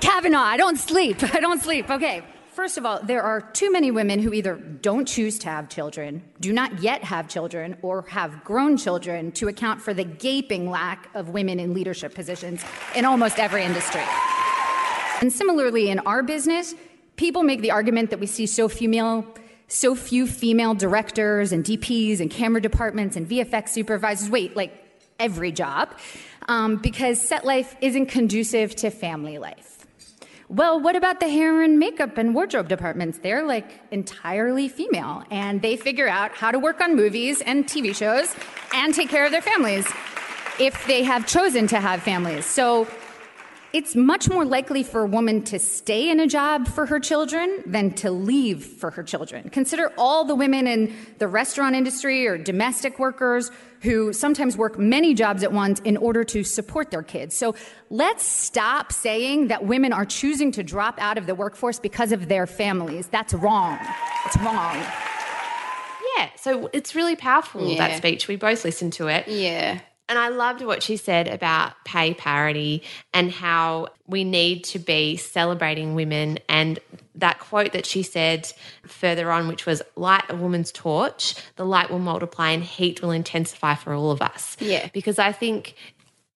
Kavanaugh, 0.00 0.42
I 0.42 0.58
don't 0.58 0.76
sleep. 0.76 1.22
I 1.34 1.40
don't 1.40 1.62
sleep. 1.62 1.88
Okay. 1.88 2.22
First 2.52 2.76
of 2.76 2.84
all, 2.84 3.00
there 3.02 3.22
are 3.22 3.40
too 3.40 3.72
many 3.72 3.90
women 3.90 4.18
who 4.20 4.34
either 4.34 4.56
don't 4.56 5.08
choose 5.08 5.38
to 5.38 5.48
have 5.48 5.70
children, 5.70 6.22
do 6.38 6.52
not 6.52 6.82
yet 6.82 7.02
have 7.02 7.26
children, 7.26 7.78
or 7.80 8.02
have 8.08 8.44
grown 8.44 8.76
children 8.76 9.32
to 9.32 9.48
account 9.48 9.80
for 9.80 9.94
the 9.94 10.04
gaping 10.04 10.68
lack 10.68 11.08
of 11.14 11.30
women 11.30 11.58
in 11.58 11.72
leadership 11.72 12.14
positions 12.14 12.62
in 12.94 13.06
almost 13.06 13.38
every 13.38 13.64
industry. 13.64 14.02
And 15.22 15.32
similarly, 15.32 15.88
in 15.88 16.00
our 16.00 16.22
business, 16.22 16.74
people 17.16 17.42
make 17.42 17.62
the 17.62 17.70
argument 17.70 18.10
that 18.10 18.20
we 18.20 18.26
see 18.26 18.44
so 18.44 18.68
so 19.68 19.94
few 19.94 20.26
female 20.26 20.74
directors 20.74 21.52
and 21.52 21.64
DPs 21.64 22.20
and 22.20 22.30
camera 22.30 22.60
departments 22.60 23.16
and 23.16 23.26
VFX 23.26 23.70
supervisors. 23.70 24.28
Wait, 24.28 24.54
like 24.54 24.74
every 25.18 25.52
job, 25.52 25.96
um, 26.48 26.76
because 26.76 27.18
set 27.18 27.46
life 27.46 27.74
isn't 27.80 28.06
conducive 28.06 28.76
to 28.76 28.90
family 28.90 29.38
life. 29.38 29.71
Well, 30.52 30.78
what 30.78 30.96
about 30.96 31.18
the 31.18 31.30
hair 31.30 31.62
and 31.62 31.78
makeup 31.78 32.18
and 32.18 32.34
wardrobe 32.34 32.68
departments? 32.68 33.16
They're 33.16 33.42
like 33.42 33.80
entirely 33.90 34.68
female, 34.68 35.24
and 35.30 35.62
they 35.62 35.78
figure 35.78 36.06
out 36.06 36.32
how 36.32 36.50
to 36.50 36.58
work 36.58 36.82
on 36.82 36.94
movies 36.94 37.40
and 37.40 37.64
TV 37.64 37.96
shows 37.96 38.36
and 38.74 38.92
take 38.92 39.08
care 39.08 39.24
of 39.24 39.32
their 39.32 39.40
families 39.40 39.90
if 40.60 40.86
they 40.86 41.04
have 41.04 41.26
chosen 41.26 41.68
to 41.68 41.80
have 41.80 42.02
families. 42.02 42.44
So 42.44 42.86
it's 43.72 43.96
much 43.96 44.28
more 44.28 44.44
likely 44.44 44.82
for 44.82 45.02
a 45.02 45.06
woman 45.06 45.42
to 45.44 45.58
stay 45.58 46.10
in 46.10 46.20
a 46.20 46.26
job 46.26 46.68
for 46.68 46.86
her 46.86 47.00
children 47.00 47.62
than 47.66 47.92
to 47.94 48.10
leave 48.10 48.64
for 48.64 48.90
her 48.90 49.02
children. 49.02 49.48
Consider 49.50 49.92
all 49.96 50.24
the 50.24 50.34
women 50.34 50.66
in 50.66 50.94
the 51.18 51.26
restaurant 51.28 51.74
industry 51.74 52.26
or 52.26 52.36
domestic 52.36 52.98
workers 52.98 53.50
who 53.80 54.12
sometimes 54.12 54.56
work 54.56 54.78
many 54.78 55.14
jobs 55.14 55.42
at 55.42 55.52
once 55.52 55.80
in 55.80 55.96
order 55.96 56.22
to 56.22 56.44
support 56.44 56.90
their 56.90 57.02
kids. 57.02 57.36
So 57.36 57.54
let's 57.90 58.24
stop 58.24 58.92
saying 58.92 59.48
that 59.48 59.64
women 59.64 59.92
are 59.92 60.04
choosing 60.04 60.52
to 60.52 60.62
drop 60.62 61.00
out 61.00 61.18
of 61.18 61.26
the 61.26 61.34
workforce 61.34 61.78
because 61.80 62.12
of 62.12 62.28
their 62.28 62.46
families. 62.46 63.08
That's 63.08 63.34
wrong. 63.34 63.78
It's 64.26 64.36
wrong. 64.38 64.76
Yeah, 66.18 66.28
so 66.36 66.68
it's 66.72 66.94
really 66.94 67.16
powerful, 67.16 67.66
Yeah. 67.66 67.88
that 67.88 67.96
speech. 67.96 68.28
We 68.28 68.36
both 68.36 68.64
listened 68.64 68.92
to 68.94 69.08
it. 69.08 69.26
Yeah. 69.28 69.80
And 70.12 70.18
I 70.18 70.28
loved 70.28 70.60
what 70.60 70.82
she 70.82 70.98
said 70.98 71.26
about 71.26 71.72
pay 71.86 72.12
parity 72.12 72.82
and 73.14 73.30
how 73.30 73.88
we 74.06 74.24
need 74.24 74.62
to 74.64 74.78
be 74.78 75.16
celebrating 75.16 75.94
women. 75.94 76.38
And 76.50 76.78
that 77.14 77.38
quote 77.38 77.72
that 77.72 77.86
she 77.86 78.02
said 78.02 78.52
further 78.86 79.32
on, 79.32 79.48
which 79.48 79.64
was, 79.64 79.80
Light 79.96 80.24
a 80.28 80.36
woman's 80.36 80.70
torch, 80.70 81.34
the 81.56 81.64
light 81.64 81.90
will 81.90 81.98
multiply 81.98 82.50
and 82.50 82.62
heat 82.62 83.00
will 83.00 83.10
intensify 83.10 83.74
for 83.74 83.94
all 83.94 84.10
of 84.10 84.20
us. 84.20 84.58
Yeah. 84.60 84.90
Because 84.92 85.18
I 85.18 85.32
think 85.32 85.76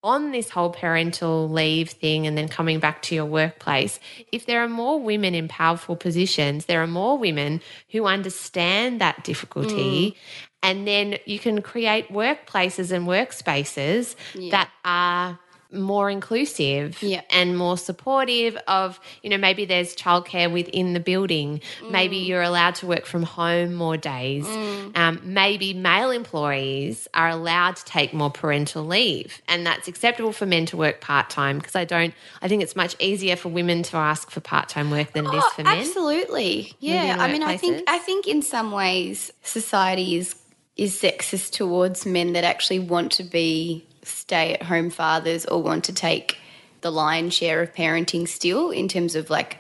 on 0.07 0.31
this 0.31 0.49
whole 0.49 0.71
parental 0.71 1.49
leave 1.49 1.91
thing 1.91 2.29
and 2.29 2.39
then 2.39 2.47
coming 2.47 2.79
back 2.79 3.03
to 3.03 3.13
your 3.13 3.25
workplace, 3.25 3.99
if 4.31 4.47
there 4.47 4.63
are 4.63 4.69
more 4.69 5.01
women 5.01 5.35
in 5.35 5.49
powerful 5.49 5.97
positions, 5.97 6.67
there 6.67 6.81
are 6.81 6.87
more 6.87 7.19
women 7.19 7.61
who 7.91 8.07
understand 8.07 9.01
that 9.01 9.25
difficulty. 9.25 10.13
Mm. 10.13 10.17
And 10.63 10.87
then 10.87 11.19
you 11.27 11.41
can 11.41 11.61
create 11.61 12.09
workplaces 12.09 12.93
and 12.93 13.07
workspaces 13.07 14.15
that 14.51 14.71
are 14.85 15.41
more 15.73 16.09
inclusive 16.11 17.03
Yeah. 17.03 17.23
and 17.31 17.57
more 17.59 17.77
supportive 17.77 18.57
of, 18.69 19.01
you 19.23 19.31
know, 19.31 19.37
maybe 19.39 19.65
there's 19.65 19.97
childcare 19.97 20.51
within 20.51 20.93
the 20.93 21.01
building. 21.01 21.61
Maybe 21.91 22.21
Mm. 22.21 22.27
you're 22.27 22.43
allowed 22.43 22.77
to 22.77 22.87
work 22.87 23.05
from 23.07 23.23
home 23.25 23.75
more 23.75 23.97
days. 23.97 24.47
Um, 24.95 25.21
maybe 25.25 25.75
male 25.75 26.11
employees 26.11 27.09
are 27.15 27.29
allowed 27.29 27.77
to 27.77 27.85
take 27.85 28.15
more 28.15 28.31
parental 28.31 28.85
leave. 28.85 29.43
And 29.49 29.67
that's 29.67 29.89
acceptable 29.89 30.33
for 30.33 30.47
men 30.47 30.67
to 30.67 30.77
work 30.77 31.01
part 31.01 31.31
time 31.31 31.59
because 31.59 31.75
I 31.77 31.85
don't, 31.85 32.15
I 32.41 32.49
think 32.49 32.63
it's 32.63 32.77
much 32.77 32.95
easier 33.01 33.37
for 33.37 33.49
women 33.49 33.83
to 33.85 33.97
ask 33.97 34.31
for 34.31 34.41
part 34.41 34.69
time 34.69 34.91
work 34.91 35.13
than 35.13 35.27
it 35.27 35.35
is 35.35 35.43
Oh, 35.45 35.51
for 35.57 35.63
men. 35.65 35.79
Absolutely. 35.79 36.73
Yeah. 36.81 37.17
I 37.19 37.31
mean, 37.33 37.43
I 37.43 37.57
think. 37.57 37.83
I 37.89 37.99
think 37.99 38.27
in 38.27 38.43
some 38.43 38.71
ways 38.73 39.33
society 39.43 40.17
is 40.17 40.37
is 40.77 40.95
sexist 41.01 41.53
towards 41.53 42.05
men 42.05 42.35
that 42.35 42.45
actually 42.45 42.79
want 42.79 43.11
to 43.11 43.23
be 43.23 43.83
stay 44.07 44.55
at 44.55 44.63
home 44.63 44.91
fathers 44.91 45.45
or 45.47 45.63
want 45.63 45.85
to 45.85 45.93
take 45.93 46.39
the 46.81 46.91
lion's 46.91 47.35
share 47.35 47.63
of 47.63 47.75
parenting 47.75 48.29
still 48.29 48.71
in 48.71 48.89
terms 48.89 49.15
of 49.15 49.31
like 49.31 49.59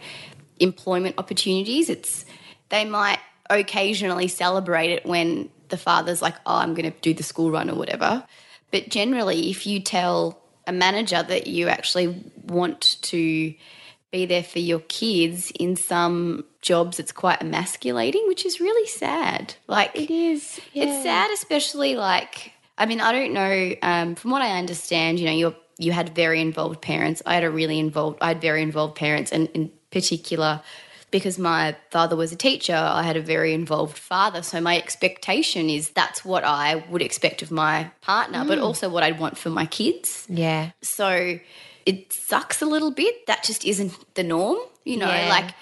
employment 0.58 1.16
opportunities. 1.18 1.90
It's 1.90 2.24
they 2.68 2.84
might 2.84 3.18
occasionally 3.50 4.28
celebrate 4.28 4.90
it 4.90 5.06
when 5.06 5.50
the 5.68 5.76
father's 5.76 6.22
like, 6.22 6.36
"Oh, 6.46 6.56
I'm 6.56 6.74
going 6.74 6.90
to 6.90 6.98
do 7.00 7.14
the 7.14 7.22
school 7.22 7.50
run 7.50 7.70
or 7.70 7.74
whatever." 7.74 8.24
But 8.70 8.88
generally, 8.88 9.50
if 9.50 9.66
you 9.66 9.80
tell 9.80 10.40
a 10.66 10.72
manager 10.72 11.22
that 11.22 11.46
you 11.46 11.68
actually 11.68 12.32
want 12.44 12.98
to 13.02 13.54
be 14.10 14.26
there 14.26 14.42
for 14.42 14.58
your 14.58 14.80
kids 14.80 15.52
in 15.58 15.76
some 15.76 16.44
jobs 16.62 16.98
it's 16.98 17.12
quite 17.12 17.40
emasculating 17.40 18.26
which 18.26 18.46
is 18.46 18.60
really 18.60 18.86
sad 18.88 19.54
like 19.66 19.94
it 19.94 20.10
is, 20.10 20.60
it's 20.74 21.02
sad 21.02 21.30
especially 21.32 21.94
like 21.94 22.52
i 22.78 22.86
mean 22.86 23.00
i 23.00 23.12
don't 23.12 23.32
know 23.32 23.74
um, 23.82 24.14
from 24.14 24.30
what 24.30 24.42
i 24.42 24.58
understand 24.58 25.18
you 25.18 25.26
know 25.26 25.32
you're 25.32 25.56
you 25.78 25.92
had 25.92 26.14
very 26.14 26.40
involved 26.40 26.80
parents 26.80 27.22
i 27.26 27.34
had 27.34 27.44
a 27.44 27.50
really 27.50 27.78
involved 27.78 28.18
i 28.20 28.28
had 28.28 28.40
very 28.40 28.62
involved 28.62 28.94
parents 28.94 29.32
and 29.32 29.48
in 29.48 29.70
particular 29.90 30.60
because 31.10 31.38
my 31.38 31.76
father 31.90 32.16
was 32.16 32.32
a 32.32 32.36
teacher 32.36 32.74
i 32.74 33.02
had 33.02 33.16
a 33.16 33.20
very 33.20 33.54
involved 33.54 33.96
father 33.96 34.42
so 34.42 34.60
my 34.60 34.76
expectation 34.76 35.70
is 35.70 35.90
that's 35.90 36.24
what 36.24 36.44
i 36.44 36.76
would 36.90 37.02
expect 37.02 37.42
of 37.42 37.50
my 37.50 37.90
partner 38.00 38.44
but 38.44 38.58
also 38.58 38.88
what 38.88 39.02
i'd 39.02 39.18
want 39.18 39.38
for 39.38 39.50
my 39.50 39.66
kids 39.66 40.26
yeah. 40.28 40.70
so 40.82 41.38
it 41.86 42.12
sucks 42.12 42.60
a 42.60 42.66
little 42.66 42.90
bit. 42.90 43.26
That 43.26 43.44
just 43.44 43.64
isn't 43.64 43.94
the 44.14 44.24
norm, 44.24 44.58
you 44.84 44.98
know. 44.98 45.06
Yeah. 45.06 45.28
Like 45.28 45.54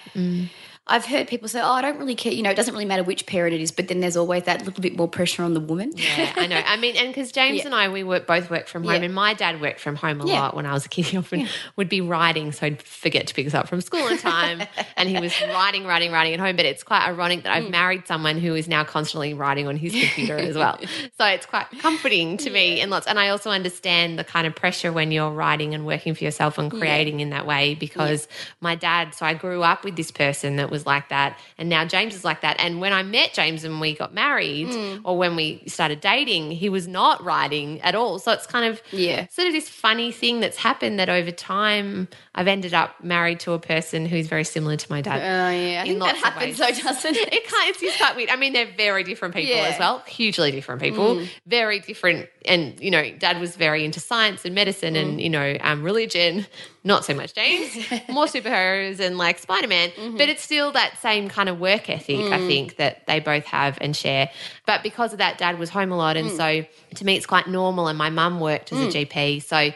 I've 0.87 1.05
heard 1.05 1.27
people 1.27 1.47
say, 1.47 1.61
"Oh, 1.61 1.71
I 1.71 1.81
don't 1.81 1.97
really 1.97 2.13
care." 2.13 2.31
You 2.31 2.43
know, 2.43 2.51
it 2.51 2.55
doesn't 2.55 2.73
really 2.73 2.85
matter 2.85 3.01
which 3.03 3.25
parent 3.25 3.55
it 3.55 3.61
is, 3.61 3.71
but 3.71 3.87
then 3.87 4.01
there's 4.01 4.15
always 4.15 4.43
that 4.43 4.63
little 4.65 4.81
bit 4.81 4.95
more 4.95 5.07
pressure 5.07 5.41
on 5.41 5.55
the 5.55 5.59
woman. 5.59 5.91
Yeah, 5.95 6.31
I 6.35 6.45
know. 6.45 6.61
I 6.63 6.77
mean, 6.77 6.95
and 6.95 7.07
because 7.07 7.31
James 7.31 7.57
Yeah. 7.59 7.65
and 7.65 7.73
I, 7.75 7.89
we 7.89 8.03
work, 8.03 8.27
both 8.27 8.51
work 8.51 8.67
from 8.67 8.83
home, 8.83 8.93
Yeah. 8.93 9.01
and 9.01 9.13
my 9.13 9.33
dad 9.33 9.61
worked 9.61 9.79
from 9.79 9.95
home 9.95 10.21
a 10.21 10.27
Yeah. 10.27 10.41
lot 10.41 10.55
when 10.55 10.67
I 10.67 10.73
was 10.73 10.85
a 10.85 10.89
kid. 10.89 11.05
He 11.15 11.17
often 11.17 11.47
would 11.75 11.89
be 11.89 12.01
writing, 12.01 12.51
so 12.51 12.67
I'd 12.67 12.81
forget 12.83 13.25
to 13.27 13.33
pick 13.33 13.47
us 13.47 13.53
up 13.55 13.67
from 13.67 13.81
school 13.81 14.03
on 14.03 14.17
time, 14.19 14.61
and 14.95 15.09
he 15.09 15.19
was 15.19 15.33
writing, 15.41 15.85
writing, 15.85 16.11
writing 16.11 16.33
at 16.35 16.39
home. 16.39 16.55
But 16.55 16.65
it's 16.65 16.83
quite 16.83 17.07
ironic 17.07 17.43
that 17.43 17.53
Mm. 17.55 17.65
I've 17.65 17.71
married 17.71 18.05
someone 18.07 18.37
who 18.37 18.53
is 18.53 18.67
now 18.67 18.83
constantly 18.83 19.33
writing 19.33 19.67
on 19.67 19.77
his 19.77 19.91
computer 19.93 20.37
as 20.37 20.55
well. 20.55 20.79
So 21.17 21.25
it's 21.25 21.45
quite 21.45 21.67
comforting 21.79 22.37
to 22.37 22.49
me, 22.49 22.81
in 22.81 22.89
lots. 22.89 23.07
And 23.07 23.17
I 23.17 23.29
also 23.29 23.49
understand 23.49 24.19
the 24.19 24.23
kind 24.25 24.45
of 24.45 24.53
pressure 24.53 24.91
when 24.91 25.11
you're 25.11 25.31
writing 25.31 25.73
and 25.73 25.85
working 25.85 26.13
for 26.13 26.23
yourself 26.25 26.57
and 26.57 26.69
creating 26.69 27.21
in 27.21 27.29
that 27.29 27.47
way 27.47 27.73
because 27.73 28.27
my 28.61 28.75
dad. 28.75 29.15
So 29.15 29.25
I 29.25 29.33
grew 29.33 29.63
up 29.63 29.83
with 29.85 29.95
this 29.95 30.11
person 30.11 30.57
that 30.57 30.69
was 30.75 30.85
like 30.85 31.07
that, 31.09 31.31
and 31.57 31.67
now 31.75 31.83
James 31.85 32.13
is 32.19 32.23
like 32.29 32.41
that. 32.45 32.55
And 32.59 32.71
when 32.83 32.93
I 32.93 33.03
met 33.17 33.29
James 33.33 33.63
and 33.63 33.75
we 33.81 33.89
got 34.03 34.11
married, 34.13 34.67
Mm. 34.67 35.01
or 35.07 35.13
when 35.17 35.33
we 35.35 35.47
started 35.77 35.99
dating, 36.01 36.51
he 36.51 36.69
was 36.77 36.85
not 36.87 37.23
writing 37.29 37.69
at 37.81 37.95
all. 37.95 38.19
So 38.23 38.31
it's 38.37 38.47
kind 38.55 38.65
of 38.71 38.81
Yeah. 38.91 39.27
sort 39.37 39.47
of 39.47 39.53
this 39.53 39.69
funny 39.69 40.11
thing 40.11 40.35
that's 40.43 40.57
happened 40.57 40.99
that 40.99 41.09
over 41.09 41.31
time 41.31 42.07
I've 42.37 42.47
ended 42.49 42.73
up 42.73 43.01
married 43.01 43.39
to 43.41 43.53
a 43.53 43.59
person 43.59 44.05
who's 44.05 44.27
very 44.27 44.43
similar 44.43 44.75
to 44.75 44.91
my 44.91 44.99
dad. 45.01 45.19
Oh 45.21 45.49
yeah, 45.51 45.79
I 45.81 45.83
in 45.85 45.99
think 45.99 45.99
that 46.03 46.15
happens 46.17 46.57
though, 46.57 46.69
doesn't 46.69 47.15
it? 47.15 47.33
It 47.33 47.47
can't, 47.47 47.69
it's 47.69 47.79
just 47.79 47.97
quite 47.97 48.15
weird. 48.17 48.29
I 48.29 48.35
mean, 48.35 48.51
they're 48.51 48.67
very 48.75 49.03
different 49.03 49.33
people 49.33 49.55
Yeah. 49.55 49.69
as 49.69 49.79
well, 49.79 49.99
hugely 50.05 50.51
different 50.51 50.81
people, 50.81 51.15
Mm. 51.15 51.29
very 51.47 51.79
different. 51.79 52.27
And, 52.45 52.79
you 52.79 52.91
know, 52.91 53.09
dad 53.17 53.39
was 53.39 53.55
very 53.55 53.85
into 53.85 53.99
science 54.01 54.43
and 54.45 54.53
medicine 54.53 54.95
Mm. 54.95 55.01
and, 55.01 55.21
you 55.21 55.29
know, 55.29 55.57
um, 55.61 55.81
religion. 55.81 56.45
Not 56.83 57.03
so 57.03 57.15
much 57.15 57.33
James, 57.33 57.73
more 58.09 58.25
superheroes 58.25 58.99
and 58.99 59.17
like 59.17 59.39
Spider 59.39 59.67
Man. 59.67 59.89
Mm-hmm. 59.91 60.17
But 60.17 60.29
it's 60.29 60.43
still 60.43 60.71
that 60.73 60.99
same 61.01 61.29
kind 61.29 61.49
of 61.49 61.59
work 61.59 61.89
ethic, 61.89 62.31
I 62.31 62.37
Mm. 62.39 62.47
think, 62.47 62.75
that 62.75 63.07
they 63.07 63.19
both 63.19 63.45
have 63.45 63.77
and 63.81 63.95
share. 63.95 64.29
But 64.67 64.83
because 64.83 65.11
of 65.11 65.17
that, 65.17 65.39
dad 65.39 65.57
was 65.57 65.69
home 65.71 65.91
a 65.91 65.97
lot. 65.97 66.15
And 66.15 66.29
Mm. 66.29 66.37
so 66.37 66.65
to 66.97 67.05
me, 67.05 67.15
it's 67.15 67.25
quite 67.25 67.47
normal. 67.47 67.87
And 67.87 67.97
my 67.97 68.11
mum 68.11 68.39
worked 68.39 68.71
as 68.71 68.79
a 68.81 68.87
GP. 68.87 69.39
So 69.41 69.71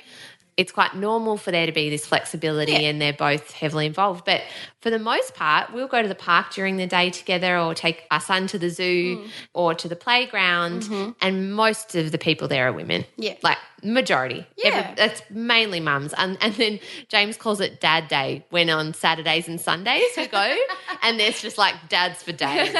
it's 0.59 0.73
quite 0.73 0.93
normal 0.93 1.37
for 1.37 1.51
there 1.51 1.65
to 1.65 1.71
be 1.71 1.89
this 1.89 2.05
flexibility 2.05 2.73
Yeah. 2.73 2.89
and 2.89 3.01
they're 3.01 3.13
both 3.13 3.51
heavily 3.51 3.85
involved. 3.85 4.25
But 4.25 4.41
for 4.81 4.89
the 4.89 4.99
most 4.99 5.33
part, 5.33 5.71
we'll 5.73 5.87
go 5.87 6.01
to 6.01 6.07
the 6.07 6.15
park 6.29 6.51
during 6.53 6.75
the 6.77 6.85
day 6.87 7.09
together 7.11 7.57
or 7.57 7.73
take 7.73 8.03
our 8.11 8.19
son 8.19 8.47
to 8.47 8.57
the 8.59 8.69
zoo 8.69 9.17
Mm. 9.19 9.29
or 9.53 9.73
to 9.75 9.87
the 9.87 9.95
playground. 9.95 10.79
And 11.21 11.53
most 11.55 11.95
of 11.95 12.11
the 12.11 12.17
people 12.17 12.47
there 12.49 12.67
are 12.67 12.73
women. 12.73 13.01
Mm-hmm. 13.03 13.21
Yeah. 13.23 13.33
Like 13.41 13.57
majority. 13.83 14.45
Yeah. 14.57 14.93
that's 14.95 15.21
mainly 15.29 15.79
mums. 15.79 16.13
And, 16.17 16.37
and 16.41 16.53
then 16.55 16.79
James 17.07 17.37
calls 17.37 17.59
it 17.61 17.79
dad 17.79 18.07
day 18.07 18.45
when 18.49 18.69
on 18.69 18.93
Saturdays 18.93 19.47
and 19.47 19.59
Sundays 19.59 20.03
we 20.17 20.27
go 20.27 20.55
and 21.01 21.19
there's 21.19 21.41
just 21.41 21.57
like 21.57 21.75
dads 21.89 22.21
for 22.23 22.31
days. 22.31 22.75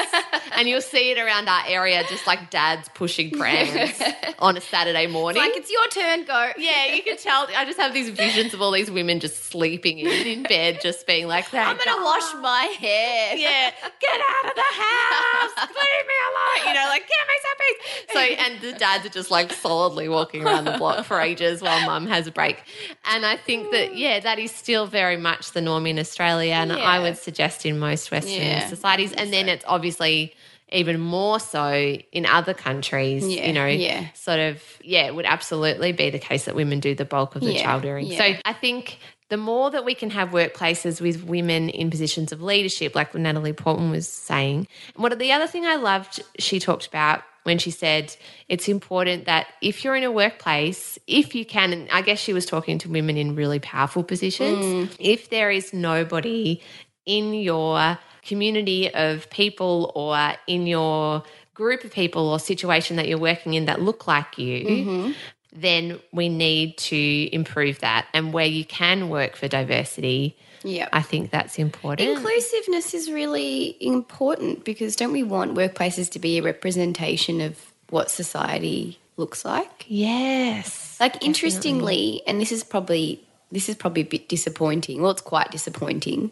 and 0.52 0.68
you'll 0.68 0.80
see 0.80 1.10
it 1.10 1.18
around 1.18 1.48
our 1.48 1.62
area, 1.66 2.02
just 2.08 2.26
like 2.26 2.50
dads 2.50 2.88
pushing 2.94 3.30
prams 3.30 4.00
on 4.38 4.56
a 4.56 4.60
Saturday 4.60 5.06
morning. 5.06 5.42
Like 5.42 5.56
it's 5.56 5.70
your 5.70 5.86
turn, 5.88 6.24
go. 6.24 6.50
Yeah, 6.58 6.94
you 6.94 7.02
can 7.02 7.16
tell. 7.16 7.46
I 7.56 7.64
just 7.64 7.78
have 7.78 7.92
these 7.94 8.10
visions 8.10 8.54
of 8.54 8.60
all 8.60 8.70
these 8.70 8.90
women 8.90 9.20
just 9.20 9.44
sleeping 9.44 9.98
in, 9.98 10.08
in 10.08 10.42
bed, 10.42 10.80
just 10.82 11.06
being 11.06 11.26
like, 11.26 11.50
that. 11.50 11.68
I'm 11.68 11.78
gonna 11.82 12.04
wash 12.04 12.34
my 12.42 12.64
hair. 12.78 13.36
yeah, 13.36 13.70
get 14.00 14.20
out 14.20 14.50
of 14.50 14.54
the 14.54 14.62
house, 14.62 15.68
leave 15.68 16.06
me 16.06 16.14
alone. 16.28 16.68
You 16.68 16.74
know, 16.74 16.86
like 16.88 17.02
give 17.02 17.26
me 17.28 17.34
some 17.42 17.56
peace. 17.58 17.78
So, 18.12 18.44
and 18.44 18.60
the 18.60 18.78
dads 18.78 19.06
are 19.06 19.10
just 19.10 19.30
like 19.30 19.52
solidly 19.52 20.08
walking 20.08 20.44
around 20.44 20.64
the 20.64 20.76
block 20.78 20.89
for 21.02 21.20
ages 21.20 21.62
while 21.62 21.80
mum 21.86 22.06
has 22.06 22.26
a 22.26 22.32
break. 22.32 22.62
And 23.04 23.24
I 23.24 23.36
think 23.36 23.70
that 23.72 23.90
mm. 23.90 23.98
yeah, 23.98 24.20
that 24.20 24.38
is 24.38 24.50
still 24.50 24.86
very 24.86 25.16
much 25.16 25.52
the 25.52 25.60
norm 25.60 25.86
in 25.86 25.98
Australia, 25.98 26.54
and 26.54 26.72
I 26.72 27.00
would 27.00 27.18
suggest 27.18 27.66
in 27.66 27.78
most 27.78 28.10
Western 28.10 28.32
Yeah, 28.34 28.68
societies. 28.68 29.12
And 29.12 29.32
then 29.32 29.48
it's 29.48 29.64
obviously 29.66 30.34
even 30.72 31.00
more 31.00 31.40
so 31.40 31.72
in 32.12 32.26
other 32.26 32.54
countries. 32.54 33.26
Yeah, 33.26 33.46
you 33.46 33.52
know, 33.52 33.66
yeah. 33.66 34.12
sort 34.14 34.38
of 34.38 34.62
yeah, 34.82 35.06
it 35.06 35.14
would 35.14 35.26
absolutely 35.26 35.92
be 35.92 36.10
the 36.10 36.18
case 36.18 36.44
that 36.44 36.54
women 36.54 36.80
do 36.80 36.94
the 36.94 37.04
bulk 37.04 37.34
of 37.34 37.42
the 37.42 37.52
Yeah, 37.52 37.62
child 37.62 37.84
rearing. 37.84 38.06
yeah. 38.06 38.18
So 38.18 38.40
I 38.44 38.52
think 38.52 38.98
the 39.30 39.36
more 39.36 39.70
that 39.70 39.84
we 39.84 39.94
can 39.94 40.10
have 40.10 40.30
workplaces 40.30 41.00
with 41.00 41.24
women 41.24 41.68
in 41.68 41.90
positions 41.90 42.32
of 42.32 42.42
leadership, 42.42 42.94
like 42.94 43.14
Natalie 43.14 43.52
Portman 43.52 43.90
was 43.90 44.08
saying. 44.08 44.66
And 44.94 45.02
what 45.02 45.16
the 45.18 45.32
other 45.32 45.46
thing 45.46 45.64
I 45.64 45.76
loved 45.76 46.22
she 46.38 46.58
talked 46.58 46.86
about 46.86 47.22
when 47.44 47.58
she 47.58 47.70
said 47.70 48.14
it's 48.48 48.68
important 48.68 49.24
that 49.26 49.46
if 49.62 49.84
you're 49.84 49.96
in 49.96 50.04
a 50.04 50.12
workplace, 50.12 50.98
if 51.06 51.34
you 51.34 51.44
can, 51.44 51.72
and 51.72 51.88
I 51.90 52.02
guess 52.02 52.18
she 52.18 52.32
was 52.32 52.46
talking 52.46 52.78
to 52.78 52.88
women 52.88 53.16
in 53.16 53.34
really 53.34 53.58
powerful 53.58 54.02
positions, 54.02 54.64
mm. 54.64 54.96
if 54.98 55.30
there 55.30 55.50
is 55.50 55.72
nobody 55.72 56.60
in 57.06 57.34
your 57.34 57.98
community 58.22 58.92
of 58.92 59.28
people 59.30 59.92
or 59.94 60.34
in 60.46 60.66
your 60.66 61.22
group 61.54 61.84
of 61.84 61.92
people 61.92 62.28
or 62.28 62.38
situation 62.38 62.96
that 62.96 63.08
you're 63.08 63.18
working 63.18 63.54
in 63.54 63.66
that 63.66 63.80
look 63.80 64.06
like 64.06 64.38
you, 64.38 64.64
mm-hmm. 64.64 65.12
then 65.52 65.98
we 66.12 66.28
need 66.28 66.76
to 66.78 67.34
improve 67.34 67.80
that. 67.80 68.06
And 68.14 68.32
where 68.32 68.46
you 68.46 68.64
can 68.64 69.08
work 69.08 69.36
for 69.36 69.48
diversity, 69.48 70.36
Yeah. 70.62 70.88
I 70.92 71.02
think 71.02 71.30
that's 71.30 71.58
important. 71.58 72.08
Inclusiveness 72.08 72.94
is 72.94 73.10
really 73.10 73.76
important 73.80 74.64
because 74.64 74.96
don't 74.96 75.12
we 75.12 75.22
want 75.22 75.54
workplaces 75.54 76.10
to 76.12 76.18
be 76.18 76.38
a 76.38 76.42
representation 76.42 77.40
of 77.40 77.72
what 77.88 78.10
society 78.10 78.98
looks 79.16 79.44
like? 79.44 79.84
yes. 79.88 80.98
Like 81.00 81.24
interestingly, 81.24 82.22
and 82.26 82.40
this 82.40 82.52
is 82.52 82.62
probably 82.62 83.24
this 83.50 83.68
is 83.68 83.74
probably 83.74 84.02
a 84.02 84.06
bit 84.06 84.28
disappointing. 84.28 85.00
Well, 85.00 85.10
it's 85.10 85.22
quite 85.22 85.50
disappointing. 85.50 86.30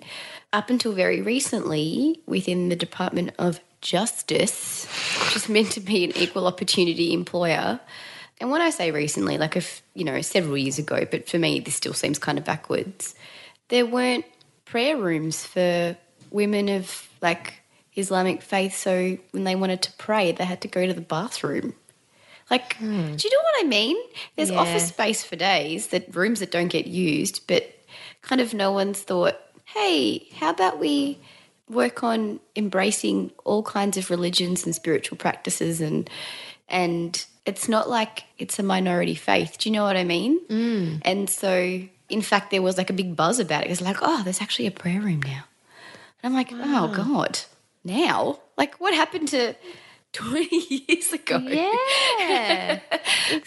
Up 0.52 0.70
until 0.70 0.92
very 0.92 1.20
recently, 1.20 2.20
within 2.26 2.68
the 2.68 2.76
Department 2.76 3.32
of 3.38 3.60
Justice, 3.80 4.86
which 5.24 5.36
is 5.36 5.48
meant 5.48 5.72
to 5.72 5.80
be 5.80 6.04
an 6.04 6.12
equal 6.16 6.46
opportunity 6.46 7.12
employer, 7.12 7.80
and 8.40 8.50
when 8.50 8.60
I 8.60 8.70
say 8.70 8.90
recently, 8.90 9.38
like 9.38 9.56
if 9.56 9.82
you 9.94 10.04
know 10.04 10.20
several 10.20 10.56
years 10.56 10.78
ago, 10.78 11.06
but 11.10 11.28
for 11.28 11.38
me 11.38 11.60
this 11.60 11.74
still 11.74 11.94
seems 11.94 12.18
kind 12.18 12.38
of 12.38 12.44
backwards. 12.44 13.14
There 13.68 13.86
weren't 13.86 14.24
prayer 14.64 14.96
rooms 14.96 15.44
for 15.44 15.96
women 16.30 16.68
of 16.68 17.08
like 17.22 17.54
Islamic 17.96 18.42
faith, 18.42 18.76
so 18.76 19.18
when 19.32 19.44
they 19.44 19.54
wanted 19.54 19.82
to 19.82 19.92
pray, 19.92 20.32
they 20.32 20.44
had 20.44 20.60
to 20.62 20.68
go 20.68 20.86
to 20.86 20.94
the 20.94 21.00
bathroom. 21.00 21.74
Like, 22.50 22.78
do 22.78 22.84
you 22.86 22.90
know 23.30 23.42
what 23.42 23.64
I 23.64 23.68
mean? 23.68 23.96
There's 24.36 24.50
Yeah. 24.50 24.58
office 24.58 24.88
space 24.88 25.22
for 25.22 25.36
days, 25.36 25.88
that 25.88 26.14
rooms 26.14 26.40
that 26.40 26.50
don't 26.50 26.68
get 26.68 26.86
used, 26.86 27.46
but 27.46 27.74
kind 28.22 28.40
of 28.40 28.54
no 28.54 28.72
one's 28.72 29.00
thought, 29.00 29.38
hey, 29.66 30.28
how 30.36 30.50
about 30.50 30.78
we 30.78 31.18
work 31.68 32.02
on 32.02 32.40
embracing 32.56 33.30
all 33.44 33.62
kinds 33.62 33.98
of 33.98 34.08
religions 34.08 34.64
and 34.64 34.74
spiritual 34.74 35.18
practices 35.18 35.80
and 35.82 36.08
and 36.70 37.26
it's 37.44 37.68
not 37.68 37.88
like 37.88 38.24
it's 38.38 38.58
a 38.58 38.62
minority 38.62 39.14
faith. 39.14 39.56
Do 39.58 39.68
you 39.68 39.74
know 39.74 39.84
what 39.84 39.96
I 39.96 40.04
mean? 40.04 40.38
Mm. 40.48 41.00
And 41.02 41.30
so, 41.30 41.82
in 42.08 42.22
fact, 42.22 42.50
there 42.50 42.62
was 42.62 42.78
like 42.78 42.90
a 42.90 42.94
big 42.94 43.16
buzz 43.16 43.38
about 43.38 43.62
it. 43.62 43.66
It 43.66 43.70
was 43.70 43.80
like, 43.80 43.98
oh, 44.02 44.22
there's 44.22 44.40
actually 44.40 44.66
a 44.66 44.70
prayer 44.70 45.00
room 45.00 45.22
now. 45.22 45.44
And 46.22 46.32
I'm 46.32 46.34
like, 46.34 46.50
oh 46.52 46.92
God, 46.94 47.40
now? 47.84 48.40
Like, 48.56 48.76
what 48.80 48.94
happened 48.94 49.28
to 49.28 49.54
20 50.12 50.84
years 50.88 51.12
ago? 51.12 51.38
Yeah. 51.38 52.80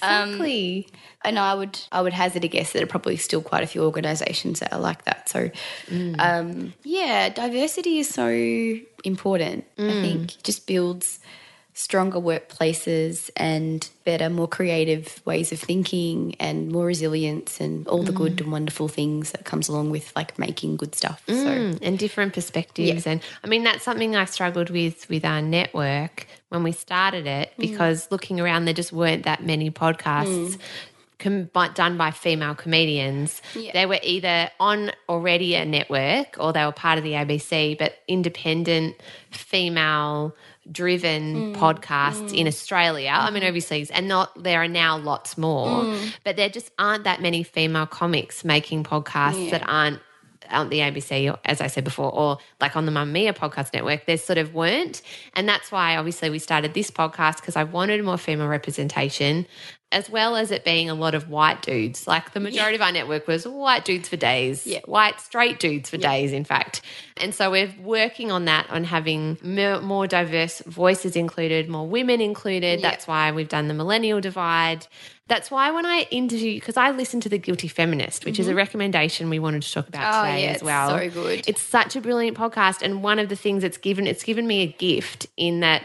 Um, 0.04 0.30
exactly. 0.30 0.88
and 1.24 1.40
I 1.40 1.56
would 1.56 1.80
I 1.92 2.02
would 2.02 2.14
hazard 2.14 2.44
a 2.44 2.48
guess 2.48 2.72
that 2.72 2.80
there 2.80 2.84
are 2.84 2.88
probably 2.88 3.18
still 3.18 3.42
quite 3.42 3.64
a 3.64 3.68
few 3.68 3.84
organisations 3.84 4.60
that 4.60 4.72
are 4.72 4.80
like 4.80 5.06
that. 5.06 5.28
So, 5.28 5.50
mm. 5.88 6.16
um, 6.20 6.74
yeah, 6.84 7.30
diversity 7.30 7.98
is 7.98 8.08
so 8.08 8.28
important. 9.04 9.66
I 9.78 9.82
mm. 9.82 10.02
think 10.02 10.36
it 10.36 10.44
just 10.44 10.68
builds 10.68 11.20
stronger 11.82 12.20
workplaces 12.20 13.30
and 13.36 13.90
better, 14.04 14.30
more 14.30 14.48
creative 14.48 15.22
ways 15.26 15.52
of 15.52 15.60
thinking 15.60 16.36
and 16.40 16.72
more 16.72 16.86
resilience 16.86 17.60
and 17.60 17.88
all 17.88 18.04
the 18.04 18.12
good 18.12 18.38
mm. 18.38 18.42
and 18.42 18.52
wonderful 18.52 18.88
things 18.88 19.32
that 19.32 19.46
comes 19.46 19.68
along 19.68 19.90
with 19.90 20.12
like 20.16 20.38
making 20.40 20.78
good 20.78 20.96
stuff. 20.96 21.24
So, 21.28 21.52
Mm, 21.62 21.80
and 21.82 22.00
different 22.00 22.34
perspectives 22.34 23.06
and 23.06 23.22
i 23.44 23.48
mean 23.48 23.64
that's 23.64 23.84
something 23.84 24.16
i 24.16 24.26
struggled 24.26 24.70
with 24.70 25.08
with 25.10 25.24
our 25.24 25.42
network 25.42 26.28
when 26.50 26.64
we 26.64 26.72
started 26.72 27.28
it 27.28 27.52
mm. 27.52 27.58
because 27.58 28.10
looking 28.12 28.40
around 28.40 28.66
there 28.66 28.74
just 28.74 28.92
weren't 28.92 29.24
that 29.24 29.44
many 29.44 29.70
podcasts 29.70 30.56
mm. 30.56 30.60
com- 31.20 31.74
done 31.74 31.98
by 31.98 32.12
female 32.12 32.56
comedians. 32.56 33.42
They 33.54 33.86
were 33.86 34.00
either 34.02 34.50
on 34.60 34.92
already 35.08 35.56
a 35.56 35.66
network 35.66 36.38
or 36.40 36.52
they 36.54 36.66
were 36.66 36.72
part 36.72 36.98
of 36.98 37.04
the 37.04 37.12
abc 37.12 37.78
but 37.78 37.96
independent 38.08 38.96
female 39.32 40.36
driven 40.70 41.54
mm. 41.54 41.56
podcasts 41.56 42.34
in 42.34 42.46
mm. 42.46 42.48
Australia. 42.48 43.12
I 43.14 43.32
mean 43.32 43.42
mm-hmm. 43.42 43.50
overseas. 43.50 43.90
And 43.90 44.08
not 44.08 44.44
there 44.44 44.62
are 44.62 44.68
now 44.68 44.98
lots 44.98 45.38
more. 45.38 45.84
Mm. 45.84 46.14
But 46.24 46.36
there 46.36 46.50
just 46.50 46.72
aren't 46.78 47.06
that 47.06 47.22
many 47.22 47.44
female 47.44 47.88
comics 47.88 48.44
making 48.44 48.84
podcasts 48.84 49.50
that 49.52 49.68
aren't 49.68 50.00
on 50.50 50.70
the 50.70 50.80
ABC, 50.80 51.38
as 51.46 51.62
I 51.62 51.68
said 51.68 51.84
before, 51.84 52.12
or 52.12 52.38
like 52.60 52.76
on 52.76 52.86
the 52.86 52.92
Mamamia 52.92 53.34
podcast 53.34 53.74
network, 53.74 54.06
there 54.06 54.18
sort 54.18 54.38
of 54.38 54.54
weren't. 54.54 55.02
And 55.34 55.48
that's 55.48 55.72
why 55.72 55.96
obviously 55.96 56.30
we 56.30 56.40
started 56.40 56.74
this 56.74 56.92
podcast 56.92 57.38
because 57.38 57.56
I 57.56 57.64
wanted 57.64 58.04
more 58.04 58.18
female 58.18 58.48
representation, 58.48 59.46
as 59.92 60.10
well 60.10 60.36
as 60.36 60.52
it 60.52 60.64
being 60.64 60.90
a 60.90 60.94
lot 60.94 61.14
of 61.16 61.30
white 61.30 61.62
dudes. 61.62 62.08
Like 62.08 62.34
the 62.34 62.40
majority 62.40 62.76
of 62.76 62.82
our 62.82 62.92
network 62.92 63.28
was 63.28 63.46
white 63.48 63.84
dudes 63.86 64.08
for 64.08 64.18
days, 64.18 64.66
Yeah. 64.66 64.80
white 64.86 65.20
straight 65.20 65.60
dudes 65.60 65.90
for 65.90 65.98
days, 65.98 66.32
in 66.32 66.44
fact. 66.46 66.82
And 67.18 67.36
so 67.36 67.52
we're 67.52 67.74
working 67.84 68.32
on 68.32 68.46
that, 68.46 68.70
on 68.70 68.84
having 68.86 69.38
more, 69.44 70.08
diverse 70.08 70.62
voices 70.66 71.16
included, 71.16 71.70
more 71.70 71.88
women 71.88 72.22
included. 72.22 72.82
That's 72.82 73.06
why 73.08 73.32
we've 73.32 73.50
done 73.50 73.68
the 73.68 73.74
millennial 73.74 74.22
divide. 74.22 74.88
That's 75.28 75.50
why 75.50 75.72
when 75.72 75.86
I 75.86 76.08
interview, 76.12 76.56
because 76.56 76.76
I 76.76 76.92
listened 76.92 77.24
to 77.24 77.30
The 77.30 77.38
Guilty 77.38 77.70
Feminist, 77.70 78.26
which 78.26 78.38
is 78.40 78.50
a 78.50 78.56
recommendation 78.56 79.30
we 79.30 79.40
wanted 79.40 79.62
to 79.64 79.72
talk 79.72 79.88
about 79.88 80.02
Mm-hmm. 80.02 80.20
Oh, 80.20 80.26
today 80.26 80.44
yeah, 80.44 80.50
as 80.50 80.56
it's 80.58 80.64
well. 80.64 80.90
so 80.90 81.10
good. 81.10 81.48
It's 81.48 81.62
such 81.62 81.96
a 81.96 82.02
brilliant 82.02 82.36
podcast, 82.38 82.82
and 82.82 83.02
one 83.04 83.18
of 83.20 83.30
the 83.30 83.36
things 83.38 83.64
it's 83.64 83.78
given 83.78 84.08
it's 84.08 84.24
given 84.24 84.46
me 84.48 84.62
a 84.64 84.68
gift 84.68 85.28
in 85.38 85.62
that 85.62 85.84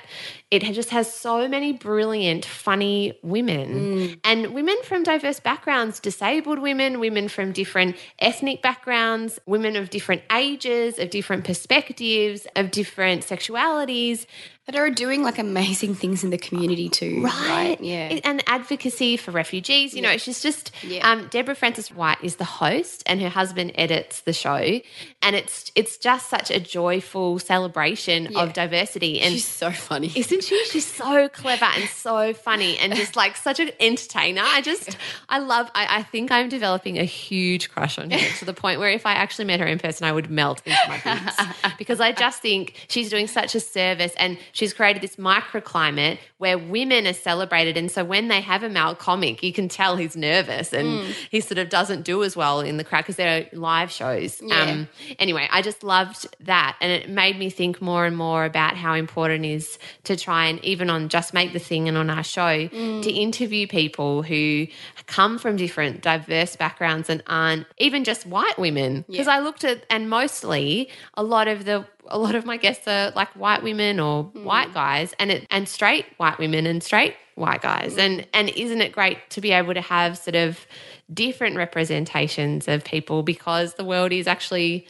it 0.50 0.62
just 0.72 0.90
has 0.90 1.12
so 1.12 1.48
many 1.48 1.72
brilliant, 1.72 2.44
funny 2.44 3.18
women 3.22 3.68
Mm. 3.74 4.20
and 4.22 4.54
women 4.54 4.76
from 4.84 5.02
diverse 5.02 5.40
backgrounds, 5.40 5.98
disabled 5.98 6.60
women, 6.60 7.00
women 7.00 7.28
from 7.28 7.50
different 7.50 7.96
ethnic 8.20 8.62
backgrounds, 8.62 9.40
women 9.46 9.74
of 9.74 9.90
different 9.90 10.22
ages, 10.32 10.98
of 11.00 11.10
different 11.10 11.44
perspectives, 11.44 12.46
of 12.54 12.70
different 12.70 13.22
sexualities. 13.24 14.26
That 14.66 14.74
are 14.74 14.90
doing 14.90 15.22
like 15.22 15.38
amazing 15.38 15.94
things 15.94 16.24
in 16.24 16.30
the 16.30 16.38
community 16.38 16.88
too. 16.88 17.22
Right. 17.22 17.76
Yeah. 17.80 18.18
And 18.24 18.42
advocacy 18.48 19.16
for 19.16 19.30
refugees. 19.30 19.94
You 19.94 20.02
know, 20.02 20.16
she's 20.16 20.42
just, 20.42 20.72
Yeah. 20.82 21.08
um, 21.08 21.28
Deborah 21.28 21.54
Frances-White 21.54 22.18
is 22.24 22.34
the 22.34 22.44
host 22.44 23.04
and 23.06 23.22
her 23.22 23.28
husband 23.28 23.72
edits 23.76 24.22
the 24.22 24.32
show. 24.32 24.80
And 25.22 25.36
it's, 25.36 25.70
it's 25.76 25.96
just 25.98 26.28
such 26.28 26.50
a 26.50 26.58
joyful 26.58 27.38
celebration 27.38 28.36
of 28.36 28.54
diversity. 28.54 29.20
And 29.20 29.32
She's 29.34 29.44
so 29.46 29.70
funny. 29.70 30.10
isn't 30.16 30.42
she? 30.42 30.64
She's 30.64 30.84
so 30.86 31.28
clever 31.28 31.66
and 31.66 31.88
so 31.88 32.32
funny 32.34 32.76
and 32.78 32.92
just 32.96 33.14
like 33.14 33.36
such 33.36 33.60
an 33.60 33.70
entertainer. 33.78 34.42
I 34.44 34.62
just, 34.62 34.96
I 35.28 35.38
love, 35.38 35.70
I, 35.76 35.98
I 35.98 36.02
think 36.02 36.32
I'm 36.32 36.48
developing 36.48 36.98
a 36.98 37.04
huge 37.04 37.70
crush 37.70 38.00
on 38.00 38.10
her 38.10 38.18
to 38.38 38.44
the 38.44 38.52
point 38.54 38.80
where 38.80 38.90
if 38.90 39.06
I 39.06 39.12
actually 39.12 39.44
met 39.44 39.60
her 39.60 39.66
in 39.66 39.78
person, 39.78 40.06
I 40.08 40.12
would 40.12 40.28
melt 40.28 40.60
into 40.66 40.78
my 40.88 40.98
boots 41.04 41.76
because 41.78 42.00
I 42.00 42.10
just 42.10 42.42
think 42.42 42.74
she's 42.88 43.10
doing 43.10 43.28
such 43.28 43.54
a 43.54 43.60
service 43.60 44.12
and 44.18 44.36
she's 44.56 44.72
created 44.72 45.02
this 45.02 45.16
microclimate 45.16 46.16
where 46.38 46.56
women 46.56 47.06
are 47.06 47.12
celebrated. 47.12 47.76
And 47.76 47.90
so 47.90 48.02
when 48.04 48.28
they 48.28 48.40
have 48.40 48.62
a 48.62 48.70
male 48.70 48.94
comic, 48.94 49.42
you 49.42 49.52
can 49.52 49.68
tell 49.68 49.96
he's 49.96 50.16
nervous 50.16 50.72
and 50.72 51.04
he 51.30 51.40
sort 51.42 51.58
of 51.58 51.68
doesn't 51.68 52.04
do 52.04 52.24
as 52.24 52.34
well 52.36 52.60
in 52.60 52.78
the 52.78 52.84
crowd 52.84 53.02
because 53.02 53.16
there 53.16 53.42
are 53.42 53.58
live 53.58 53.90
shows. 53.90 54.40
Um, 54.50 54.88
anyway, 55.18 55.46
I 55.52 55.60
just 55.60 55.84
loved 55.84 56.34
that. 56.40 56.76
And 56.80 56.90
it 56.90 57.10
made 57.10 57.38
me 57.38 57.50
think 57.50 57.82
more 57.82 58.06
and 58.06 58.16
more 58.16 58.46
about 58.46 58.76
how 58.76 58.94
important 58.94 59.44
it 59.44 59.50
is 59.50 59.78
to 60.04 60.16
try 60.16 60.46
and, 60.46 60.64
even 60.64 60.88
on 60.88 61.10
Just 61.10 61.34
Make 61.34 61.52
the 61.52 61.58
Thing 61.58 61.86
and 61.86 61.98
on 61.98 62.08
our 62.08 62.24
show, 62.24 62.66
to 63.02 63.10
interview 63.10 63.66
people 63.66 64.22
who 64.22 64.66
come 65.06 65.38
from 65.38 65.56
different, 65.56 66.00
diverse 66.00 66.56
backgrounds 66.56 67.10
and 67.10 67.22
aren't 67.26 67.66
even 67.76 68.04
just 68.04 68.24
white 68.26 68.58
women. 68.58 69.04
Because 69.10 69.28
I 69.28 69.40
looked 69.40 69.64
at, 69.64 69.84
and 69.90 70.08
mostly 70.08 70.88
a 71.12 71.22
lot 71.22 71.46
of 71.46 71.66
the, 71.66 71.84
a 72.08 72.18
lot 72.18 72.34
of 72.34 72.44
my 72.44 72.56
guests 72.56 72.86
are 72.86 73.12
like 73.16 73.28
white 73.30 73.62
women 73.62 74.00
or 74.00 74.24
hmm. 74.24 74.44
white 74.44 74.72
guys 74.74 75.14
and 75.18 75.30
it, 75.30 75.46
and 75.50 75.68
straight 75.68 76.06
white 76.16 76.38
women 76.38 76.66
and 76.66 76.82
straight 76.82 77.14
white 77.34 77.62
guys. 77.62 77.94
Hmm. 77.94 78.00
And 78.00 78.26
and 78.32 78.48
isn't 78.50 78.80
it 78.80 78.92
great 78.92 79.18
to 79.30 79.40
be 79.40 79.52
able 79.52 79.74
to 79.74 79.80
have 79.80 80.18
sort 80.18 80.36
of 80.36 80.66
different 81.12 81.56
representations 81.56 82.68
of 82.68 82.84
people 82.84 83.22
because 83.22 83.74
the 83.74 83.84
world 83.84 84.12
is 84.12 84.26
actually 84.26 84.86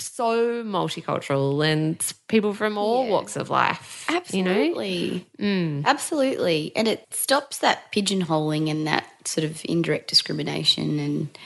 so 0.00 0.64
multicultural 0.64 1.64
and 1.64 2.02
people 2.28 2.54
from 2.54 2.78
all 2.78 3.04
Yeah. 3.04 3.10
walks 3.10 3.36
of 3.36 3.50
life. 3.50 4.06
You 4.32 4.42
know? 4.42 4.50
Absolutely. 4.50 5.26
Mm. 5.38 5.84
Absolutely. 5.84 6.72
And 6.74 6.88
it 6.88 7.04
stops 7.10 7.58
that 7.58 7.92
pigeonholing 7.92 8.70
and 8.70 8.86
that 8.86 9.06
sort 9.26 9.44
of 9.44 9.60
indirect 9.64 10.08
discrimination. 10.08 10.98
And 10.98 11.38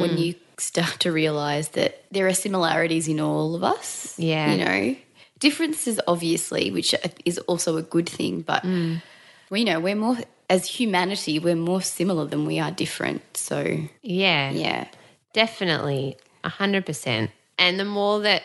when 0.00 0.10
mm. 0.10 0.18
you 0.18 0.34
start 0.58 1.00
to 1.00 1.12
realize 1.12 1.70
that 1.70 2.04
there 2.10 2.26
are 2.26 2.34
similarities 2.34 3.08
in 3.08 3.20
all 3.20 3.54
of 3.54 3.64
us, 3.64 4.14
Yeah. 4.18 4.52
you 4.52 4.64
know, 4.64 4.96
differences, 5.38 6.00
obviously, 6.06 6.70
which 6.70 6.94
is 7.24 7.38
also 7.38 7.76
a 7.76 7.82
good 7.82 8.08
thing. 8.08 8.42
But, 8.42 8.62
mm. 8.62 9.02
we 9.50 9.64
know, 9.64 9.80
we're 9.80 9.96
more, 9.96 10.18
as 10.48 10.66
humanity, 10.66 11.38
we're 11.38 11.56
more 11.56 11.82
similar 11.82 12.26
than 12.26 12.46
we 12.46 12.58
are 12.60 12.70
different. 12.70 13.22
So, 13.36 13.88
Yeah. 14.02 14.50
yeah. 14.50 14.86
Definitely, 15.32 16.16
a 16.44 16.48
hundred 16.50 16.84
percent. 16.84 17.30
And 17.58 17.80
the 17.80 17.84
more 17.84 18.20
that 18.20 18.42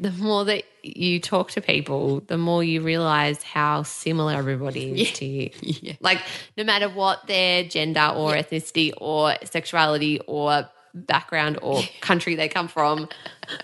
the 0.00 0.10
more 0.12 0.46
that 0.46 0.64
you 0.82 1.20
talk 1.20 1.50
to 1.50 1.60
people, 1.60 2.20
the 2.26 2.38
more 2.38 2.64
you 2.64 2.80
realize 2.80 3.42
how 3.42 3.82
similar 3.82 4.32
everybody 4.32 5.02
is 5.02 5.12
to 5.12 5.26
you. 5.26 5.50
Like 6.00 6.22
no 6.56 6.64
matter 6.64 6.88
what 6.88 7.26
their 7.26 7.64
gender 7.64 8.10
or 8.16 8.32
ethnicity 8.32 8.92
or 8.96 9.34
sexuality 9.44 10.18
or 10.26 10.68
background 10.94 11.58
or 11.62 11.82
country 12.00 12.34
they 12.34 12.48
come 12.48 12.68
from, 12.68 13.08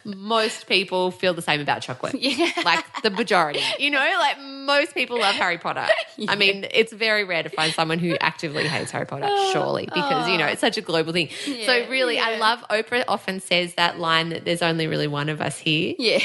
most 0.04 0.66
people 0.66 1.10
feel 1.10 1.34
the 1.34 1.42
same 1.42 1.60
about 1.60 1.82
chocolate. 1.82 2.14
Yeah. 2.26 2.50
Like 2.64 2.84
the 3.02 3.10
majority. 3.10 3.60
You 3.78 3.90
know, 3.90 3.98
like 4.18 4.38
most 4.40 4.94
people 4.94 5.18
love 5.20 5.36
Harry 5.36 5.58
Potter. 5.58 5.86
I 6.28 6.34
mean, 6.34 6.66
it's 6.72 6.92
very 6.92 7.24
rare 7.24 7.42
to 7.42 7.48
find 7.48 7.72
someone 7.72 7.98
who 7.98 8.16
actively 8.20 8.66
hates 8.66 8.90
Harry 8.90 9.06
Potter, 9.06 9.28
surely, 9.52 9.86
because, 9.86 10.28
you 10.28 10.36
know, 10.36 10.44
oh. 10.44 10.48
it's 10.48 10.60
such 10.60 10.76
a 10.76 10.80
global 10.80 11.12
thing. 11.12 11.28
so, 11.64 11.88
really, 11.88 12.18
I 12.18 12.36
love 12.38 12.64
Oprah 12.68 13.04
often 13.06 13.40
says 13.40 13.74
that 13.74 14.00
line 14.00 14.30
that 14.30 14.44
there's 14.44 14.60
only 14.60 14.86
really 14.88 15.06
one 15.06 15.28
of 15.28 15.40
us 15.40 15.56
here. 15.56 15.94
Yeah. 15.98 16.18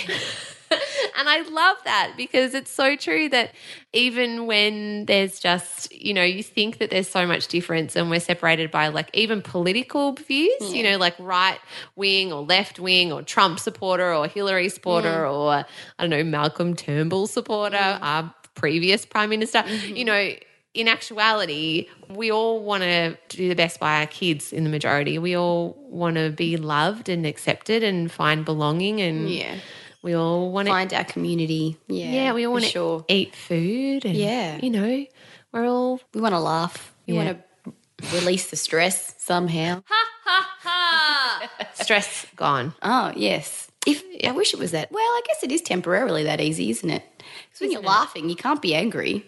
And 1.18 1.30
I 1.30 1.42
love 1.42 1.78
that 1.86 2.14
because 2.18 2.54
it's 2.54 2.72
so 2.72 2.96
true 2.96 3.30
that 3.30 3.52
even 3.94 4.48
when 4.48 5.06
there's 5.06 5.40
just, 5.40 5.92
you 5.92 6.14
know, 6.14 6.24
you 6.24 6.44
think 6.44 6.78
that 6.80 6.90
there's 6.90 7.08
so 7.08 7.26
much 7.26 7.48
difference 7.48 7.96
and 7.96 8.10
we're 8.10 8.20
separated 8.20 8.72
by 8.72 8.88
like 8.88 9.10
even 9.14 9.42
political 9.42 10.14
views, 10.14 10.56
you 10.62 10.84
hmm. 10.84 10.92
know, 10.92 10.98
like 10.98 11.16
right 11.20 11.60
wing 11.96 12.32
or 12.32 12.44
left 12.44 12.80
wing 12.80 13.12
or 13.12 13.22
Trump 13.22 13.60
supporter 13.60 14.14
or 14.14 14.28
Hillary 14.28 14.70
supporter 14.70 15.26
hmm. 15.26 15.34
or, 15.34 15.52
I 15.52 15.66
don't 16.00 16.10
know, 16.10 16.24
Malcolm 16.24 16.76
Turnbull 16.76 17.28
supporter, 17.28 17.78
hmm. 17.78 18.04
our 18.04 18.34
previous 18.56 19.06
prime 19.06 19.30
minister, 19.30 19.60
mm-hmm. 19.60 19.96
you 19.96 20.06
know. 20.06 20.34
In 20.74 20.88
actuality, 20.88 21.90
we 22.08 22.32
all 22.32 22.64
want 22.64 22.84
to 22.84 23.18
do 23.28 23.50
the 23.50 23.56
best 23.56 23.78
by 23.78 24.00
our 24.00 24.08
kids 24.08 24.54
in 24.54 24.64
the 24.64 24.70
majority. 24.70 25.20
We 25.20 25.36
all 25.36 25.74
want 25.90 26.16
to 26.16 26.30
be 26.30 26.56
loved 26.56 27.10
and 27.10 27.26
accepted 27.26 27.84
and 27.84 28.10
find 28.10 28.46
belonging 28.46 29.02
and 29.02 29.30
Yeah. 29.30 29.56
We 30.04 30.14
all 30.16 30.52
want 30.52 30.68
to 30.68 30.72
Find 30.74 30.94
our 30.94 31.04
community. 31.04 31.78
Yeah. 31.88 32.12
yeah, 32.12 32.34
we 32.34 32.46
all 32.46 32.54
want 32.54 32.66
to 32.66 32.70
sure. 32.70 33.06
eat 33.08 33.36
food. 33.36 34.06
And, 34.06 34.16
Yeah. 34.16 34.60
you 34.62 34.70
know, 34.70 35.06
we're 35.52 35.66
all 35.68 36.00
We 36.14 36.22
want 36.22 36.34
to 36.34 36.40
laugh. 36.40 36.94
We 37.08 37.14
Yeah. 37.16 37.24
want 37.26 37.44
to 37.66 38.16
release 38.18 38.50
the 38.50 38.56
stress 38.56 39.14
somehow. 39.20 39.84
Ha 39.86 40.06
ha 40.26 40.50
ha! 40.62 41.50
stress 41.74 42.26
gone. 42.36 42.74
Oh, 42.82 43.12
yes. 43.16 43.68
If 43.86 44.04
I 44.24 44.32
wish 44.32 44.54
it 44.54 44.60
was 44.60 44.72
that. 44.72 44.92
Well, 44.92 45.02
I 45.02 45.22
guess 45.28 45.44
it 45.44 45.52
is 45.52 45.62
temporarily 45.62 46.24
that 46.24 46.40
easy, 46.42 46.70
isn't 46.70 46.90
it? 46.90 47.04
Because 47.18 47.62
when 47.62 47.72
you're 47.72 47.82
laughing, 47.82 48.30
you 48.30 48.36
can't 48.36 48.62
be 48.62 48.76
angry. 48.76 49.26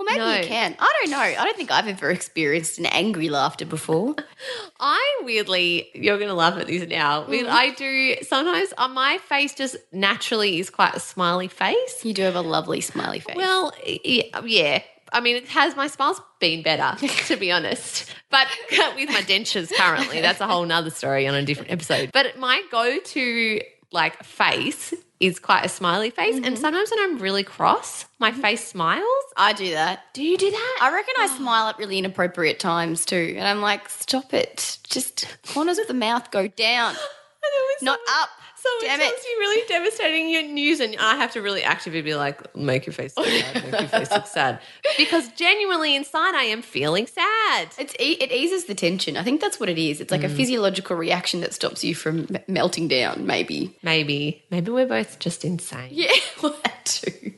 Well, 0.00 0.06
maybe 0.06 0.18
No. 0.18 0.40
you 0.40 0.48
can. 0.48 0.74
I 0.78 0.92
don't 1.00 1.10
know. 1.10 1.18
I 1.18 1.44
don't 1.44 1.56
think 1.58 1.70
I've 1.70 1.86
ever 1.86 2.10
experienced 2.10 2.78
an 2.78 2.86
angry 2.86 3.28
laughter 3.28 3.66
before. 3.66 4.16
I 4.80 5.20
weirdly, 5.24 5.90
you're 5.92 6.16
going 6.16 6.30
to 6.30 6.34
laugh 6.34 6.58
at 6.58 6.68
this 6.68 6.88
now. 6.88 7.24
but 7.24 7.34
mm. 7.34 7.46
I 7.46 7.70
do 7.70 8.16
sometimes 8.22 8.72
on 8.78 8.92
my 8.92 9.18
face 9.18 9.54
just 9.54 9.76
naturally 9.92 10.58
is 10.58 10.70
quite 10.70 10.94
a 10.94 11.00
smiley 11.00 11.48
face. 11.48 12.02
You 12.02 12.14
do 12.14 12.22
have 12.22 12.34
a 12.34 12.40
lovely 12.40 12.80
smiley 12.80 13.20
face. 13.20 13.36
Well, 13.36 13.74
yeah. 13.84 14.82
I 15.12 15.20
mean, 15.20 15.36
it 15.36 15.48
has 15.48 15.76
my 15.76 15.86
smile's 15.88 16.22
been 16.38 16.62
better, 16.62 16.96
to 17.26 17.36
be 17.36 17.52
honest. 17.52 18.10
But 18.30 18.46
with 18.96 19.10
my 19.10 19.20
dentures 19.20 19.70
currently, 19.70 20.22
that's 20.22 20.40
a 20.40 20.46
whole 20.46 20.64
nother 20.64 20.88
story 20.90 21.28
on 21.28 21.34
a 21.34 21.44
different 21.44 21.72
episode. 21.72 22.10
But 22.12 22.38
my 22.38 22.62
go 22.70 22.98
to 22.98 23.60
like 23.92 24.22
face 24.24 24.94
is 25.20 25.38
quite 25.38 25.64
a 25.64 25.68
smiley 25.68 26.10
face. 26.10 26.36
And 26.36 26.44
mm-hmm. 26.44 26.56
sometimes 26.56 26.90
when 26.90 27.00
I'm 27.00 27.18
really 27.18 27.44
cross, 27.44 28.06
my 28.18 28.30
mm-hmm. 28.30 28.40
face 28.40 28.66
smiles. 28.66 29.04
I 29.36 29.52
do 29.52 29.70
that. 29.70 30.04
Do 30.14 30.24
you 30.24 30.38
do 30.38 30.50
that? 30.50 30.78
I 30.80 30.92
reckon 30.92 31.14
I 31.18 31.28
oh. 31.30 31.36
smile 31.36 31.68
at 31.68 31.78
really 31.78 31.98
inappropriate 31.98 32.58
times 32.58 33.04
too. 33.04 33.34
And 33.36 33.46
I'm 33.46 33.60
like, 33.60 33.88
stop 33.90 34.32
it. 34.32 34.78
Just 34.84 35.26
corners 35.52 35.78
of 35.78 35.86
the 35.86 35.94
mouth 35.94 36.30
go 36.30 36.48
down, 36.48 36.94
not 37.82 37.98
up. 38.08 38.30
Someone 38.62 38.98
Damn 38.98 39.00
it. 39.00 39.14
you 39.24 39.36
really 39.38 39.66
devastating 39.68 40.28
your 40.28 40.42
news, 40.42 40.80
and 40.80 40.94
I 40.98 41.16
have 41.16 41.32
to 41.32 41.40
really 41.40 41.62
actively 41.62 42.02
be 42.02 42.14
like, 42.14 42.54
make 42.54 42.84
your 42.84 42.92
face 42.92 43.16
look 43.16 43.26
sad, 43.28 43.54
make 43.64 43.80
your 43.80 43.88
face 43.88 44.10
look 44.10 44.26
sad. 44.26 44.60
Because 44.98 45.28
genuinely 45.32 45.96
inside, 45.96 46.34
I 46.34 46.44
am 46.44 46.60
feeling 46.60 47.06
sad. 47.06 47.68
It's 47.78 47.94
e- 47.98 48.18
it 48.20 48.30
eases 48.30 48.66
the 48.66 48.74
tension. 48.74 49.16
I 49.16 49.22
think 49.22 49.40
that's 49.40 49.58
what 49.58 49.68
it 49.68 49.78
is. 49.78 50.00
It's 50.00 50.10
like 50.10 50.24
a 50.24 50.28
mm. 50.28 50.36
physiological 50.36 50.96
reaction 50.96 51.40
that 51.40 51.54
stops 51.54 51.82
you 51.82 51.94
from 51.94 52.26
m- 52.34 52.42
melting 52.48 52.88
down. 52.88 53.26
Maybe. 53.26 53.76
Maybe, 53.82 54.44
maybe 54.50 54.70
we're 54.70 54.86
both 54.86 55.18
just 55.18 55.44
insane. 55.44 55.88
Yeah, 55.92 56.10
well, 56.42 56.56
that 56.62 56.84
too. 56.84 57.32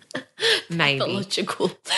Maybe, 0.71 1.27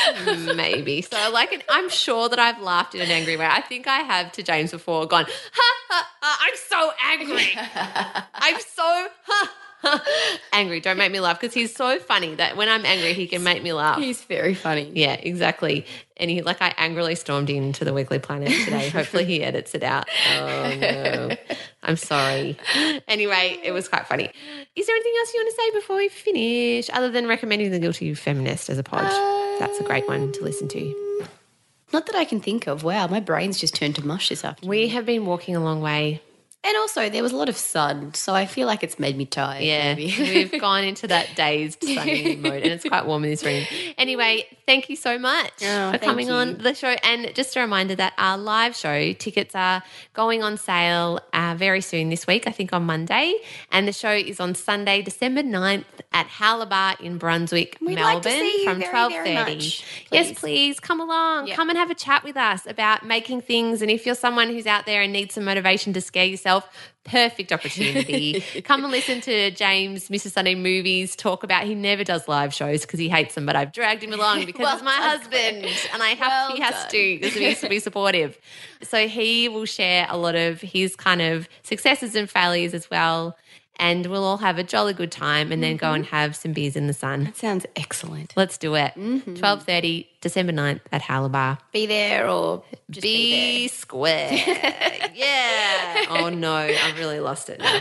maybe. 0.55 1.03
So, 1.03 1.31
like, 1.33 1.53
an, 1.53 1.63
I'm 1.69 1.89
sure 1.89 2.29
that 2.29 2.39
I've 2.39 2.61
laughed 2.61 2.95
in 2.95 3.01
an 3.01 3.11
angry 3.11 3.37
way. 3.37 3.47
I 3.47 3.61
think 3.61 3.87
I 3.87 3.99
have 3.99 4.33
to 4.33 4.43
James 4.43 4.71
before, 4.71 5.07
gone, 5.07 5.25
ha 5.25 5.75
ha 5.89 6.09
ha! 6.21 6.39
I'm 6.43 6.57
so 6.57 6.93
angry. 7.05 7.49
I'm 8.35 8.61
so 8.61 8.83
ha 8.83 9.09
ha 9.27 9.64
angry. 10.53 10.81
Don't 10.81 10.97
make 10.97 11.13
me 11.13 11.21
laugh 11.21 11.41
because 11.41 11.55
he's 11.55 11.75
so 11.75 11.99
funny 11.99 12.35
that 12.37 12.57
when 12.57 12.69
I'm 12.69 12.85
angry, 12.85 13.13
he 13.13 13.27
can 13.27 13.43
make 13.43 13.63
me 13.63 13.73
laugh. 13.73 13.99
He's 13.99 14.23
very 14.25 14.55
funny. 14.55 14.91
Yeah, 14.95 15.15
exactly. 15.15 15.87
And 16.17 16.31
he, 16.31 16.43
like, 16.43 16.63
I 16.63 16.75
angrily 16.77 17.15
stormed 17.15 17.51
into 17.51 17.85
the 17.85 17.93
Weekly 17.93 18.19
Planet 18.19 18.49
today. 18.65 18.89
Hopefully, 18.89 19.25
he 19.25 19.43
edits 19.43 19.75
it 19.75 19.83
out. 19.83 20.09
Oh, 20.37 20.77
no. 20.81 21.37
I'm 21.83 21.97
sorry. 21.97 22.57
Anyway, 23.07 23.59
it 23.63 23.73
was 23.73 23.89
quite 23.89 24.07
funny. 24.07 24.31
Is 24.75 24.87
there 24.87 24.97
anything 24.97 25.13
else 25.19 25.35
you 25.35 25.41
want 25.41 25.51
to 25.55 25.63
say 25.63 25.71
before 25.79 25.97
we 25.97 26.09
finish, 26.09 26.91
other 26.93 27.11
than 27.11 27.27
recommending 27.27 27.71
The 27.71 27.79
Guilty 27.79 28.15
Feminist 28.15 28.71
as 28.71 28.79
a 28.79 28.83
pod? 28.83 29.05
That's 29.61 29.79
a 29.81 29.85
great 29.85 30.09
one 30.09 30.33
to 30.33 30.43
listen 30.43 30.69
to. 30.69 31.29
Not 31.93 32.07
that 32.07 32.17
I 32.17 32.25
can 32.25 32.41
think 32.41 32.67
of. 32.67 32.83
Wow, 32.83 33.07
my 33.07 33.21
brain's 33.21 33.61
just 33.61 33.75
turned 33.75 33.95
to 33.97 34.07
mush 34.07 34.29
this 34.31 34.45
afternoon. 34.45 34.69
We 34.69 34.89
have 34.89 35.07
been 35.07 35.27
walking 35.27 35.55
a 35.55 35.63
long 35.63 35.81
way. 35.81 36.21
And 36.67 36.77
also, 36.79 37.11
there 37.11 37.23
was 37.23 37.33
a 37.33 37.37
lot 37.37 37.49
of 37.51 37.57
sun, 37.59 38.15
so 38.15 38.35
I 38.35 38.47
feel 38.47 38.67
like 38.67 38.83
it's 38.83 38.99
made 38.99 39.17
me 39.19 39.27
tired. 39.27 39.63
Yeah, 39.63 39.95
maybe. 39.95 40.15
we've 40.53 40.61
gone 40.61 40.83
into 40.85 41.07
that 41.09 41.29
dazed 41.37 41.83
sunny 41.85 42.37
mode, 42.43 42.63
and 42.63 42.73
it's 42.73 42.85
quite 42.85 43.05
warm 43.05 43.23
in 43.25 43.31
this 43.31 43.45
room. 43.45 43.65
Anyway, 43.99 44.47
thank 44.67 44.89
you 44.89 44.97
so 44.97 45.19
much 45.19 45.53
Oh, 45.63 45.93
for 45.93 45.99
coming 45.99 46.29
you. 46.29 46.33
on 46.33 46.57
the 46.59 46.73
show. 46.75 46.89
And 47.05 47.35
just 47.35 47.55
a 47.57 47.61
reminder 47.61 47.95
that 47.97 48.15
our 48.17 48.39
live 48.39 48.75
show 48.75 49.13
tickets 49.13 49.55
are 49.55 49.83
going 50.15 50.43
on 50.43 50.57
sale 50.57 51.21
uh, 51.35 51.55
very 51.59 51.83
soon 51.83 52.09
this 52.09 52.27
week, 52.27 52.47
I 52.47 52.51
think 52.51 52.73
on 52.73 52.85
Monday. 52.85 53.35
And 53.71 53.87
the 53.87 53.93
show 53.93 54.13
is 54.13 54.41
on 54.41 54.55
Sunday, 54.55 55.03
December 55.03 55.43
9th 55.43 55.85
at 56.15 56.27
Howler 56.29 56.67
Bar 56.67 56.97
in 57.01 57.19
Brunswick, 57.19 57.77
We'd 57.83 57.97
Melbourne 57.97 58.15
like 58.15 58.23
to 58.23 58.31
see 58.31 58.59
you 58.63 58.65
from 58.65 58.79
very, 58.79 58.91
twelve 58.91 59.13
thirty. 59.13 59.73
Yes, 60.11 60.33
please. 60.39 60.81
come 60.81 61.01
along. 61.01 61.49
Yeah. 61.49 61.57
Come 61.57 61.69
and 61.69 61.77
have 61.77 61.91
a 61.91 61.95
chat 61.95 62.25
with 62.25 62.37
us 62.39 62.65
about 62.67 63.05
making 63.05 63.43
things. 63.43 63.83
And 63.83 63.91
if 63.91 64.07
you're 64.07 64.15
someone 64.15 64.49
who's 64.49 64.67
out 64.67 64.87
there 64.87 65.03
and 65.03 65.13
needs 65.13 65.35
some 65.35 65.45
motivation 65.45 65.93
to 65.93 66.01
scare 66.01 66.25
yourself, 66.25 66.54
perfect 67.05 67.53
opportunity. 67.53 68.41
Come 68.65 68.83
and 68.85 68.91
listen 68.91 69.21
to 69.23 69.51
James, 69.51 70.09
Mr. 70.09 70.31
Sunday 70.31 70.55
Movies, 70.55 71.15
talk 71.17 71.43
about 71.45 71.65
he 71.65 71.75
never 71.75 72.03
does 72.05 72.27
live 72.29 72.55
shows 72.55 72.83
because 72.83 72.99
he 72.99 73.09
hates 73.09 73.35
them, 73.35 73.45
but 73.47 73.57
I've 73.57 73.73
dragged 73.73 74.03
him 74.03 74.13
along 74.13 74.45
because 74.47 74.63
Well 74.63 74.75
he's 74.77 74.83
my 74.85 74.99
done, 74.99 75.19
husband 75.19 75.67
and 75.93 76.03
I 76.03 76.09
have 76.11 76.29
Well 76.49 76.57
he 76.57 76.63
has 76.63 76.75
done. 76.75 76.91
to 76.91 77.19
because 77.19 77.35
he 77.35 77.45
has 77.45 77.61
to 77.61 77.69
be 77.69 77.79
supportive. 77.79 78.39
So 78.83 79.07
he 79.09 79.49
will 79.49 79.67
share 79.67 80.07
a 80.09 80.17
lot 80.17 80.35
of 80.35 80.61
his 80.61 80.97
kind 80.97 81.21
of 81.21 81.49
successes 81.63 82.15
and 82.15 82.29
failures 82.31 82.73
as 82.75 82.89
well. 82.91 83.37
And 83.77 84.07
we'll 84.07 84.25
all 84.25 84.37
have 84.39 84.57
a 84.59 84.63
jolly 84.63 84.93
good 84.95 85.11
time 85.11 85.51
and 85.51 85.63
then 85.63 85.77
go 85.77 85.87
Mm-hmm. 85.89 85.95
and 85.97 86.07
have 86.07 86.37
some 86.37 86.53
beers 86.53 86.77
in 86.77 86.87
the 86.87 86.93
sun. 86.93 87.25
That 87.25 87.37
Sounds 87.37 87.67
excellent. 87.77 88.33
Let's 88.37 88.57
do 88.57 88.75
it. 88.77 88.93
Mm-hmm. 88.97 89.35
12.30, 89.35 90.07
December 90.21 90.53
9th 90.53 90.81
at 90.93 91.03
Howler 91.03 91.29
Bar. 91.29 91.59
Be 91.73 91.87
there 91.87 92.29
or 92.29 92.63
just 92.89 93.03
be, 93.03 93.63
Be 93.65 93.69
square. 93.69 94.31
yeah. 95.15 96.05
Oh 96.11 96.29
no, 96.31 96.55
I've 96.55 96.99
really 96.99 97.21
lost 97.21 97.51
it 97.51 97.59
now. 97.61 97.81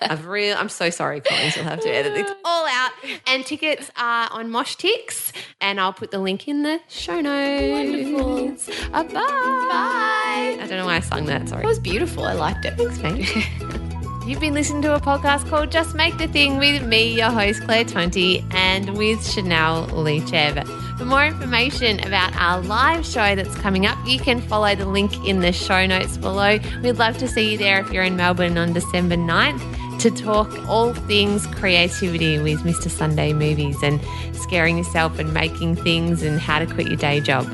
I've 0.00 0.26
real 0.26 0.56
I'm 0.58 0.68
so 0.70 0.88
sorry, 0.90 1.20
Collins. 1.20 1.54
You'll 1.56 1.64
have 1.66 1.80
to 1.80 1.90
edit 1.90 2.14
this 2.14 2.30
all 2.44 2.66
out. 2.66 2.90
And 3.26 3.44
tickets 3.44 3.90
are 3.96 4.28
on 4.32 4.50
Moshtix, 4.50 5.32
and 5.60 5.78
I'll 5.80 5.92
put 5.92 6.10
the 6.10 6.18
link 6.18 6.48
in 6.48 6.62
the 6.62 6.80
show 6.88 7.20
notes. 7.20 8.16
Wonderful. 8.16 8.94
Uh, 8.94 9.02
bye. 9.04 9.10
Bye. 9.12 10.58
I 10.60 10.66
don't 10.68 10.78
know 10.78 10.86
why 10.86 10.96
I 10.96 11.00
sung 11.00 11.26
that, 11.26 11.48
sorry. 11.48 11.62
It 11.64 11.66
was 11.66 11.78
beautiful. 11.78 12.24
I 12.24 12.32
liked 12.32 12.64
it. 12.64 12.74
Thanks, 12.76 12.98
mate. 13.00 13.80
You've 14.26 14.40
been 14.40 14.54
listening 14.54 14.82
to 14.82 14.92
a 14.92 14.98
podcast 14.98 15.48
called 15.48 15.70
Just 15.70 15.94
Make 15.94 16.18
the 16.18 16.26
Thing 16.26 16.58
with 16.58 16.84
me, 16.84 17.14
your 17.14 17.30
host, 17.30 17.62
Claire 17.62 17.84
Tonti, 17.84 18.44
and 18.50 18.98
with 18.98 19.24
Chanel 19.24 19.86
Lechev. 19.90 20.66
For 20.98 21.04
more 21.04 21.24
information 21.24 22.04
about 22.04 22.34
our 22.34 22.60
live 22.60 23.06
show 23.06 23.36
that's 23.36 23.54
coming 23.54 23.86
up, 23.86 23.96
you 24.04 24.18
can 24.18 24.40
follow 24.40 24.74
the 24.74 24.84
link 24.84 25.24
in 25.28 25.42
the 25.42 25.52
show 25.52 25.86
notes 25.86 26.16
below. 26.16 26.58
We'd 26.82 26.98
love 26.98 27.18
to 27.18 27.28
see 27.28 27.52
you 27.52 27.56
there 27.56 27.78
if 27.78 27.92
you're 27.92 28.02
in 28.02 28.16
Melbourne 28.16 28.58
on 28.58 28.72
December 28.72 29.14
9th 29.14 30.00
to 30.00 30.10
talk 30.10 30.52
all 30.68 30.92
things 30.92 31.46
creativity 31.46 32.40
with 32.40 32.58
Mr. 32.62 32.90
Sunday 32.90 33.32
Movies 33.32 33.80
and 33.80 34.00
scaring 34.34 34.76
yourself 34.78 35.20
and 35.20 35.32
making 35.32 35.76
things 35.76 36.24
and 36.24 36.40
how 36.40 36.58
to 36.58 36.66
quit 36.66 36.88
your 36.88 36.96
day 36.96 37.20
job. 37.20 37.46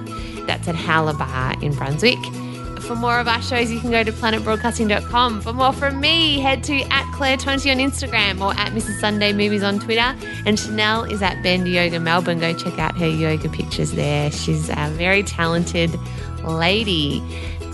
That's 0.46 0.66
at 0.68 0.74
Howler 0.74 1.12
Bar 1.12 1.54
in 1.60 1.74
Brunswick. 1.74 2.16
For 2.86 2.96
more 2.96 3.20
of 3.20 3.28
our 3.28 3.40
shows, 3.40 3.70
you 3.70 3.78
can 3.78 3.90
go 3.90 4.02
to 4.02 4.10
planetbroadcasting.com. 4.10 5.40
For 5.42 5.52
more 5.52 5.72
from 5.72 6.00
me, 6.00 6.40
head 6.40 6.64
to 6.64 6.80
at 6.90 7.04
Claire20 7.14 7.70
on 7.70 7.78
Instagram 7.78 8.40
or 8.40 8.58
at 8.58 8.72
Mrs. 8.72 8.98
Sunday 9.00 9.32
Movies 9.32 9.62
on 9.62 9.78
Twitter. 9.78 10.16
And 10.46 10.58
Chanel 10.58 11.04
is 11.04 11.22
at 11.22 11.42
Bend 11.42 11.68
Yoga 11.68 12.00
Melbourne. 12.00 12.40
Go 12.40 12.52
check 12.52 12.78
out 12.80 12.98
her 12.98 13.06
yoga 13.06 13.48
pictures 13.48 13.92
there. 13.92 14.32
She's 14.32 14.68
a 14.68 14.90
very 14.94 15.22
talented 15.22 15.96
lady. 16.44 17.22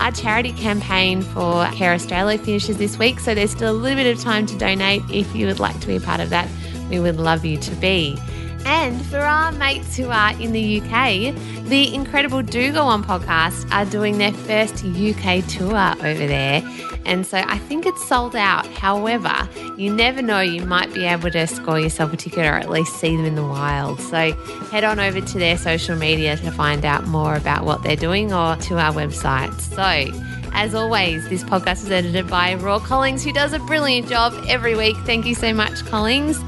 Our 0.00 0.12
charity 0.12 0.52
campaign 0.52 1.22
for 1.22 1.64
Hair 1.64 1.94
Australia 1.94 2.38
finishes 2.38 2.76
this 2.76 2.98
week, 2.98 3.18
so 3.18 3.34
there's 3.34 3.50
still 3.50 3.72
a 3.72 3.76
little 3.76 3.96
bit 3.96 4.14
of 4.14 4.22
time 4.22 4.44
to 4.46 4.58
donate 4.58 5.02
if 5.10 5.34
you 5.34 5.46
would 5.46 5.58
like 5.58 5.80
to 5.80 5.86
be 5.86 5.96
a 5.96 6.00
part 6.00 6.20
of 6.20 6.30
that. 6.30 6.48
We 6.90 7.00
would 7.00 7.16
love 7.16 7.44
you 7.44 7.56
to 7.56 7.74
be. 7.76 8.16
And 8.64 9.04
for 9.06 9.18
our 9.18 9.52
mates 9.52 9.96
who 9.96 10.08
are 10.08 10.32
in 10.40 10.52
the 10.52 10.80
UK, 10.80 11.34
the 11.64 11.94
Incredible 11.94 12.42
Do 12.42 12.72
Go 12.72 12.82
On 12.82 13.02
podcast 13.02 13.70
are 13.72 13.84
doing 13.84 14.18
their 14.18 14.32
first 14.32 14.84
UK 14.84 15.46
tour 15.46 15.94
over 16.06 16.26
there. 16.26 16.62
And 17.08 17.26
so 17.26 17.38
I 17.38 17.56
think 17.56 17.86
it's 17.86 18.06
sold 18.06 18.36
out. 18.36 18.66
However, 18.66 19.48
you 19.78 19.92
never 19.92 20.20
know, 20.20 20.40
you 20.40 20.64
might 20.66 20.92
be 20.92 21.04
able 21.04 21.30
to 21.30 21.46
score 21.46 21.80
yourself 21.80 22.12
a 22.12 22.16
ticket 22.16 22.44
or 22.44 22.54
at 22.54 22.68
least 22.68 22.96
see 23.00 23.16
them 23.16 23.24
in 23.24 23.34
the 23.34 23.42
wild. 23.42 23.98
So 24.00 24.32
head 24.70 24.84
on 24.84 25.00
over 25.00 25.20
to 25.20 25.38
their 25.38 25.56
social 25.56 25.96
media 25.96 26.36
to 26.36 26.50
find 26.50 26.84
out 26.84 27.06
more 27.06 27.34
about 27.34 27.64
what 27.64 27.82
they're 27.82 27.96
doing 27.96 28.32
or 28.32 28.56
to 28.56 28.78
our 28.78 28.92
website. 28.92 29.58
So, 29.60 30.20
as 30.52 30.74
always, 30.74 31.28
this 31.28 31.44
podcast 31.44 31.84
is 31.84 31.90
edited 31.90 32.28
by 32.28 32.54
Raw 32.54 32.78
Collings, 32.78 33.24
who 33.24 33.32
does 33.32 33.52
a 33.52 33.58
brilliant 33.60 34.08
job 34.08 34.34
every 34.46 34.74
week. 34.76 34.96
Thank 35.04 35.24
you 35.24 35.34
so 35.34 35.54
much, 35.54 35.84
Collings. 35.86 36.38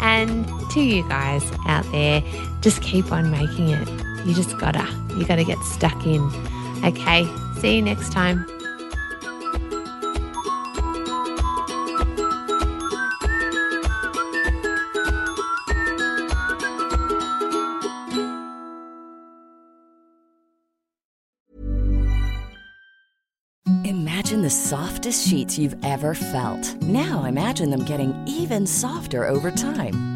And 0.00 0.46
to 0.76 0.82
you 0.82 1.08
guys 1.08 1.42
out 1.66 1.90
there, 1.90 2.22
just 2.60 2.82
keep 2.82 3.10
on 3.10 3.30
making 3.30 3.70
it. 3.70 3.88
You 4.26 4.34
just 4.34 4.58
gotta, 4.58 4.86
you 5.16 5.24
gotta 5.24 5.42
get 5.42 5.58
stuck 5.60 6.04
in. 6.04 6.20
Okay, 6.84 7.26
see 7.60 7.76
you 7.76 7.82
next 7.82 8.12
time. 8.12 8.46
Imagine 23.86 24.42
the 24.42 24.50
softest 24.50 25.26
sheets 25.26 25.56
you've 25.56 25.76
ever 25.82 26.14
felt. 26.14 26.74
Now 26.82 27.24
imagine 27.24 27.70
them 27.70 27.84
getting 27.86 28.14
even 28.26 28.66
softer 28.66 29.26
over 29.26 29.50
time. 29.50 30.15